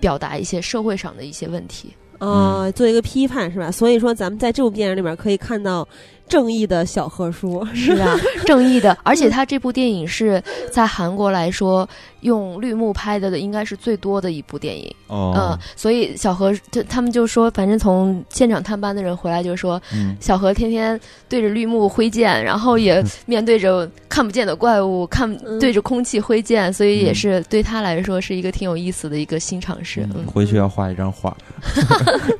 [0.00, 1.94] 表达一些社会上的一些问题。
[2.18, 3.70] 啊，做一个批判是吧？
[3.70, 5.86] 所以说，咱们在这部电影里面可以看到。
[6.28, 10.42] 正义的小贺叔是啊， 正义的，而且他这部电影是
[10.72, 11.88] 在韩国来说
[12.20, 14.92] 用绿幕拍的，应该是最多的一部电影。
[15.06, 19.80] 哦，嗯，所以小何他他们就说，反正从现场探班的人回来就说，
[20.20, 20.98] 小何天天
[21.28, 30.00] 对着绿幕挥剑，然后也面对着看不见的怪物，看对着空气挥剑，所以也是对他来说是一个挺有意思的一个新尝试。
[30.14, 31.36] 嗯，回去要画一张画，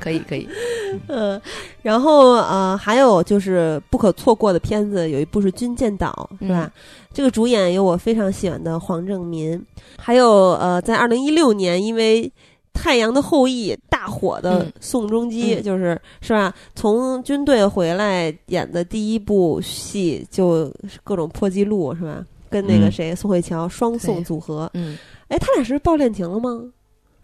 [0.00, 0.48] 可 以可以。
[1.06, 1.40] 呃，
[1.82, 3.75] 然后呃，还有就是。
[3.80, 6.70] 不可错过的片子有一部是《军舰岛》，是吧？
[7.12, 9.60] 这个主演有我非常喜欢的黄正民，
[9.98, 12.26] 还有呃，在二零一六年因为
[12.72, 16.54] 《太阳的后裔》大火的宋仲基，就是是吧？
[16.74, 20.72] 从军队回来演的第一部戏就
[21.02, 22.24] 各种破纪录，是吧？
[22.48, 24.96] 跟那个谁宋慧乔双宋组合，嗯，
[25.28, 26.62] 哎，他俩是爆恋情了吗？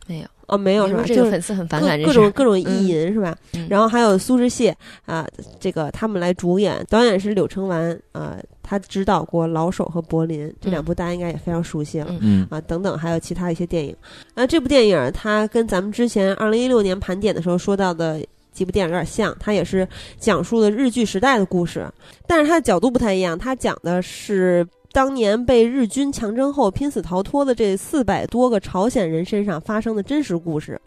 [0.06, 0.26] 没有。
[0.52, 1.02] 哦，没有是吧？
[1.04, 3.34] 就粉丝很反感各种各种意淫是吧？
[3.70, 4.70] 然后还有苏志燮
[5.06, 5.26] 啊，
[5.58, 12.14] 这个他们来主演，导演是柳承完啊，他指导过《老手》和《柏林》这两部，大家应该也非常熟悉了。
[12.20, 13.96] 嗯啊，等等，还有其他一些电影。
[14.34, 18.22] 那这部电影它跟咱们之前二零一六年盘点的时候说到的
[18.52, 19.88] 几部电影有点像，它也是
[20.18, 21.90] 讲述的日剧时代的故事，
[22.26, 24.66] 但是它的角度不太一样，它讲的是。
[24.92, 30.80] 当年被日军强征后拼死逃脱的这四百多个朝鲜人身上发生的真实故事，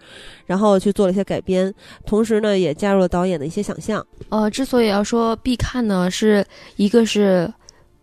[0.45, 1.73] 然后去做了一些改编，
[2.05, 4.05] 同时呢也加入了导演的一些想象。
[4.29, 6.45] 呃，之所以要说必看呢，是
[6.77, 7.51] 一个是。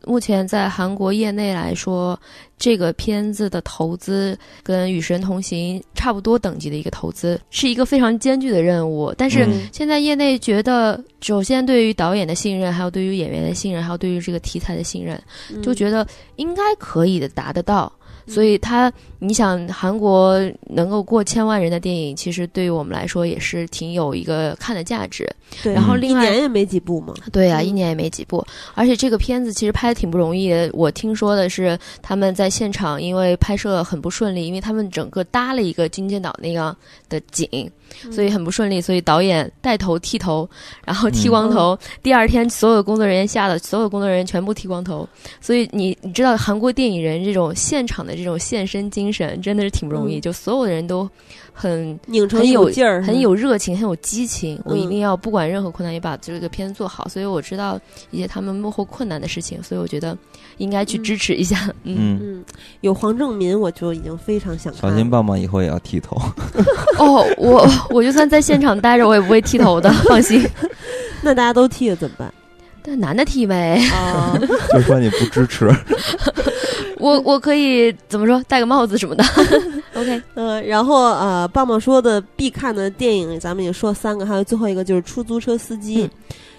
[0.04, 2.18] 目前在韩国业内来说，
[2.58, 9.12] 这个片子的投资跟《与神同行》差不多等级的一个投资，是一个非常艰巨的任务。
[9.16, 15.20] 但是现在业内觉得，首先对于导演的信任，还有对于演员的信任，还有对于这个题材的信任，
[15.62, 16.06] 就觉得
[16.36, 17.92] 应该可以的达得到。
[18.26, 20.38] 所以他，你想韩国
[20.68, 25.28] 能够过千万人的电影，其实对于我们来说也是挺有一个看的价值。
[25.62, 27.12] 对，然后另外一年也没几部嘛。
[27.30, 28.44] 对啊，一年也没几部，
[28.74, 30.70] 而且这个片子其实拍的挺不容易的。
[30.72, 36.74] 我听说的是他们在现场因为拍摄很不顺利，因为他们整个搭了一个金剑岛那样
[37.08, 37.70] 的景，
[38.12, 38.80] 所以很不顺利。
[38.80, 40.48] 所以导演带头剃头，
[40.84, 41.76] 然后剃光头。
[42.04, 45.08] 第二天，所有的工作人员吓得所有工作人员全部剃光头。
[45.40, 48.12] 所以你你知道韩国电影人这种现场的。
[48.12, 50.20] 的这种献身精神，真的是挺不容易。
[50.20, 51.08] 就所有的人都
[51.52, 54.60] 很拧成有劲儿，很有热情，很有激情。
[54.64, 57.06] 我一定要不管任何困难，也把这个片子做好。
[57.08, 57.78] 所以我知道
[58.10, 60.16] 一些他们幕后困难的事情，所以我觉得
[60.58, 61.68] 应该去支持一下。
[61.84, 62.44] 嗯嗯，
[62.80, 66.20] 有黄正民，我就已经非常想小心棒棒以后也要剃头。
[66.98, 70.44] 哦，我我就算在现场待着，我也不会剃头的， 放心。
[71.20, 72.32] 那大家都剃了怎么办？
[72.82, 73.80] 但男的剃呗。
[73.92, 74.36] 啊，
[74.72, 75.70] 就说你不支持。
[76.98, 78.42] 我我可以怎么说？
[78.48, 79.24] 戴个帽子什么的。
[79.94, 86.08] OK，嗯， 然后呃，棒棒说的必看的电影，咱们也说三个，还有最后一个就是出租车司机。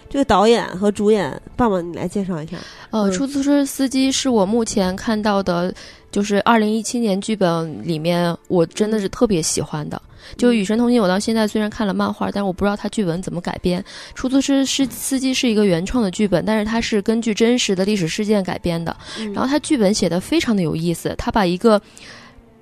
[0.10, 2.56] 这个导演和主演，棒棒你来介绍一下。
[2.92, 5.74] 呃，出租车司机是我目前看到的，
[6.12, 10.00] 就是二零一七年剧本里面，我真的是特别喜欢的。
[10.38, 13.84] 就《与神同行》，我到现在虽然看了漫画，但是我不知道它剧本怎么改编。
[14.14, 18.96] 出租车司司机是一个原创的剧本，但是它是根据真实的历史事件改编的。
[19.34, 21.82] 然后它剧本写的非常的有意思，它把一个。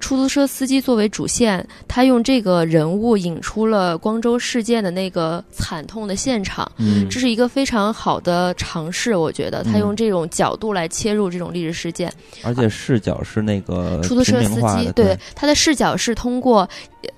[0.02, 12.11] 出租车司机作为主线，他用这个人物引出了光州事件的那个惨痛的现场，嗯，这是一个非常好的尝试，我觉得他用这种角度来切入这种历史事件，
[12.44, 16.68] 而且视角是那个出租车司机，对他的视角是通过。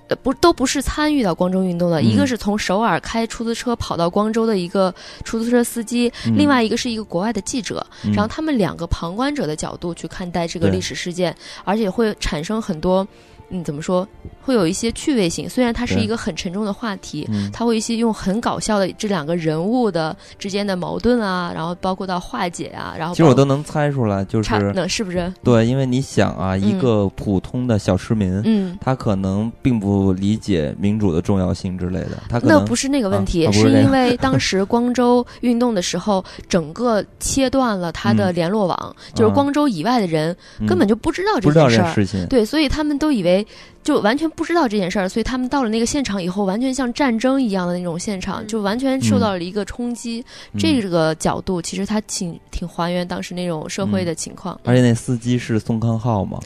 [0.08, 2.02] 呃，不，都不是参与到光州运动的。
[2.02, 4.94] 一个是从首尔开出租车跑到光州的一个
[5.24, 7.86] 出租车司机，另外一个是一个国外的记者。
[8.12, 13.06] 然后他们两个旁观者的角度去看待这个历史事件，而且会产生很多。
[13.54, 14.06] 嗯，怎么说？
[14.42, 15.48] 会有一些趣味性。
[15.48, 25.32] 虽然它是一个很沉重的话题，它会一些用很搞笑的这两个人物的之间的矛盾啊，然后包括到化解啊，然后其实我都能猜出来，就是那是不是？
[25.42, 32.22] 对，因为你想啊，一个普通的小市民，嗯，他可能并不理解民主的重要性之类的。
[32.28, 40.36] 他那不是那个问题，是因为 当时光州运动的时候，整个切断了他的联络网，就是光州以外的人
[40.66, 42.26] 根本就不知道这件事儿。
[42.26, 43.43] 对，所以他们都以为。
[43.82, 50.24] 就完全不知道这件事儿，所以他们到了那个现场以后，完全像战争一样的那种现场，就完全受到了一个冲击。
[50.58, 54.58] 这个角度其实他挺挺还原当时那种社会的情况。
[54.64, 56.38] 而且那司机是宋康昊嘛，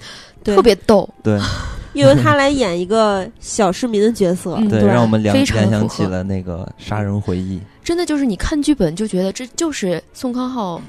[0.43, 1.09] 特别逗。
[1.23, 1.39] 对，
[1.95, 7.59] 由他来演一个小市民的角色，对，让我们联联想起了那个《杀人回忆》。
[7.85, 10.81] 真的就是你看剧本就觉得这就是宋康昊。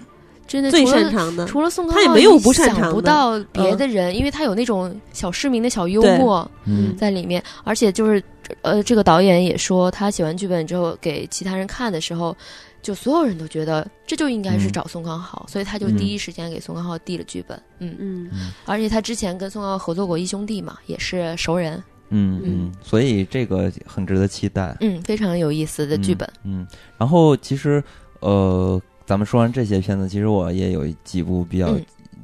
[0.49, 2.83] 真的最擅长的，除了宋康昊，他也没有不擅长的。
[2.85, 6.49] 想不到别的人，因为他有那种小市民的小幽默
[6.97, 8.21] 在里面，而且就是，
[8.63, 12.35] 呃，这个导演也说，他写完剧本之后给其他人看的时候，
[12.81, 17.61] 就所有人都觉得这就应该是找宋康昊，所以他就第一时间给宋康昊递了剧本。
[17.77, 18.29] 嗯嗯，
[18.65, 21.81] 而且他之前跟宋康昊合作过《义兄弟》嘛，也是熟人。
[22.09, 24.75] 嗯嗯，所以这个很值得期待。
[24.81, 26.27] 嗯，非常有意思的剧本。
[26.43, 26.65] 嗯，
[26.97, 27.83] 然后其实
[28.21, 28.81] 呃。
[29.09, 31.75] 咱们说完这些片子，其实我也有几部比较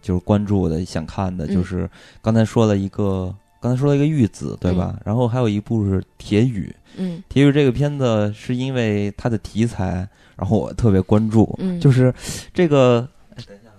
[0.03, 1.89] 就是关注的、想看的，就是
[2.21, 4.95] 刚才说了一个，刚才说了一个《玉子》，对吧？
[5.03, 6.71] 然后还有一部是《铁雨》。
[6.97, 11.55] 嗯，《铁雨》这个片子是因为它的题材，然后我特别关注。
[11.57, 12.13] 嗯，就是
[12.53, 13.71] 这个，哎，等一下，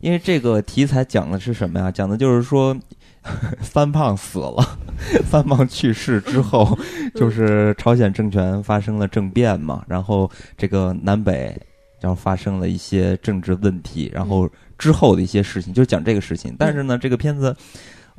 [0.00, 1.90] 因为这个题材讲的是什么呀？
[1.90, 2.76] 讲的就是说，
[3.62, 4.78] 三胖死了，
[5.24, 6.78] 三胖去世之后，
[7.16, 11.58] 就是朝鲜政权发生了政变嘛，然后这个南北。
[12.00, 14.48] 然后发生了一些政治问题，然后
[14.78, 16.54] 之后的一些事情，就讲这个事情。
[16.58, 17.56] 但是呢，这个片子，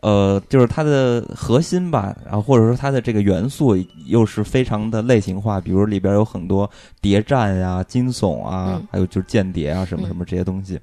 [0.02, 6.70] 呃，就是它的核心吧，然后或者说它的这个元素又是非常的类型化，比如里边有很多
[7.02, 10.80] 谍战呀、惊悚啊，还有就是间谍啊什么什么这些东西。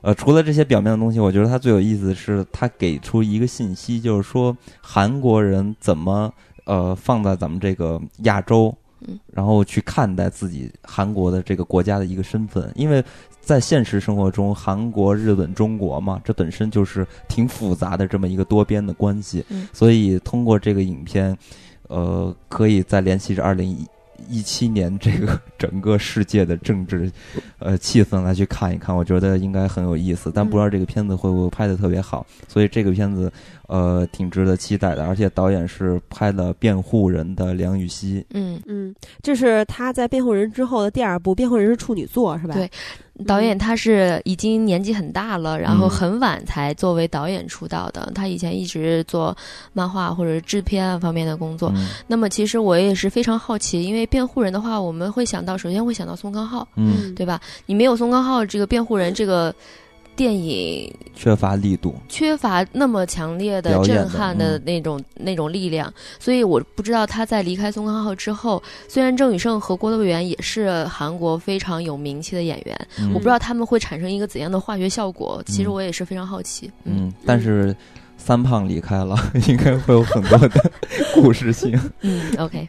[0.00, 6.32] 呃，除了这些表面的东西，我觉得它最有意思的是，它给出一个信息，就是说韩国人怎么
[6.64, 8.74] 呃放在咱们这个亚洲。
[9.32, 13.04] 然后去看待自己韩国的这个国家的一个身份，因为
[13.40, 19.44] 在现实生活中，韩国、日本、中国嘛，这本身就是挺复杂的这么一个多边的关系。
[19.72, 21.36] 所以通过这个影片，
[21.88, 23.76] 呃，可以再联系着二零
[24.28, 27.10] 一一七年这个整个世界的政治
[27.58, 30.30] 呃气氛来去看一看，我觉得应该很有意思。
[30.34, 33.32] 但不知道这个片子会不会拍的特别好，所以这个片子。
[33.68, 38.22] 呃，挺值得期待的，而且导演是拍了《辩护人》的梁雨熙。
[38.34, 42.52] 嗯嗯，这是他在《辩护人》之后的第二部，《辩护人》是处女作，是吧？
[42.52, 42.70] 对，
[43.26, 48.10] 导演他是已经年纪很大了，然后很晚才作为导演出道的。
[48.14, 49.36] 他以前一直做
[49.72, 51.72] 漫画或者制片方面的工作。
[52.06, 57.40] 那么，其实我也是非常好奇，因为《辩护人》的话，我们会想到，首先会想到宋康昊，嗯，对吧？
[57.66, 59.54] 你没有宋康昊这个《辩护人》这个。
[60.14, 75.42] 电影缺乏力度，缺乏那么强烈的震撼的那种那种力量，所以我不知道他在离开松康号之后，虽然郑宇盛和郭德元也是韩国非常有名气的演员，我不知道他们会产生一个怎样的化学效果。
[75.46, 76.70] 其实我也是非常好奇。
[76.84, 77.74] 嗯，但是
[78.16, 79.16] 三胖离开了，
[79.48, 80.70] 应该会有很多的
[81.14, 81.78] 故事性。
[82.02, 82.68] 嗯，OK。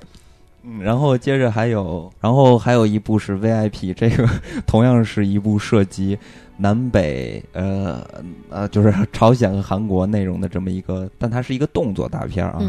[0.64, 4.28] 嗯，然后接着还有，然后还有一部是 VIP，这个
[4.66, 6.18] 同样是一部涉及
[6.58, 8.02] 南北呃
[8.50, 12.60] 呃，就是 朝鲜和韩国内容的这么一个，但它是一个动作大片啊，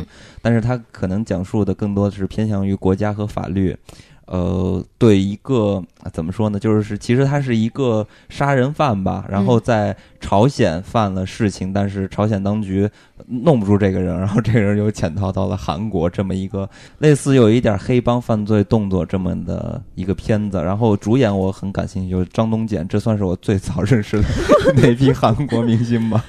[0.43, 3.77] 但是它可能讲述的更多的是偏向于国家和法律。
[4.27, 5.83] 呃，对一个
[6.13, 6.59] 怎么说呢？
[6.59, 12.89] 就是其实他是一个杀人犯吧，然后在朝鲜犯了事情，但是朝鲜当局
[13.27, 16.69] 弄不住这个人， 然后这个人又潜逃到了韩国，这么一个
[16.99, 20.57] 类似有一点黑帮犯罪动作这么的一个片子。
[20.63, 24.25] 然后主演我很感兴趣，就是张东健，这算是我最早认识的
[24.77, 26.25] 那批韩国明星吧。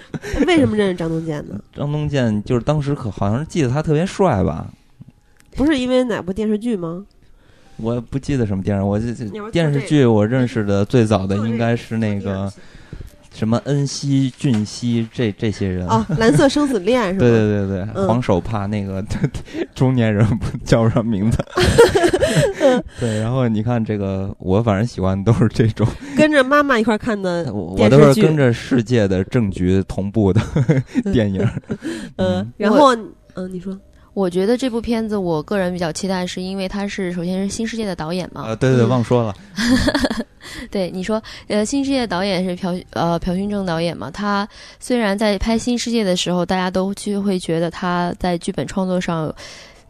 [0.45, 1.57] 为什么认识张东健呢？
[1.73, 4.67] 张东健就是当时可好像是记得他特别帅吧？
[5.55, 7.05] 不是因为哪部电视剧吗？
[7.77, 9.13] 我不记得什么电视，我这
[9.51, 12.51] 电视剧我认识的最早的应该是那个
[13.33, 17.19] 什么恩熙、俊熙这这些人啊，蓝色生死恋是吧？
[17.27, 19.03] 对对对对，黄手帕那个
[19.75, 21.37] 中年人不叫不上名字。
[22.99, 25.85] 对，然后你看这个，我反正喜欢都是这种
[26.15, 30.41] 跟着妈妈一块看的，我都是跟着世界的政局同步的
[31.11, 31.45] 电影。
[32.15, 32.95] 嗯，然后
[33.33, 33.77] 嗯，你说。
[34.15, 38.45] 我觉得这部片子，我个人比较期待，是因为他是首先是新世界的导演嘛。
[38.47, 39.35] 呃，对对，忘说了。
[40.71, 44.09] 对，你说，呃，新世界导演是朴呃朴勋正导演嘛？
[44.09, 44.47] 他
[44.79, 49.35] 虽然在拍新世界的时候，大家都去会觉得他在剧本创作上。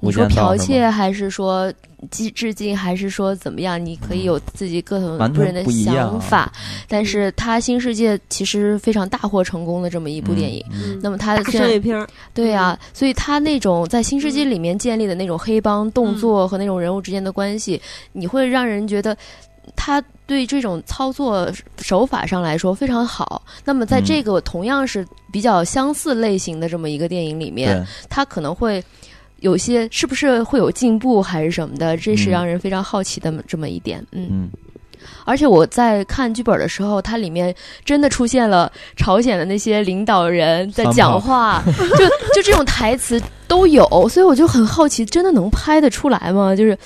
[0.05, 1.73] 你说剽窃还是说
[2.11, 3.83] 致致敬还是说怎么样？
[3.83, 6.51] 你可以有自己各种个人的想法，
[6.87, 10.63] 但是他新世界其实非常大获成功的这么一部电影。
[11.01, 19.17] 那么他商业片，对啊，所以他那种在新世界里面建立的那种黑帮动作和那种人物之间的关系，你会让人觉得
[19.75, 21.51] 他对这种操作
[21.81, 23.41] 手法上来说非常好。
[23.63, 28.83] 那么在这个同样是比较相似类型的这么一个电影里面，他可能会。
[29.39, 31.95] 有些是不是会有进步还是什么的？
[31.97, 34.03] 这是让人非常好奇的这么一点。
[34.11, 34.49] 嗯，
[35.23, 37.53] 而且我在看剧本的时候，它里面
[37.83, 41.63] 真的出现了朝鲜的那些领导人在讲话，
[41.97, 46.55] 就就这种台词都有，所以我就很好奇，真的能拍得出来吗？
[46.55, 46.77] 就是。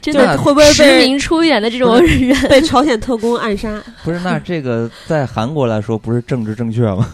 [0.00, 3.80] 真的会不会实名出演的这种人被朝鲜特工暗杀？
[4.02, 7.06] 不是，那这个在韩国来说不是政治正确吗？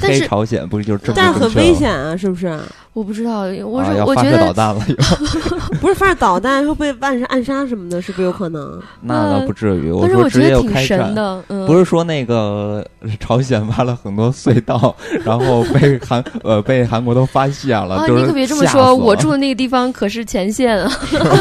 [0.00, 1.24] 黑朝鲜不是就是政治正？
[1.24, 2.58] 但是很危险啊，是不是？
[2.94, 4.84] 我不知道，我说我觉得导弹了，
[5.80, 8.80] 不是发射导弹会被暗杀暗杀什么的，是不是有可能？
[9.00, 9.96] 那倒不至于。
[10.00, 12.84] 但是我觉得挺神的，不是说那个
[13.20, 17.96] 朝鲜挖了很多隧道，然后被韩呃被韩国都发现了。
[17.96, 20.90] 啊，你可别这么说，我住的那个地方可是前线啊。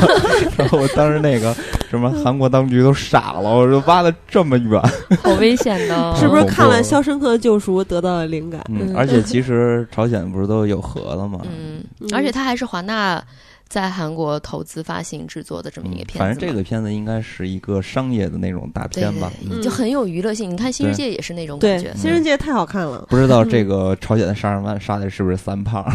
[0.57, 1.55] 然后我当时那个
[1.89, 4.79] 什么韩国当局都傻了，我说挖的这么远，
[5.23, 8.61] 好危险的，是不是看了《肖申克的救赎》得到了灵感？
[8.69, 11.41] 嗯，而且其实朝鲜不是都有核了吗？
[11.45, 11.83] 嗯，
[12.13, 13.23] 而且它还是华纳
[13.67, 16.19] 在韩国投资发行制作的这么一个片子。
[16.19, 20.49] 反正这个片子应该是一个商业的那种大片吧，就很有娱乐性。
[20.49, 23.05] 你看《新世界》也是那种感觉，《新世界》太好看了。
[23.09, 25.85] 不知道这个朝鲜的杀人犯杀的是不是三胖？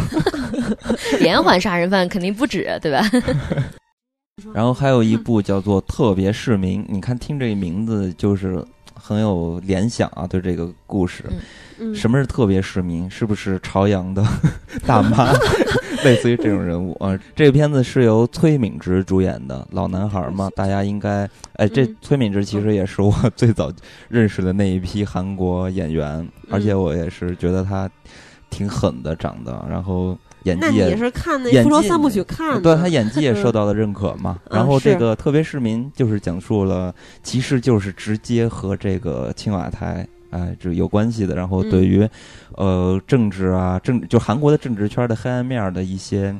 [1.19, 3.03] 连环杀人犯肯定不止，对吧？
[4.53, 8.63] 然后还有一部叫做《特别市民》，你看听这个名字就是
[8.93, 11.23] 很有联想啊，对这个故事。
[11.93, 13.09] 什么是特别市民？
[13.09, 14.23] 是不是朝阳的
[14.85, 15.31] 大妈？
[16.03, 17.17] 类似于这种人物啊？
[17.35, 23.71] 这个片子是由崔敏植主演的，老男孩嘛，大家应该哎，这崔敏植其实也是我最早
[24.09, 27.89] 认识的那一批韩国演员，而且我也是觉得他
[28.49, 30.17] 挺狠的，长得，然后。
[30.43, 34.37] 演技也是看那《复仇三部曲》看的，对他演技也受到了认可嘛。
[34.51, 36.93] 然后这个特别市民就是讲述了，
[37.23, 41.35] 其实就是直接和这个青瓦台哎就有关系的。
[41.35, 42.09] 然后对于
[42.55, 46.35] 呃政治啊政就韩国的政治圈的黑暗面的一些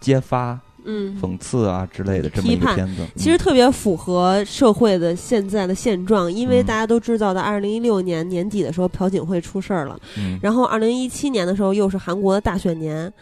[0.00, 0.60] 揭发。
[0.82, 10.00] 嗯，讽刺啊之类的这么一个片子，其实特别符合社会的现在的现状，因为大家都知道，在二零一六年年底的时候，朴槿惠出事儿了，
[10.40, 13.12] 然后二零一七年的时候又是韩国的大选年。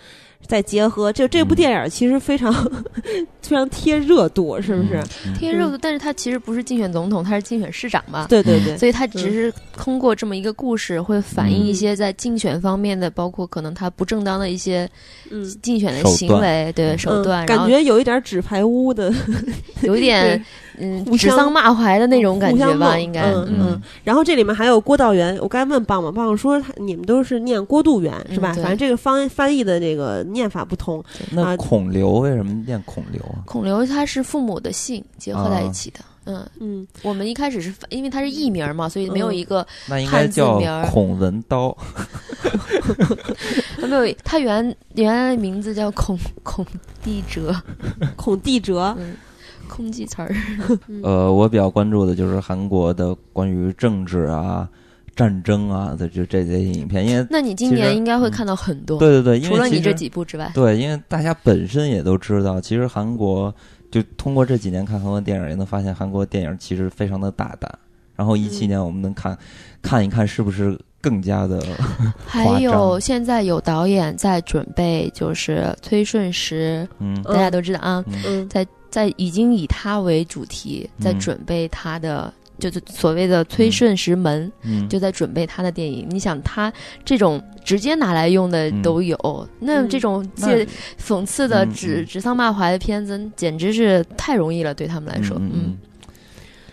[0.46, 2.52] 再结合就这部电影，其实非常
[3.42, 5.02] 非常贴热度，是不是？
[5.38, 8.26] 贴热度，但是他其实不是竞选总统，他是竞选市长嘛？
[8.28, 14.88] 对对对，所以他只是通过这么一个故事，会反映一些在竞选方面的，包括可能他不正当的一些
[15.60, 17.44] 竞选的行为，对手段。
[17.44, 19.12] 感觉有一点纸牌屋的，
[19.82, 20.42] 有一点
[20.80, 23.82] 嗯指桑骂槐的那种感觉吧，应该嗯嗯。
[24.04, 28.52] 然后这里面还有郭道元，我刚才问棒棒，棒棒说你们都是念郭度元是吧？
[28.54, 31.04] 反正这个翻翻译的这个念法不同。
[31.30, 33.42] 那孔刘为什么念孔刘啊？
[33.44, 36.00] 孔刘他是父母的姓结合在一起的。
[36.30, 40.60] 嗯嗯，我们一开始是因为他是艺名嘛，所以没有一个那应该叫
[40.90, 41.74] 孔文刀。
[43.80, 46.66] 没有，他原原来的名字叫孔孔
[47.02, 47.56] 地哲，
[48.14, 48.94] 孔地哲，
[49.68, 50.34] 空记词儿。
[51.04, 54.68] 呃，我比较关注的就是韩国的关于政治啊、
[55.14, 58.98] 战争啊的就这些影片，因为那你今年应该会看到很多。
[58.98, 63.54] 对对对，除了你这几部之外，对，因为大家本身也都知道，其实韩国。
[63.90, 67.72] 就通过这几年看韩国电影，也能发现韩国电影其实非常的大胆。
[68.14, 69.34] 然后一七年我们能看，
[69.80, 71.58] 看一看是不是更加的。
[72.26, 82.32] 还有现在有导演在准备，就是崔顺实，嗯，大家都知道啊，嗯在在已经以他为主题，在准备他的。
[82.60, 84.50] 就是所谓的崔顺实门，
[84.90, 86.04] 就在准备他的电影。
[86.10, 86.72] 你想，他
[87.04, 90.66] 这种直接拿来用的都有，那这种借
[91.00, 95.36] 讽刺的、指指桑骂槐的片子，简直是太容易了，对他们来说。
[95.38, 95.78] 嗯，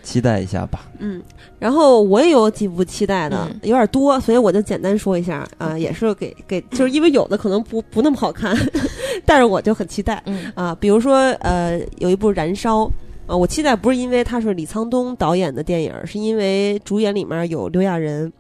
[0.05, 0.89] 期待一下吧。
[0.99, 1.21] 嗯，
[1.59, 8.55] 然后我也有几部期待的，有点多，所以我就简单说一下啊，也是给给，就是因为有的可能不不那么好看，
[9.25, 10.21] 但是我就很期待。
[10.27, 12.83] 嗯啊，比如说呃，有一部《燃烧》。
[13.27, 18.31] 啊，我期待不是因为它是李沧东导演的电影，是因为主演里面有刘亚仁，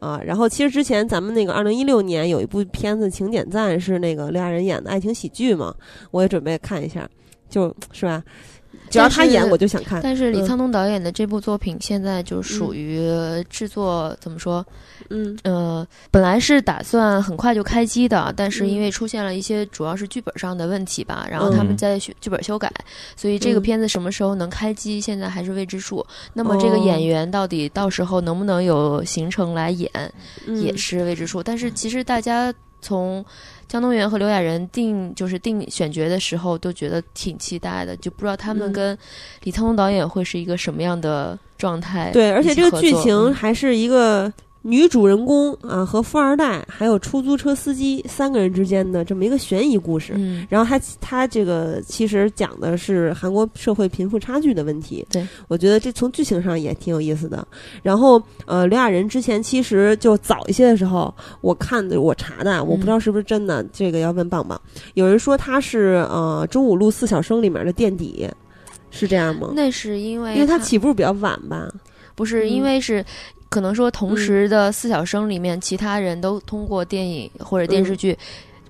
[0.00, 5.72] 啊，然后其实之前咱们那个二零一六年有一部片子《请点赞》是那个刘亚仁演的爱情喜剧嘛，
[6.10, 7.08] 我也准备看一下，
[7.48, 8.20] 就是吧。
[8.94, 10.00] 只要他演，我就想看。
[10.00, 13.10] 但是李沧东导演的这部作品现在就属于
[13.50, 14.64] 制作怎么说？
[15.10, 22.72] 嗯呃，本来是打算很快就开机的，但是因为出现了一些主要是剧本上的问题吧，然后他们在剧本修改，
[23.16, 26.06] 所以这个片子什么时候能开机，现在还是未知数。
[26.32, 29.90] 那么这个演员到底到时候能不能有行程来演，
[30.62, 31.42] 也是未知数。
[31.42, 33.24] 但是其实大家从。
[33.74, 38.96] 江东元和刘亚仁定就是定选角的时候，都觉得挺期待的，就不知道他们跟
[39.42, 42.12] 李沧东导演会是一个什么样的状态。
[42.12, 44.32] 对，而且这个剧情还是一个。
[44.66, 50.14] 女主人公啊，和富二代还有出租车司机三个人之间的这么一个悬疑故事。
[50.16, 55.06] 嗯，然后他他这个其实讲的是韩国社会贫富差距的问题。
[55.10, 57.46] 对，我觉得这从剧情上也挺有意思的。
[57.82, 64.58] 然后呃，刘亚仁之前其实就早一些的时候，我看的我查的，我不知道是不是真的，这个要问棒棒。
[64.94, 68.26] 有人说他是呃中五路四小生里面的垫底，
[68.90, 69.52] 是这样吗？
[69.54, 71.68] 那是因为因为他起步比较晚吧？
[72.14, 73.04] 不是，因为是。
[73.54, 78.18] 可能说，同时的四小生里面，其他人都通过电影或者电视剧，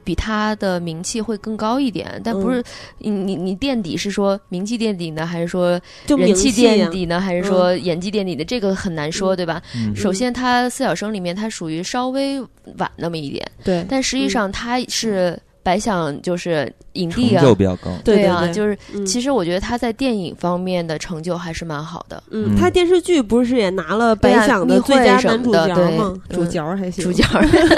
[0.04, 2.20] 比他的名气会更高一点。
[2.22, 2.62] 但不是
[2.98, 8.44] 你你你垫底是说名气垫底呢，还是说人气垫底呢，还是说演技垫底的？
[8.44, 9.62] 这个很难说，对吧？
[9.96, 12.38] 首先，他四小生里面他属于稍微
[12.76, 13.86] 晚那么一点，对。
[13.88, 15.38] 但实际上他是。
[15.64, 17.90] 白想就是影帝啊，成就比较高。
[18.04, 22.22] 对啊，就是其实我觉得他在电影方面的成就还是蛮好的。
[22.30, 26.14] 嗯，他电视剧不是也拿了白想的最佳男主角吗？
[26.30, 27.24] 主角还行，主角。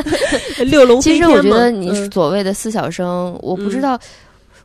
[0.67, 3.99] 六龙其实我觉得你所谓的四小生，我不知道。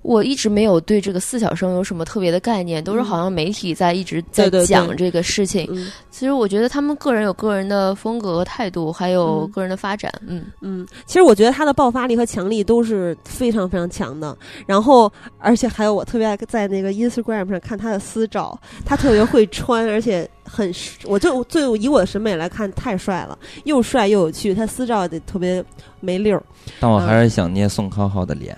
[0.02, 5.68] 我一直没有对这个四小生有什么特别的概念，都是好像媒体在一直在讲这个事情。
[6.10, 10.12] 其实我觉得他们个人有个人的风格和态度，还有个人的发展。
[10.26, 14.36] 嗯嗯，其实我觉得他的爆发力和强力都是非常非常强的。
[14.66, 20.74] 然后，而且还有我特别爱在那个 Instagram 上看他的私照，他特别会穿，而且很，
[21.06, 24.54] 我就最以我的审美来看，太帅了，又帅又有趣。
[24.54, 25.64] 他私照得特别
[26.00, 26.44] 没溜儿。
[26.80, 28.58] 但我还是想捏宋康昊的脸。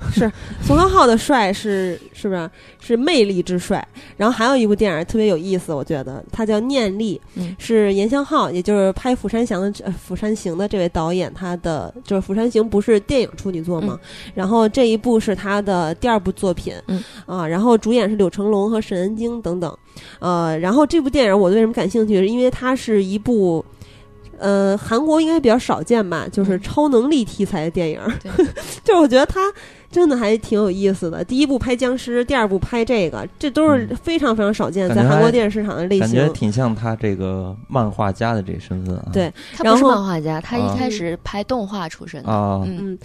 [0.14, 0.30] 是
[0.62, 2.48] 宋康昊的帅是是不是
[2.80, 3.86] 是魅力之帅？
[4.16, 7.20] 然后还有一部电影特别有意思，我觉得它叫《念力》，
[7.58, 13.98] 是严相浩，也就是拍《釜山行》《的釜山行》的这位导演，他的就是《釜山行》不是电影处女作吗？
[14.34, 16.74] 然后这一部是他的第二部作品，
[17.26, 19.76] 啊，然后主演是柳成龙和沈恩京等等，
[20.20, 22.14] 呃，然后这部电影我为什么感兴趣？
[22.18, 23.64] 是因为它是一部。
[24.40, 28.00] 呃，韩国应该比较少见吧，就是超能力题材的电影。
[28.84, 29.52] 就是我觉得他
[29.90, 31.24] 真的还挺有意思的。
[31.24, 36.00] 第一部拍僵尸，第二部拍这个，这都是非常非常少见在韩国电视市场的类型。
[36.00, 39.08] 感觉挺像他这个漫画家的这个身份啊。
[39.12, 42.28] 对，他不是漫画家，他一开始拍动画出身的。
[42.30, 42.98] 嗯嗯。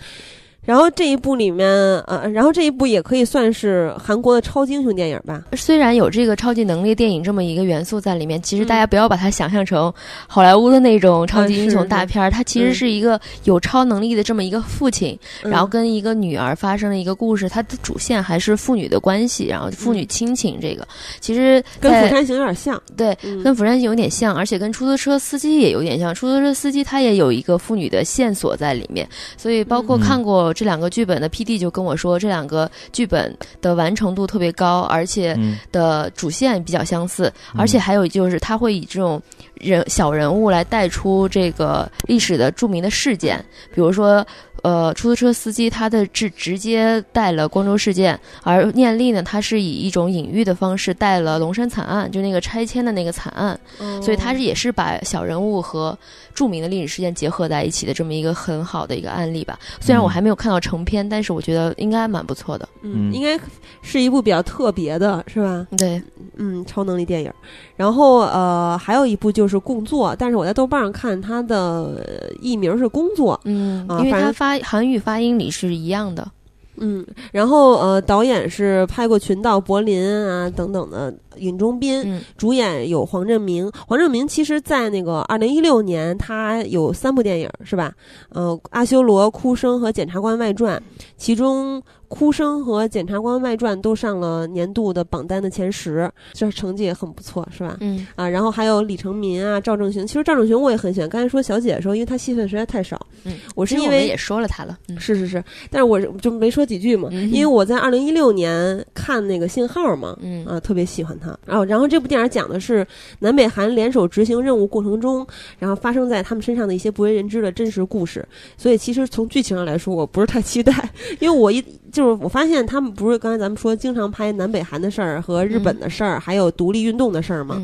[0.65, 5.43] 然后这一部里面，呃，然后这一部也可以算是韩国的超级英雄电影吧。
[5.57, 9.93] 虽然有这个超级能力电影这么一个元素在里面，其实大家不要把它想象成
[10.25, 12.31] 好莱坞的那种超级英雄大片儿。
[12.31, 17.49] 它其实是一个有超能力的这么一个父亲，然后跟一个女儿发生了一个故事。
[17.49, 20.87] 它的主线还是父女的关系，然后父女亲情这个，
[21.19, 22.81] 其实跟《釜山行》有点像。
[22.95, 26.15] 对，跟《釜山行》有点像，而且跟出租车司机也有点像。
[26.15, 30.52] 出租车司机他也有一个父女的线索在里面，所以包括看过。
[30.53, 35.37] 这两个剧本的 P.D 就跟我说，这两个剧本的完成度特别高，而且
[35.71, 39.21] 的主线比较相似，而且还有就是他会以这种
[39.55, 43.43] 人小人物来带出这个历史的著名的事件，
[43.73, 44.25] 比如说。
[44.63, 53.59] 呃，出租车司机他的是直接带了光州事件，而念力呢，他是以一种隐喻的方式带了龙山惨案，就那个拆迁的那个惨案，
[54.01, 55.97] 所以他是也是把小人物和
[56.33, 59.59] 著名的历史事件结合在一起的这么一个很好的一个案例吧。
[59.81, 62.67] 虽然我还没有看到成片，但是我觉得应该蛮不错的。
[62.83, 63.37] 嗯，应该
[63.81, 65.67] 是一部比较特别的，是吧？
[65.77, 66.01] 对，
[66.37, 67.31] 嗯，超能力电影。
[67.75, 76.31] 然后呃，还有一部就是《工作》，但是我在豆瓣上看它的译名是《工作》，嗯，因为它发韩语发音里是一样的，
[76.77, 77.05] 嗯。
[77.31, 81.13] 然后呃，导演是拍过《群岛》《柏林》啊等等的。
[81.37, 87.91] 尹中斌主演有黄正明，黄正明其实，在那个二零一六年，他有三部电影，是吧？
[88.29, 90.77] 呃，《阿修罗》《哭声》和《检察官外传》，
[91.17, 91.79] 其中
[92.13, 97.75] 《哭声》和《检察官外传》都上了年度的榜单的前十，这成绩也很不错，是吧？
[97.79, 100.05] 嗯啊，然后还有李成民啊，赵正雄。
[100.05, 101.09] 其实赵正雄我也很喜欢。
[101.09, 111.35] 刚才说小姐的时候，因为他戏份实在太少，嗯，我是因为也说了他了，是是是，但是我就没说几句嘛，因为我在二零一六年看那个信号嘛，嗯啊，特别喜欢他。
[111.45, 112.85] 然后，然后这部电影讲的是
[113.19, 115.25] 南北韩联手执行任务过程中，
[115.57, 118.23] 然后发生在他们身上的一些不为人知的真实故事。
[118.55, 120.73] 所以，其实从剧情上来说，我不是太期待，
[121.19, 127.61] 因为我一就是我发现他们不是刚才咱们说经常拍南北韩的事儿和日本的事儿，还有独立运动的事儿嘛。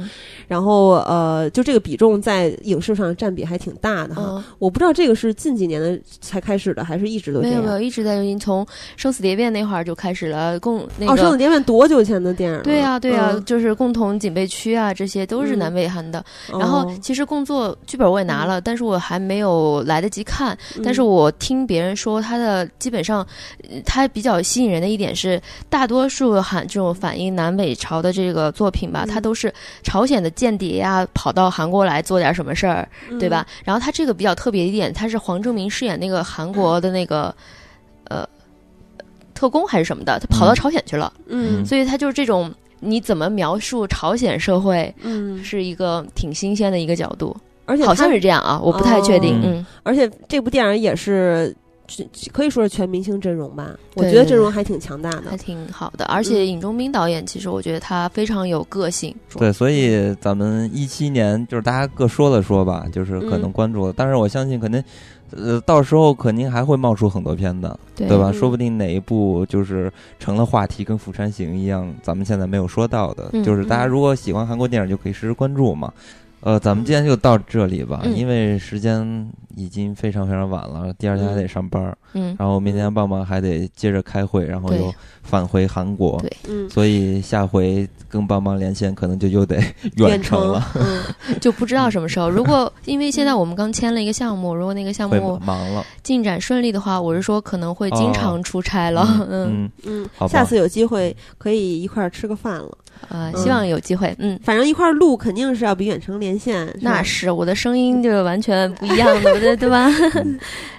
[0.48, 4.44] 然后，呃，就这个比重在影视上占比还挺大的哈。
[4.58, 7.40] 我不知道这个是近几年的才开始的，还是一直都？
[7.42, 11.12] 没有没有，一直在从《生死蝶变》那会儿就开始了共那个。
[11.12, 12.62] 哦，《生死蝶变》多久前的电影？
[12.64, 13.40] 对呀对呀。
[13.46, 16.24] 就是共同警备区啊，这些都是南北韩的。
[16.48, 20.58] 然后其实工作剧本我也拿了，但是我还没有来得及看。
[20.84, 23.26] 但是我听别人说，他的基本上，
[23.86, 32.88] 他比较吸引人的一点是，大多数韩这种反映南北朝的这个作品吧，它都是朝鲜的间谍呀，跑到韩国来做点什么事儿，
[33.20, 33.46] 对吧？
[33.64, 37.34] 然后他这个比较特别一点，他是黄正明饰演那个韩国的那个
[38.06, 38.28] 呃
[39.34, 41.12] 特工还是什么的，他跑到朝鲜去了。
[41.28, 42.54] 嗯，所以他就是这种。
[42.82, 44.96] 你怎么描述朝鲜社会？
[45.02, 47.36] 嗯，是一个挺新鲜的一个角度，
[47.66, 49.38] 而且好像是这样啊，我不太确定。
[49.44, 51.54] 嗯，而且这部电影也是
[52.32, 53.72] 可以说是全明星阵容吧？
[53.96, 56.06] 我觉得阵容还挺强大的，还挺好的。
[56.06, 59.16] 而且尹中斌导演，其实我觉得他非常有个性。
[59.38, 64.84] 对，所以咱们一七年就是大家各说了说吧，就是可能关注了，但是我相信肯定。
[65.32, 68.32] 呃，到时候肯定还会冒出很多片子，对吧？
[68.32, 75.94] 说不定哪一部就是成了话题，跟《釜山行》一样，咱们现在没有说到的，就是大家如果喜欢韩国电影，就可以实时关注嘛。
[76.42, 89.62] 呃，咱们今天就到这里吧，因为时间已经非常非常晚了，第二天还得上班，嗯，然后明天棒棒还得接着开会，然后又返回韩国，对，嗯，所以下回跟棒棒连线可能就又得
[89.98, 92.30] 远程了， 嗯，就不知道什么时候。
[92.30, 102.78] 如果因为现在我们刚签了一个项目，如果那个项目忙了，进展顺利的话，我是说可能会经常出差了，嗯嗯，下次有机会可以一块儿吃个饭了。
[103.08, 109.90] 呃，希望有机会，嗯，反正一块录肯定是要比远程连线，那是我的声音就完全不一样的，对 对吧？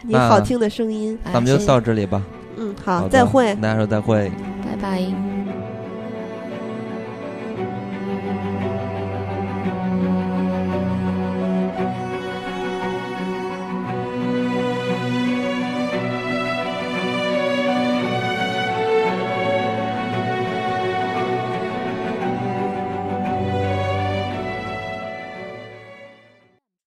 [0.02, 2.22] 你好听的声音，咱们就到这里吧。
[2.56, 4.30] 嗯，好，再会，大家说再会，
[4.64, 5.59] 拜拜。